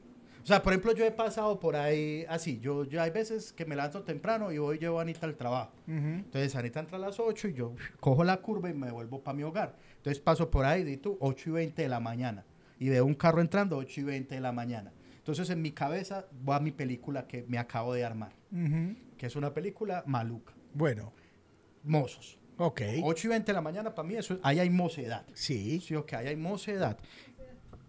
[0.44, 2.60] O sea, por ejemplo, yo he pasado por ahí así.
[2.60, 5.72] Yo, yo hay veces que me lanzo temprano y voy llevo a Anita al trabajo.
[5.88, 9.36] Entonces Anita entra a las 8 y yo cojo la curva y me vuelvo para
[9.36, 9.76] mi hogar.
[10.02, 12.44] Entonces paso por ahí, di tú, 8 y 20 de la mañana.
[12.80, 14.92] Y veo un carro entrando 8 y 20 de la mañana.
[15.18, 18.32] Entonces en mi cabeza va mi película que me acabo de armar.
[19.16, 20.52] Que es una película maluca.
[20.74, 21.12] Bueno,
[21.84, 22.36] Mozos.
[22.58, 22.80] ok.
[23.00, 25.24] 8 y 20 de la mañana para mí eso, ahí hay mocedad.
[25.34, 25.78] Sí.
[25.78, 26.98] Sí, ok, ahí hay mocedad.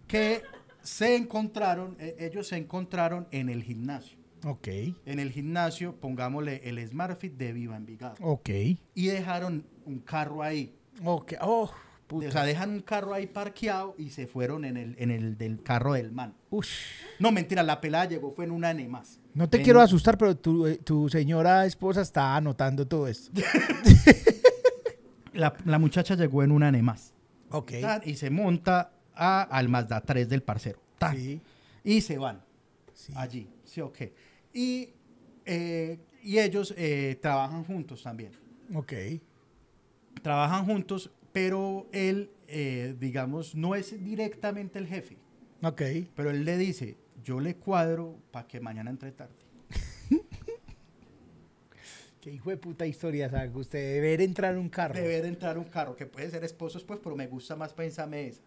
[0.06, 0.42] Que
[0.82, 4.18] se encontraron, eh, ellos se encontraron en el gimnasio.
[4.46, 4.68] Ok.
[5.06, 8.14] En el gimnasio, pongámosle el SmartFit de Viva Envigado.
[8.20, 8.50] Ok.
[8.94, 10.76] Y dejaron un carro ahí.
[11.04, 11.32] Ok.
[11.40, 11.70] Oh,
[12.14, 12.28] puta.
[12.28, 15.62] O sea, dejan un carro ahí parqueado y se fueron en el, en el del
[15.62, 16.34] carro del man.
[16.50, 16.70] Ush.
[17.18, 19.20] No, mentira, la pelada llegó, fue en una N más.
[19.34, 23.30] No te En- quiero asustar, pero tu, eh, tu señora esposa está anotando todo esto.
[25.32, 27.12] La, la muchacha llegó en una N más.
[27.50, 27.72] Ok.
[27.80, 30.80] Tan, y se monta a, al Mazda 3 del parcero.
[30.98, 31.16] Tan.
[31.16, 31.40] Sí.
[31.82, 32.40] Y se van.
[32.92, 33.12] sí.
[33.16, 33.48] allí.
[33.64, 33.98] Sí, ok.
[34.52, 34.90] Y,
[35.44, 38.30] eh, y ellos eh, trabajan juntos también.
[38.74, 38.92] Ok.
[40.22, 45.16] Trabajan juntos, pero él, eh, digamos, no es directamente el jefe.
[45.64, 45.82] Ok.
[46.14, 49.34] Pero él le dice, yo le cuadro para que mañana entre tarde.
[52.20, 54.94] Qué hijo de puta historia, sabe usted de ver entrar un carro.
[54.94, 58.42] Deber entrar un carro, que puede ser esposo después, pero me gusta más pensarme esa.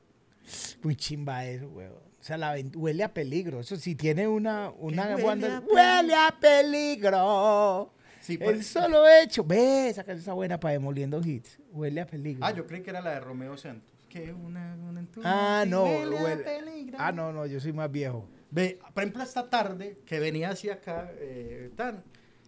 [0.81, 1.91] Muy chimba eso, weón.
[1.91, 3.59] O sea, la huele a peligro.
[3.59, 7.93] Eso sí tiene una, una huele a huele a peligro.
[8.22, 9.43] Sí, por- El solo hecho.
[9.43, 11.59] Ve, esa canción está buena para demoliendo hits.
[11.77, 12.45] Huele a peligro.
[12.45, 13.93] Ah, yo creí que era la de Romeo Santos.
[14.09, 15.83] Que una, una Ah, no.
[15.83, 16.97] huele a huele- peligro.
[16.99, 18.27] Ah, no, no, yo soy más viejo.
[18.49, 22.03] Ve, por ejemplo, esta tarde que venía hacia acá, eh, tan,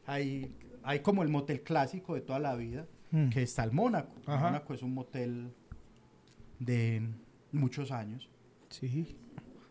[0.06, 3.30] hay, hay como el motel clásico de toda la vida, Mm.
[3.30, 4.16] que está el Mónaco.
[4.28, 4.40] El.
[4.40, 5.52] Mónaco es un motel
[6.60, 7.02] de
[7.52, 8.30] muchos años,
[8.70, 9.16] Sí.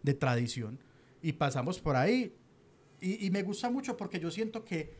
[0.02, 0.78] de tradición.
[1.22, 2.35] Y pasamos por ahí.
[3.01, 4.93] Y, y me gusta mucho porque yo siento que,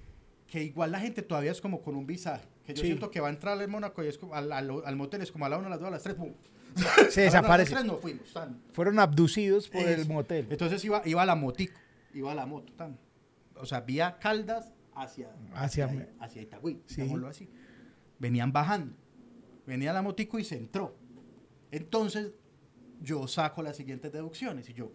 [0.49, 2.49] que igual la gente todavía es como con un visaje.
[2.65, 2.87] Que yo Sí.
[2.89, 5.31] siento que va a entrar al Mónaco y es como, al, al- al motel es
[5.31, 6.33] como a la una, a las dos, a las tres, ¡pum!
[6.75, 7.73] Se A a las desaparece.
[7.75, 8.61] tres no fuimos, tan.
[8.73, 10.47] Fueron abducidos por el motel.
[10.51, 11.79] Entonces iba, iba la motico,
[12.15, 12.73] iba la moto.
[12.75, 12.99] tan.
[13.57, 17.03] O sea, vía Caldas hacia, Hacia- hacia, hacia Itagüí, Sí.
[17.29, 17.49] así.
[18.19, 18.95] Venían bajando.
[19.67, 20.97] Venía la motico y se entró.
[21.71, 22.33] Entonces,
[23.01, 24.69] yo saco las siguientes deducciones.
[24.71, 24.91] Y yo,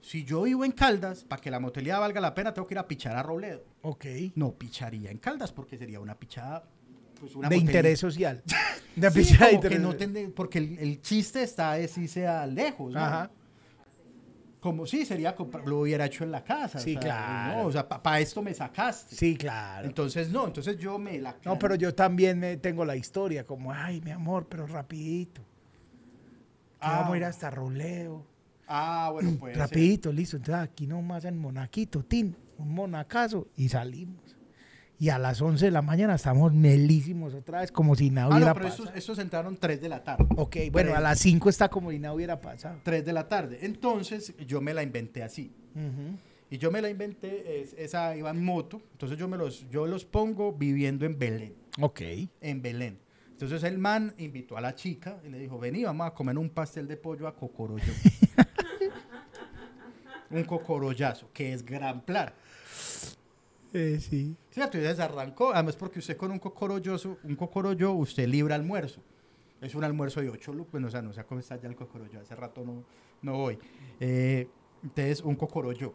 [0.00, 2.78] si yo vivo en Caldas, para que la motelidad valga la pena, tengo que ir
[2.78, 3.64] a pichar a Robledo.
[3.82, 4.06] Ok.
[4.36, 6.64] No picharía en Caldas porque sería una pichada.
[7.18, 8.42] pues, una de interés social.
[8.94, 12.06] De Sí, pichada de que interés no tende- porque el, el chiste está es si
[12.08, 12.92] sea lejos.
[12.92, 13.00] ¿no?
[13.00, 13.30] Ajá.
[14.60, 16.80] Como sí, sería comprar, lo hubiera hecho en la casa.
[16.80, 17.58] Sí, o sea, claro.
[17.62, 19.14] no, o sea, para esto me sacaste.
[19.14, 19.86] Sí, claro.
[19.86, 21.36] Entonces, no, entonces yo me la.
[21.44, 25.42] No, pero yo también me tengo la historia, como, ay, mi amor, pero rapidito.
[25.42, 26.98] Que Ah.
[27.00, 28.26] vamos a ir hasta Roleo.
[28.68, 29.56] Ah, bueno, pues.
[29.56, 30.36] rapidito, listo.
[30.36, 34.36] Entonces aquí nomás en Monaquito, tin, un monacazo, y salimos.
[35.00, 38.30] Y a las 11 de la mañana estamos melísimos otra vez, como si nada Ah,
[38.36, 38.84] hubiera no, pero pasado.
[38.86, 40.26] estos, estos entraron 3 de la tarde.
[40.36, 42.80] Ok, bueno, a las 5 está como si nada hubiera pasado.
[42.82, 43.60] 3 de la tarde.
[43.62, 45.52] Entonces, yo me la inventé así.
[46.50, 49.86] Y yo me la inventé, es- esa iba en moto, entonces yo, me los, yo
[49.86, 52.00] los pongo viviendo en Belén, Ok.
[52.40, 52.98] en Belén.
[53.30, 56.50] Entonces el man invitó a la chica y le dijo, vení, vamos a comer un
[56.50, 57.84] pastel de pollo a Cocoroyo.
[60.30, 62.32] un cocorollazo, que es gran plan.
[63.72, 64.34] Eh, sí.
[64.50, 64.78] ¿Cierto?
[64.78, 69.00] Y entonces arrancó, además porque usted con un cocorolloso, un cocorollo, usted libra almuerzo.
[69.60, 71.74] Es un almuerzo de 8 lucas, bueno, o sea, no sé cómo está ya el
[71.76, 72.84] cocorollo, hace rato no,
[73.22, 73.58] no voy.
[74.00, 74.48] Eh,
[74.82, 75.92] entonces, un cocorollo.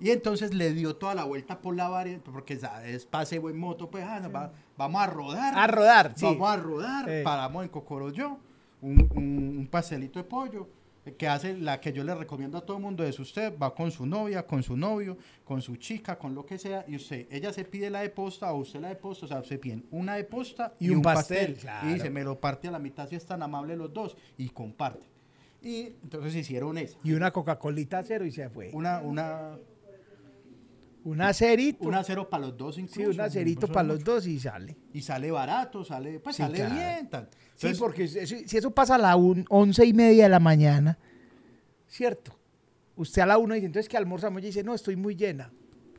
[0.00, 3.88] Y entonces le dio toda la vuelta por la variedad, porque es paseo en moto,
[3.88, 5.56] pues ah, no, va- vamos a rodar.
[5.56, 6.24] A rodar, sí.
[6.24, 7.22] Vamos a rodar, Eh.
[7.22, 8.38] paramos en Cocorollo,
[8.80, 10.66] un, un, un pastelito de pollo,
[11.16, 13.90] que hace la que yo le recomiendo a todo el mundo es usted va con
[13.90, 17.52] su novia, con su novio, con su chica, con lo que sea, y usted, ella
[17.52, 20.14] se pide la de posta o usted la de posta, o sea, se piden una
[20.14, 21.88] de posta Y un pastel, claro.
[21.88, 24.48] Y dice, me lo parte a la mitad si es tan amable los dos, y
[24.50, 25.06] comparte.
[25.60, 26.98] Y entonces hicieron esa.
[27.04, 28.70] Y una Coca-Colita cero y se fue.
[28.72, 29.58] Una, una,
[31.04, 31.88] Una cerito.
[31.88, 33.10] una cero para los dos sí, incluso.
[33.10, 34.76] una cerito incluso para los dos y sale.
[34.92, 36.74] Y sale barato, sale, pues Sí, sale claro.
[36.74, 37.28] bien, tal.
[37.56, 39.16] Sí, porque eso- si eso pasa a las
[39.48, 40.98] once y media de la mañana,
[41.88, 42.38] ¿cierto?
[42.96, 45.50] Usted a la una dice, entonces que almorzamos y dice, no, estoy muy llena.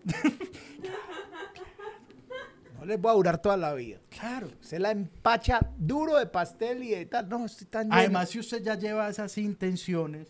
[2.80, 4.00] no les voy a durar toda la vida.
[4.10, 4.50] Claro.
[4.62, 7.30] Se la empacha duro de pastel y de tal.
[7.30, 7.98] No, estoy tan llena.
[7.98, 10.28] Además, si usted ya lleva esas intenciones,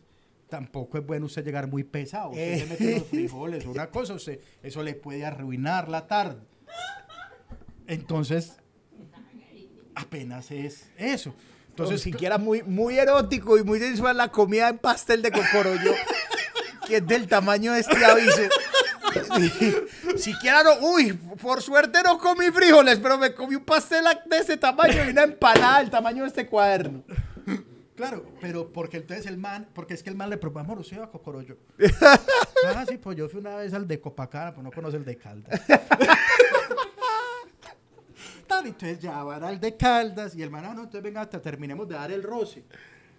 [0.50, 2.30] tampoco es bueno usted llegar muy pesado.
[2.30, 2.60] Usted Eh.
[2.60, 6.42] se mete los frijoles, una cosa, usted, eso le puede arruinar la tarde.
[7.88, 8.54] Entonces,
[9.96, 11.34] apenas es eso.
[11.70, 15.94] Entonces, siquiera muy, muy erótico y muy sensual la comida en pastel de cocorollo,
[16.88, 18.42] que es del tamaño de este aviso.
[20.18, 24.58] siquiera no, uy, por suerte no comí frijoles, pero me comí un pastel de este
[24.58, 27.04] tamaño y una empanada del tamaño de este cuaderno.
[27.96, 31.00] Claro, pero porque entonces el man, porque es que el man le propone, amor, usted
[31.00, 31.58] va a Cocorollo.
[32.76, 35.18] ah, sí, pues yo fui una vez al de Copacabana, pues no conoce el de
[35.18, 35.62] Caldas.
[38.48, 41.42] Tal, entonces ya van al de Caldas y el man, ah, no, entonces venga, hasta
[41.42, 42.64] terminemos de dar el roce.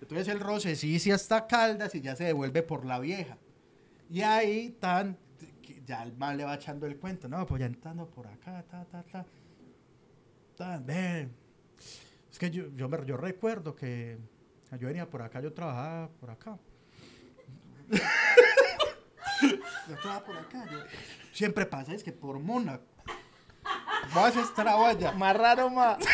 [0.01, 3.39] Entonces el roce sí, sí hasta Caldas y ya se devuelve por la vieja.
[4.11, 5.17] Y ahí tan,
[5.87, 8.85] ya el man le va echando el cuento, no, pues ya entrando por acá, ta,
[8.85, 9.25] ta, ta.
[10.57, 11.33] Tan, ven.
[12.31, 14.19] Es que yo, yo, me- yo recuerdo que
[14.77, 16.59] yo venía por acá, yo trabajaba por acá.
[19.89, 20.65] yo trabajaba por acá.
[20.71, 20.79] yo-
[21.33, 22.85] siempre pasa, es que por Mónaco.
[24.15, 25.13] Vas a estar allá.
[25.13, 25.99] Más raro, más.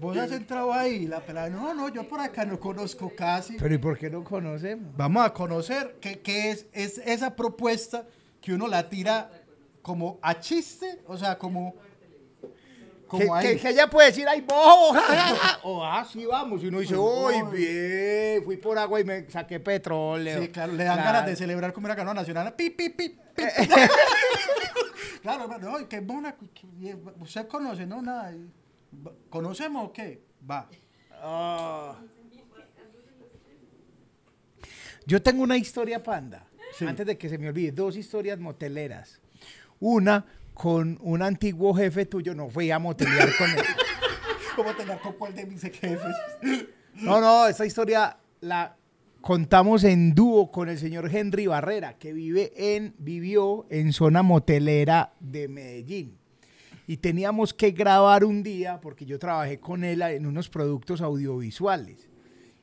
[0.00, 3.56] Vos has entrado ahí, la pelada, no, no, yo por acá no conozco casi.
[3.56, 4.96] Pero ¿y por qué no conocemos?
[4.96, 8.06] Vamos a conocer qué, qué es, es esa propuesta
[8.40, 9.28] que uno la tira
[9.82, 11.74] como a chiste, o sea, como,
[13.08, 13.46] como Que, ahí.
[13.56, 14.42] que- que ella puede decir, ay,
[14.94, 16.62] ja", o ah, sí, vamos.
[16.62, 20.40] Y uno dice, uy, bien, fui por agua y me saqué petróleo.
[20.42, 21.12] Sí, claro, le dan Claro.
[21.12, 22.54] ganas de celebrar como una ganó nacional.
[22.54, 23.42] Pi, pi, pi, pi.
[25.22, 26.00] claro, hermano, ay, qué
[26.54, 27.86] qué- ¿Usted conoce?
[27.86, 28.32] No, nada.
[29.30, 30.22] ¿Conocemos o qué?
[30.48, 30.68] Va.
[31.20, 31.96] Ah.
[35.06, 36.84] Yo tengo una historia panda, Sí.
[36.86, 39.20] antes de que se me olvide, dos historias moteleras.
[39.80, 40.24] Una
[40.58, 43.64] con un antiguo jefe tuyo, no fui a motelear con él.
[44.56, 46.00] ¿Cómo tener con cuál de mis jefes?
[46.94, 48.76] No, no, esta historia la
[49.20, 55.12] contamos en dúo con el señor Henry Barrera, que vive en, vivió en zona motelera
[55.20, 56.18] de Medellín.
[56.88, 62.08] Y teníamos que grabar un día, porque yo trabajé con él en unos productos audiovisuales.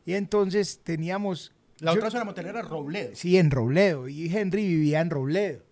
[0.05, 1.53] Y entonces teníamos...
[1.80, 3.11] La yo- otra zona motelera es Robledo.
[3.15, 4.09] Sí, en Robledo.
[4.09, 5.65] Y Henry vivía en Robledo.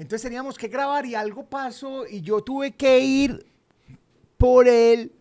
[0.00, 3.46] Entonces teníamos que grabar y algo pasó y yo tuve que ir
[4.38, 5.12] por él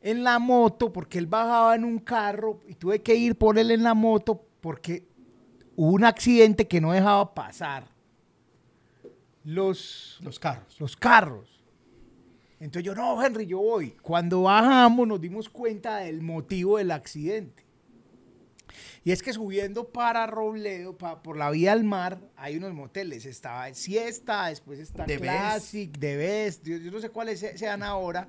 [0.00, 3.70] en la moto porque él bajaba en un carro y tuve que ir por él
[3.70, 5.06] en la moto porque
[5.76, 7.86] hubo un accidente que no dejaba pasar
[9.44, 10.80] los, Los carros.
[10.80, 11.64] los carros.
[12.58, 13.90] Entonces yo, no, Henry, yo voy.
[14.02, 17.64] Cuando bajamos nos dimos cuenta del motivo del accidente.
[19.06, 23.24] Y es que subiendo para Robledo, pa- por la vía al mar, hay unos moteles.
[23.24, 25.22] Estaba Siesta, después está The Best.
[25.22, 26.66] Classic, The Best.
[26.66, 28.28] Yo, yo no sé cuáles se- sean ahora,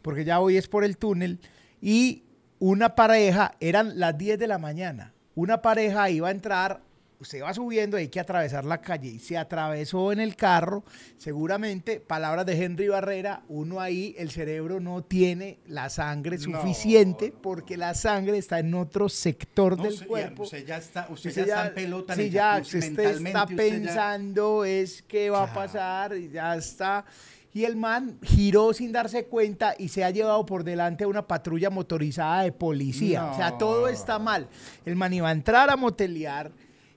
[0.00, 1.38] porque ya hoy es por el túnel.
[1.82, 2.24] Y
[2.58, 5.12] una pareja, eran las 10 de la mañana.
[5.34, 6.80] Una pareja iba a entrar,
[7.20, 9.08] usted va subiendo, hay que atravesar la calle.
[9.08, 10.84] Y se atravesó en el carro.
[11.16, 17.42] Seguramente, palabras de Henry Barrera, uno ahí, el cerebro no tiene la sangre suficiente no.
[17.42, 20.42] porque la sangre está en otro sector No, del usted ya- cuerpo.
[20.44, 22.12] usted ya está, usted Usted ya está en pelota.
[22.14, 27.04] en sí, ya, usted está ya- pensando es qué va a pasar y ya está.
[27.52, 31.26] Y el man giró sin darse cuenta y se ha llevado por delante a una
[31.26, 33.30] patrulla motorizada de policía.
[33.30, 34.46] O sea, todo está mal.
[34.84, 36.52] El man iba a entrar a motelear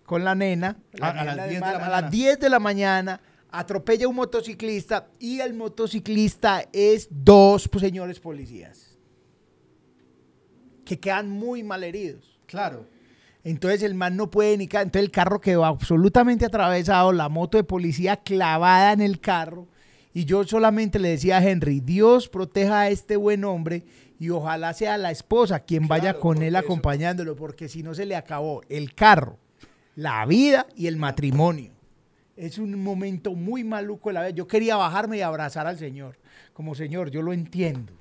[0.09, 2.01] con la nena la A- las del 10 de la a mañana.
[2.01, 3.21] las 10 de la mañana.
[3.51, 8.97] Atropella a un motociclista y el motociclista es dos pues, señores policías
[10.83, 12.39] que quedan muy mal heridos.
[12.47, 12.87] Claro.
[13.43, 17.63] Entonces el man no puede ni Entonces el carro quedó absolutamente atravesado, la moto de
[17.63, 19.67] policía clavada en el carro.
[20.11, 23.83] Y yo solamente le decía a Henry, Dios proteja a este buen hombre
[24.19, 28.05] y ojalá sea la esposa quien vaya con él eso- acompañándolo, porque si no se
[28.07, 29.37] le acabó el carro,
[29.99, 31.71] la vida y el matrimonio.
[32.37, 34.29] Es un momento muy maluco de la vida.
[34.29, 36.15] Yo quería bajarme y abrazar al Señor.
[36.53, 37.91] Como Señor, yo lo entiendo.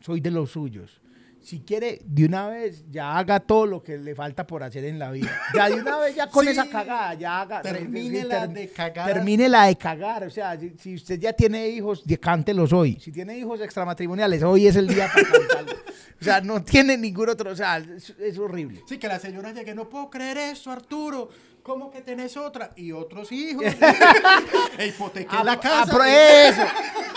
[0.00, 1.00] Soy de los suyos.
[1.48, 4.98] Si quiere, de una vez, ya haga todo lo que le falta por hacer en
[4.98, 5.30] la vida.
[5.54, 6.50] Ya de una vez, ya con Sí.
[6.50, 7.62] esa cagada, ya haga.
[7.62, 9.06] Termínela ter- de cagar.
[9.14, 10.24] Termínela de cagar.
[10.24, 13.00] O sea, si, si usted ya tiene hijos, cántelos hoy.
[13.00, 15.76] Si tiene hijos extramatrimoniales, hoy es el día para cantarlos.
[16.20, 17.50] O sea, no tiene ningún otro.
[17.50, 18.82] O sea, es, es horrible.
[18.86, 21.30] Sí, que la señora llegue, no puedo creer eso, Arturo.
[21.62, 22.72] ¿Cómo que tenés otra?
[22.76, 23.64] Y otros hijos.
[24.78, 25.92] e hipotequé la Apro- casa.
[25.92, 26.62] apro- eso.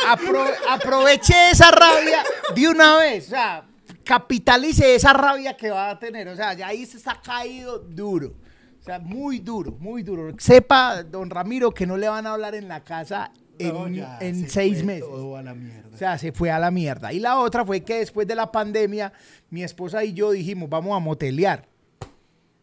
[0.08, 2.24] Apro- aproveche esa rabia
[2.56, 3.28] de una vez.
[3.28, 3.66] O sea,
[4.04, 6.28] capitalice esa rabia que va a tener.
[6.28, 8.36] O sea, ya ahí se está caído duro.
[8.80, 10.34] O sea, muy duro, muy duro.
[10.40, 14.18] Sepa, don Ramiro, que no le van a hablar en la casa en, No, ya,
[14.20, 15.04] en se seis fue meses.
[15.08, 15.90] Todo a la mierda.
[15.94, 17.14] O sea, se fue a la mierda.
[17.14, 19.14] Y la otra fue que después de la pandemia,
[19.50, 21.68] mi esposa y yo dijimos, vamos a motelear.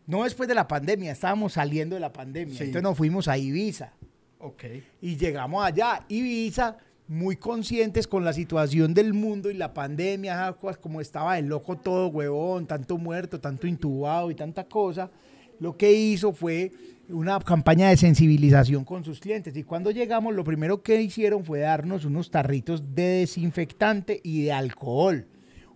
[0.07, 2.57] No después de la pandemia, estábamos saliendo de la pandemia.
[2.57, 2.65] Sí.
[2.65, 3.93] Entonces nos fuimos a Ibiza.
[4.39, 4.65] ok.
[5.03, 6.79] Y llegamos allá, Ibiza,
[7.09, 11.77] muy conscientes con la situación del mundo y la pandemia, cosas como estaba el loco
[11.79, 15.11] todo, huevón, tanto muerto, tanto intubado y tanta cosa,
[15.59, 16.71] lo que hizo fue
[17.09, 19.57] una campaña de sensibilización con sus clientes.
[19.57, 24.53] Y cuando llegamos, lo primero que hicieron fue darnos unos tarritos de desinfectante y de
[24.53, 25.27] alcohol.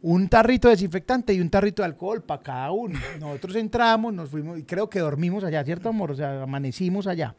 [0.02, 2.98] Un tarrito de desinfectante y un tarrito de alcohol para cada uno.
[3.20, 6.10] Nosotros entramos, nos fuimos y creo que dormimos allá, ¿cierto, amor?
[6.10, 7.34] O sea, amanecimos allá.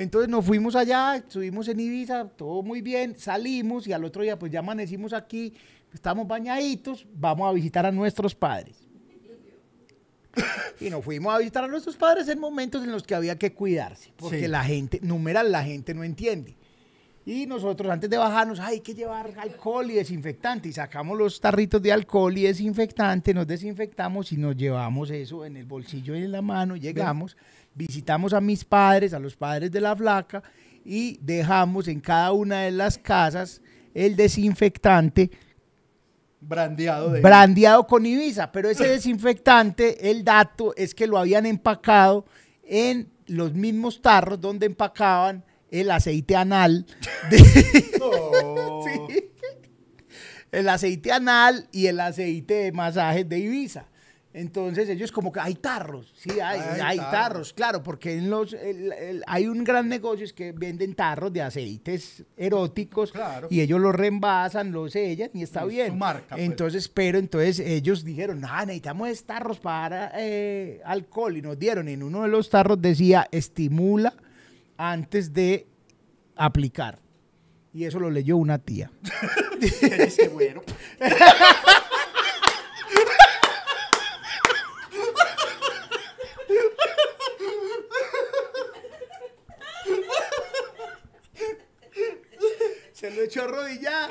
[0.00, 4.38] Entonces nos fuimos allá, estuvimos en Ibiza, todo muy bien, salimos y al otro día
[4.38, 5.52] pues ya amanecimos aquí,
[5.92, 8.76] estamos bañaditos, vamos a visitar a nuestros padres.
[10.80, 13.52] Y nos fuimos a visitar a nuestros padres en momentos en los que había que
[13.52, 14.48] cuidarse, porque Sí.
[14.48, 16.56] la gente, numeral, la gente no entiende.
[17.26, 20.70] Y nosotros antes de bajarnos, "Ay, hay que llevar alcohol y desinfectante.
[20.70, 25.58] Y sacamos los tarritos de alcohol y desinfectante, nos desinfectamos y nos llevamos eso en
[25.58, 26.76] el bolsillo y en la mano.
[26.76, 27.36] Llegamos,
[27.74, 30.42] visitamos a mis padres, a los padres de la flaca,
[30.84, 33.60] y dejamos en cada una de las casas
[33.94, 35.30] el desinfectante
[36.42, 37.20] Brandeado de.
[37.20, 38.50] brandeado con Ibiza.
[38.50, 42.24] Pero ese desinfectante, el dato es que lo habían empacado
[42.64, 46.86] en los mismos tarros donde empacaban el aceite anal
[47.30, 47.38] de,
[47.98, 48.80] No.
[49.08, 49.30] Sí.
[50.50, 53.86] El aceite anal y el aceite de masajes de Ibiza.
[54.32, 57.10] Entonces ellos como que hay tarros, sí, hay, Hay hay tarros.
[57.10, 61.32] tarros, claro, porque en los, el- el- hay un gran negocio es que venden tarros
[61.32, 63.48] de aceites eróticos Claro.
[63.50, 65.98] y ellos los reembasan, los sellan y está Es su bien.
[65.98, 66.42] marca, pues.
[66.42, 71.88] Entonces, pero entonces ellos dijeron, ah, necesitamos es tarros para eh, alcohol y nos dieron,
[71.88, 74.14] en uno de los tarros decía, estimula
[74.76, 75.66] antes de
[76.36, 77.00] aplicar.
[77.74, 78.92] Y eso lo leyó una tía.
[79.60, 80.62] Ese güero.
[93.00, 94.10] Se lo echó arrodillada.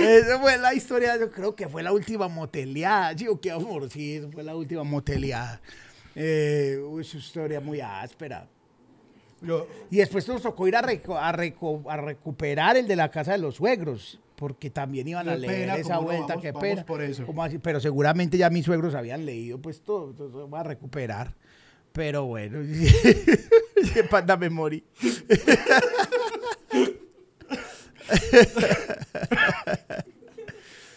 [0.00, 3.14] Esa fue la historia, yo creo que fue la última moteleada.
[3.14, 5.60] Digo, qué amor, sí, fue la última moteleada.
[6.14, 8.48] Eh, uy, su historia muy áspera.
[9.90, 13.32] Y después nos tocó ir a, reco- a, reco- a recuperar el de la casa
[13.32, 16.86] de los suegros, porque también iban a leer esa vuelta, vamos- qué vamos pena.
[16.86, 17.26] por eso.
[17.26, 17.58] ¿Cómo así?
[17.58, 21.34] Pero seguramente ya mis suegros habían leído, pues todo, entonces va a recuperar.
[21.92, 22.58] Pero bueno,
[23.94, 24.84] qué panda me morí.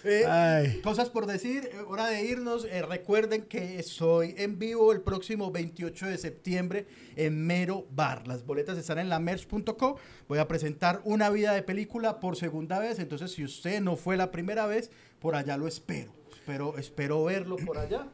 [0.04, 0.80] Eh.
[0.84, 2.66] Cosas por decir, eh, hora de irnos.
[2.66, 8.28] Eh, recuerden que estoy en vivo el próximo 28 de septiembre en Mero Bar.
[8.28, 9.98] Las boletas están en lamerch.co.
[10.28, 13.00] Voy a presentar una vida de película por segunda vez.
[13.00, 16.14] Entonces, si usted no fue la primera vez, por allá lo espero.
[16.32, 18.08] Espero, espero verlo por allá.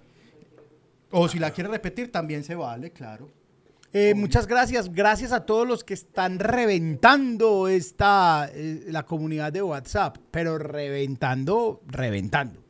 [1.12, 3.30] O si la quiere repetir, también se vale, claro.
[3.98, 4.92] Eh, muchas gracias.
[4.92, 11.82] Gracias a todos los que están reventando esta, eh, la comunidad de WhatsApp, pero reventando,
[11.88, 12.62] reventando.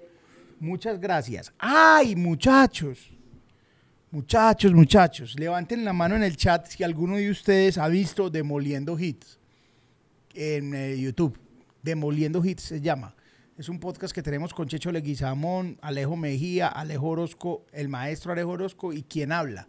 [0.59, 1.51] Muchas gracias.
[1.57, 3.11] ¡Ay, muchachos!
[4.11, 8.97] Muchachos, muchachos, levanten la mano en el chat si alguno de ustedes ha visto Demoliendo
[8.99, 9.39] Hits
[10.35, 11.39] en eh, YouTube.
[11.81, 13.15] Demoliendo Hits se llama.
[13.57, 18.51] Es un podcast que tenemos con Checho Leguizamón, Alejo Mejía, Alejo Orozco, el maestro Alejo
[18.51, 19.67] Orozco y quien habla.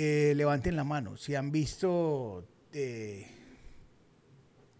[0.00, 1.16] Eh, levanten la mano.
[1.16, 3.26] Si han visto, eh,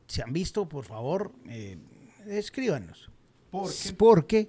[0.06, 1.76] si han visto, por favor, eh,
[2.28, 3.10] escríbanos.
[3.50, 3.92] ¿Por qué?
[3.94, 4.48] Porque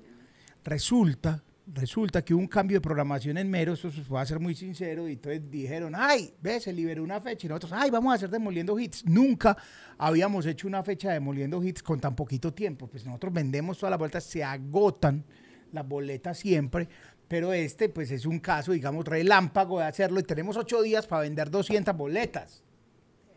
[0.63, 1.43] resulta,
[1.73, 5.09] resulta que hubo un cambio de programación en Mero, eso va a ser muy sincero,
[5.09, 8.29] y entonces dijeron, ay, ve, se liberó una fecha, y nosotros, ay, vamos a hacer
[8.29, 9.03] Demoliendo Hits.
[9.07, 9.57] Nunca
[9.97, 13.89] habíamos hecho una fecha de Demoliendo Hits con tan poquito tiempo, pues nosotros vendemos todas
[13.89, 15.25] las vueltas, se agotan
[15.71, 16.89] las boletas siempre,
[17.29, 21.21] pero este, pues es un caso, digamos, relámpago de hacerlo, y tenemos ocho días para
[21.21, 22.61] vender 200 boletas.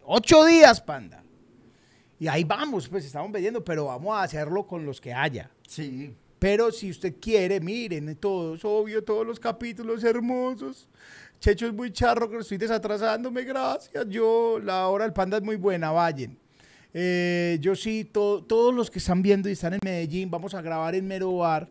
[0.05, 1.23] Ocho días, panda.
[2.19, 5.51] Y ahí vamos, pues estamos vendiendo, pero vamos a hacerlo con los que haya.
[5.69, 6.13] Sí.
[6.39, 10.89] Pero si usted quiere, miren, todos, obvio, todos los capítulos hermosos.
[11.39, 14.09] Checho es muy charro, que estoy desatrasándome, gracias.
[14.09, 16.37] Yo, la hora del panda es muy buena, vayan.
[16.95, 20.63] Eh, yo sí, to- todos los que están viendo y están en Medellín, vamos a
[20.63, 21.69] grabar en Mero Bar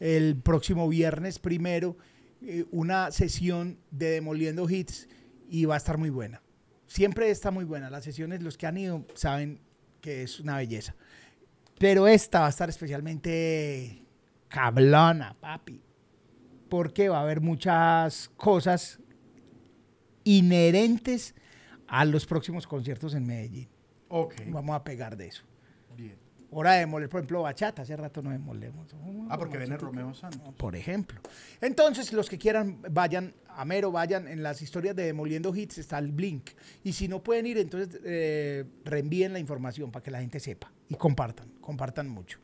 [0.00, 1.96] el próximo viernes primero
[2.40, 5.08] eh, una sesión de Demoliendo Hits
[5.48, 6.42] y va a estar muy buena.
[6.86, 7.90] Siempre está muy buena.
[7.90, 9.60] Las sesiones, los que han ido saben
[10.00, 10.94] que es una belleza.
[11.78, 14.04] Pero esta va a estar especialmente
[14.48, 15.82] cablona, papi.
[16.68, 19.00] Porque va a haber muchas cosas
[20.24, 21.34] inherentes
[21.86, 23.68] a los próximos conciertos en Medellín.
[24.08, 24.34] Ok.
[24.48, 25.44] Vamos a pegar de eso.
[25.96, 26.27] Bien.
[26.50, 27.82] Hora de demoler, por ejemplo, bachata.
[27.82, 28.86] Hace rato no demolemos.
[29.28, 30.54] Ah, porque viene Romeo Santos.
[30.56, 31.20] Por ejemplo.
[31.60, 35.98] Entonces, los que quieran, vayan a Mero, vayan en las historias de Demoliendo Hits, está
[35.98, 36.50] el Blink.
[36.84, 40.72] Y si no pueden ir, entonces eh, reenvíen la información para que la gente sepa.
[40.88, 42.38] Y compartan, compartan mucho.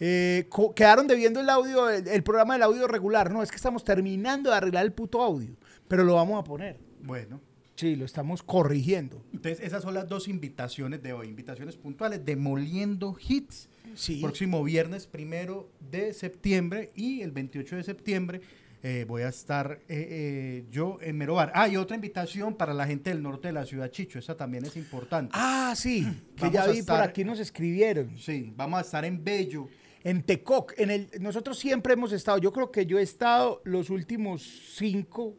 [0.00, 3.30] Eh, co- quedaron debiendo el audio, el, el programa del audio regular.
[3.30, 5.54] No, es que estamos terminando de arreglar el puto audio,
[5.86, 6.80] pero lo vamos a poner.
[7.02, 7.40] Bueno.
[7.76, 9.24] Sí, lo estamos corrigiendo.
[9.32, 11.28] Entonces, esas son las dos invitaciones de hoy.
[11.28, 13.68] Invitaciones puntuales, demoliendo hits.
[13.94, 14.20] Sí.
[14.20, 18.40] Próximo viernes primero de septiembre y el 28 de septiembre
[18.86, 21.50] eh, voy a estar eh, eh, yo en Merobar.
[21.54, 24.18] Ah, y otra invitación para la gente del norte de la ciudad, Chicho.
[24.18, 25.32] Esa también es importante.
[25.32, 26.06] Ah, sí,
[26.36, 28.18] que ya vi por aquí nos escribieron.
[28.18, 29.68] Sí, vamos a estar en Bello.
[30.02, 33.88] En Tecoc, en el, nosotros siempre hemos estado, yo creo que yo he estado los
[33.88, 34.42] últimos
[34.74, 35.34] cinco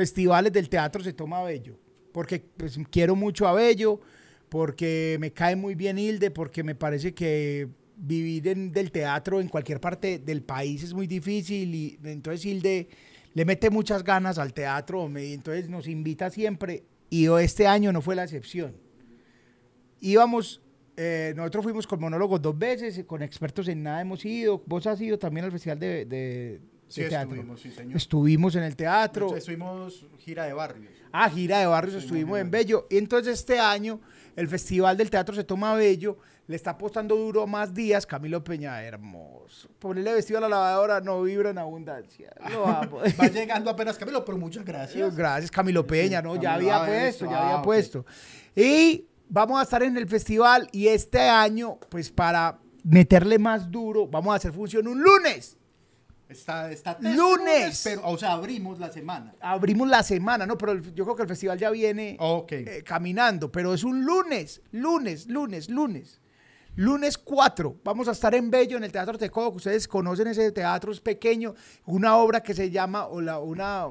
[0.00, 1.74] festivales del teatro se toma Bello,
[2.12, 4.00] porque pues, quiero mucho a Bello,
[4.48, 9.48] porque me cae muy bien Hilde, porque me parece que vivir en, del teatro en
[9.48, 12.88] cualquier parte del país es muy difícil y entonces Hilde
[13.34, 18.00] le mete muchas ganas al teatro, me- entonces nos invita siempre y este año no
[18.00, 18.72] fue la excepción
[20.00, 20.62] íbamos,
[20.96, 24.62] eh, nosotros fuimos con monólogos dos veces, con expertos en nada hemos ido.
[24.66, 26.60] Vos has ido también al Festival de, de-
[26.90, 27.34] Sí, de teatro.
[27.34, 27.96] estuvimos, sí, señor.
[27.96, 29.36] Estuvimos en el teatro.
[29.36, 30.92] Estuvimos gira de barrios.
[31.12, 32.50] Ah, gira de barrios, estuvimos en.
[32.50, 32.86] Bello.
[32.90, 34.00] Y entonces este año
[34.36, 38.06] el Festival del Teatro se toma Bello, le está apostando duro más días.
[38.06, 39.68] Camilo Peña, hermoso.
[39.78, 42.32] Ponerle vestido a la lavadora no vibra en abundancia.
[42.50, 42.98] Lo amo.
[43.20, 45.14] Va llegando apenas Camilo, pero muchas gracias.
[45.14, 46.40] Gracias, Camilo Peña, ¿no?
[46.40, 48.04] Ya había ah, puesto, ya había ah, puesto.
[48.56, 54.06] Y vamos a estar en el festival y este año, pues para meterle más duro,
[54.06, 55.56] vamos a hacer función un lunes.
[56.30, 57.80] Está, está Lunes.
[57.84, 59.34] Pero, o sea, abrimos la semana.
[59.40, 60.56] Abrimos la semana, ¿no?
[60.56, 62.16] Pero el- yo creo que el festival ya viene
[62.68, 66.20] eh, caminando, pero es un lunes, lunes, lunes, lunes.
[66.76, 69.56] Lunes 4, vamos a estar en Bello, en el Teatro Tecoco.
[69.56, 71.54] Ustedes conocen ese teatro, es pequeño.
[71.86, 73.88] Una obra que se llama, o la- una,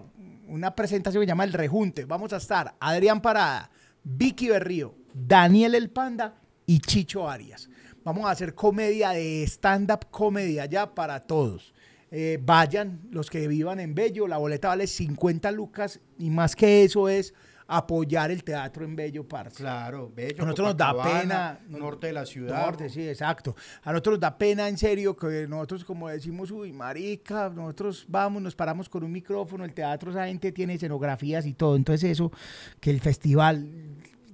[0.48, 2.06] una presentación que se llama El Rejunte.
[2.06, 3.70] Vamos a estar Adrián Parada,
[4.04, 6.36] Vicky Berrío, Daniel El Panda
[6.66, 7.70] y Chicho Arias.
[8.06, 11.74] Vamos a hacer comedia de stand-up comedy allá para todos.
[12.12, 16.84] Eh, vayan los que vivan en Bello, la boleta vale 50 lucas y más que
[16.84, 17.34] eso es
[17.70, 19.58] apoyar el teatro en Bello, parce.
[19.58, 20.42] Claro, bello.
[20.42, 21.60] A nosotros nos da pena.
[21.70, 22.66] Norte de la ciudad.
[22.66, 23.56] Norte, sí, exacto.
[23.84, 28.42] A nosotros nos da pena, en serio, que nosotros como decimos, uy, marica, nosotros vamos,
[28.42, 31.76] nos paramos con un micrófono, el teatro, esa gente tiene escenografías y todo.
[31.76, 32.32] Entonces eso,
[32.80, 33.70] que el festival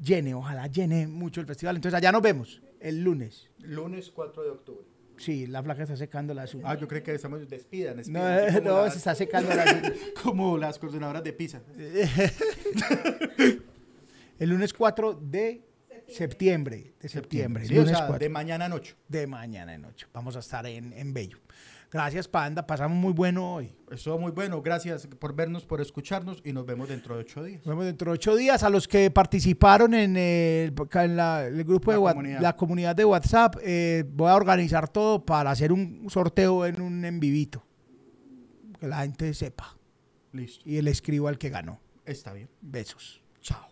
[0.02, 1.76] llene, ojalá llene mucho el festival.
[1.76, 3.50] Entonces allá nos vemos el lunes.
[3.60, 4.95] Lunes 4 de octubre.
[5.18, 6.66] Sí, la flaca está secando la uñas.
[6.66, 7.98] Ah, yo creo que estamos despidan.
[8.08, 9.94] no, despidan, no, se está secando las uñas.
[10.22, 11.62] Como las coordinadoras de pizza.
[14.38, 15.62] El lunes 4 de
[16.08, 16.94] septiembre.
[17.00, 17.66] De septiembre.
[17.66, 18.20] Sí, o lunes sea, 4.
[18.24, 18.96] de mañana a noche.
[19.08, 20.08] de mañana en 8.
[20.14, 21.38] Vamos a estar en, en Bello.
[21.92, 22.66] Gracias, Panda.
[22.68, 23.74] Pasamos muy bueno hoy.
[23.92, 24.62] Estuvo muy bueno.
[24.62, 27.60] Gracias por vernos, por escucharnos y nos vemos dentro de ocho días.
[27.66, 28.64] Nos vemos dentro de ocho días.
[28.64, 32.42] A los que participaron en el, en la- el grupo La de comunidad.
[32.42, 37.06] la comunidad de WhatsApp, eh, voy a organizar todo para hacer un sorteo en un
[37.06, 37.64] en vivito.
[38.80, 39.78] Que la gente sepa.
[40.34, 40.68] Listo.
[40.70, 41.80] Y le escribo al que ganó.
[42.06, 42.50] Está bien.
[42.62, 43.22] Besos.
[43.42, 43.68] Chao.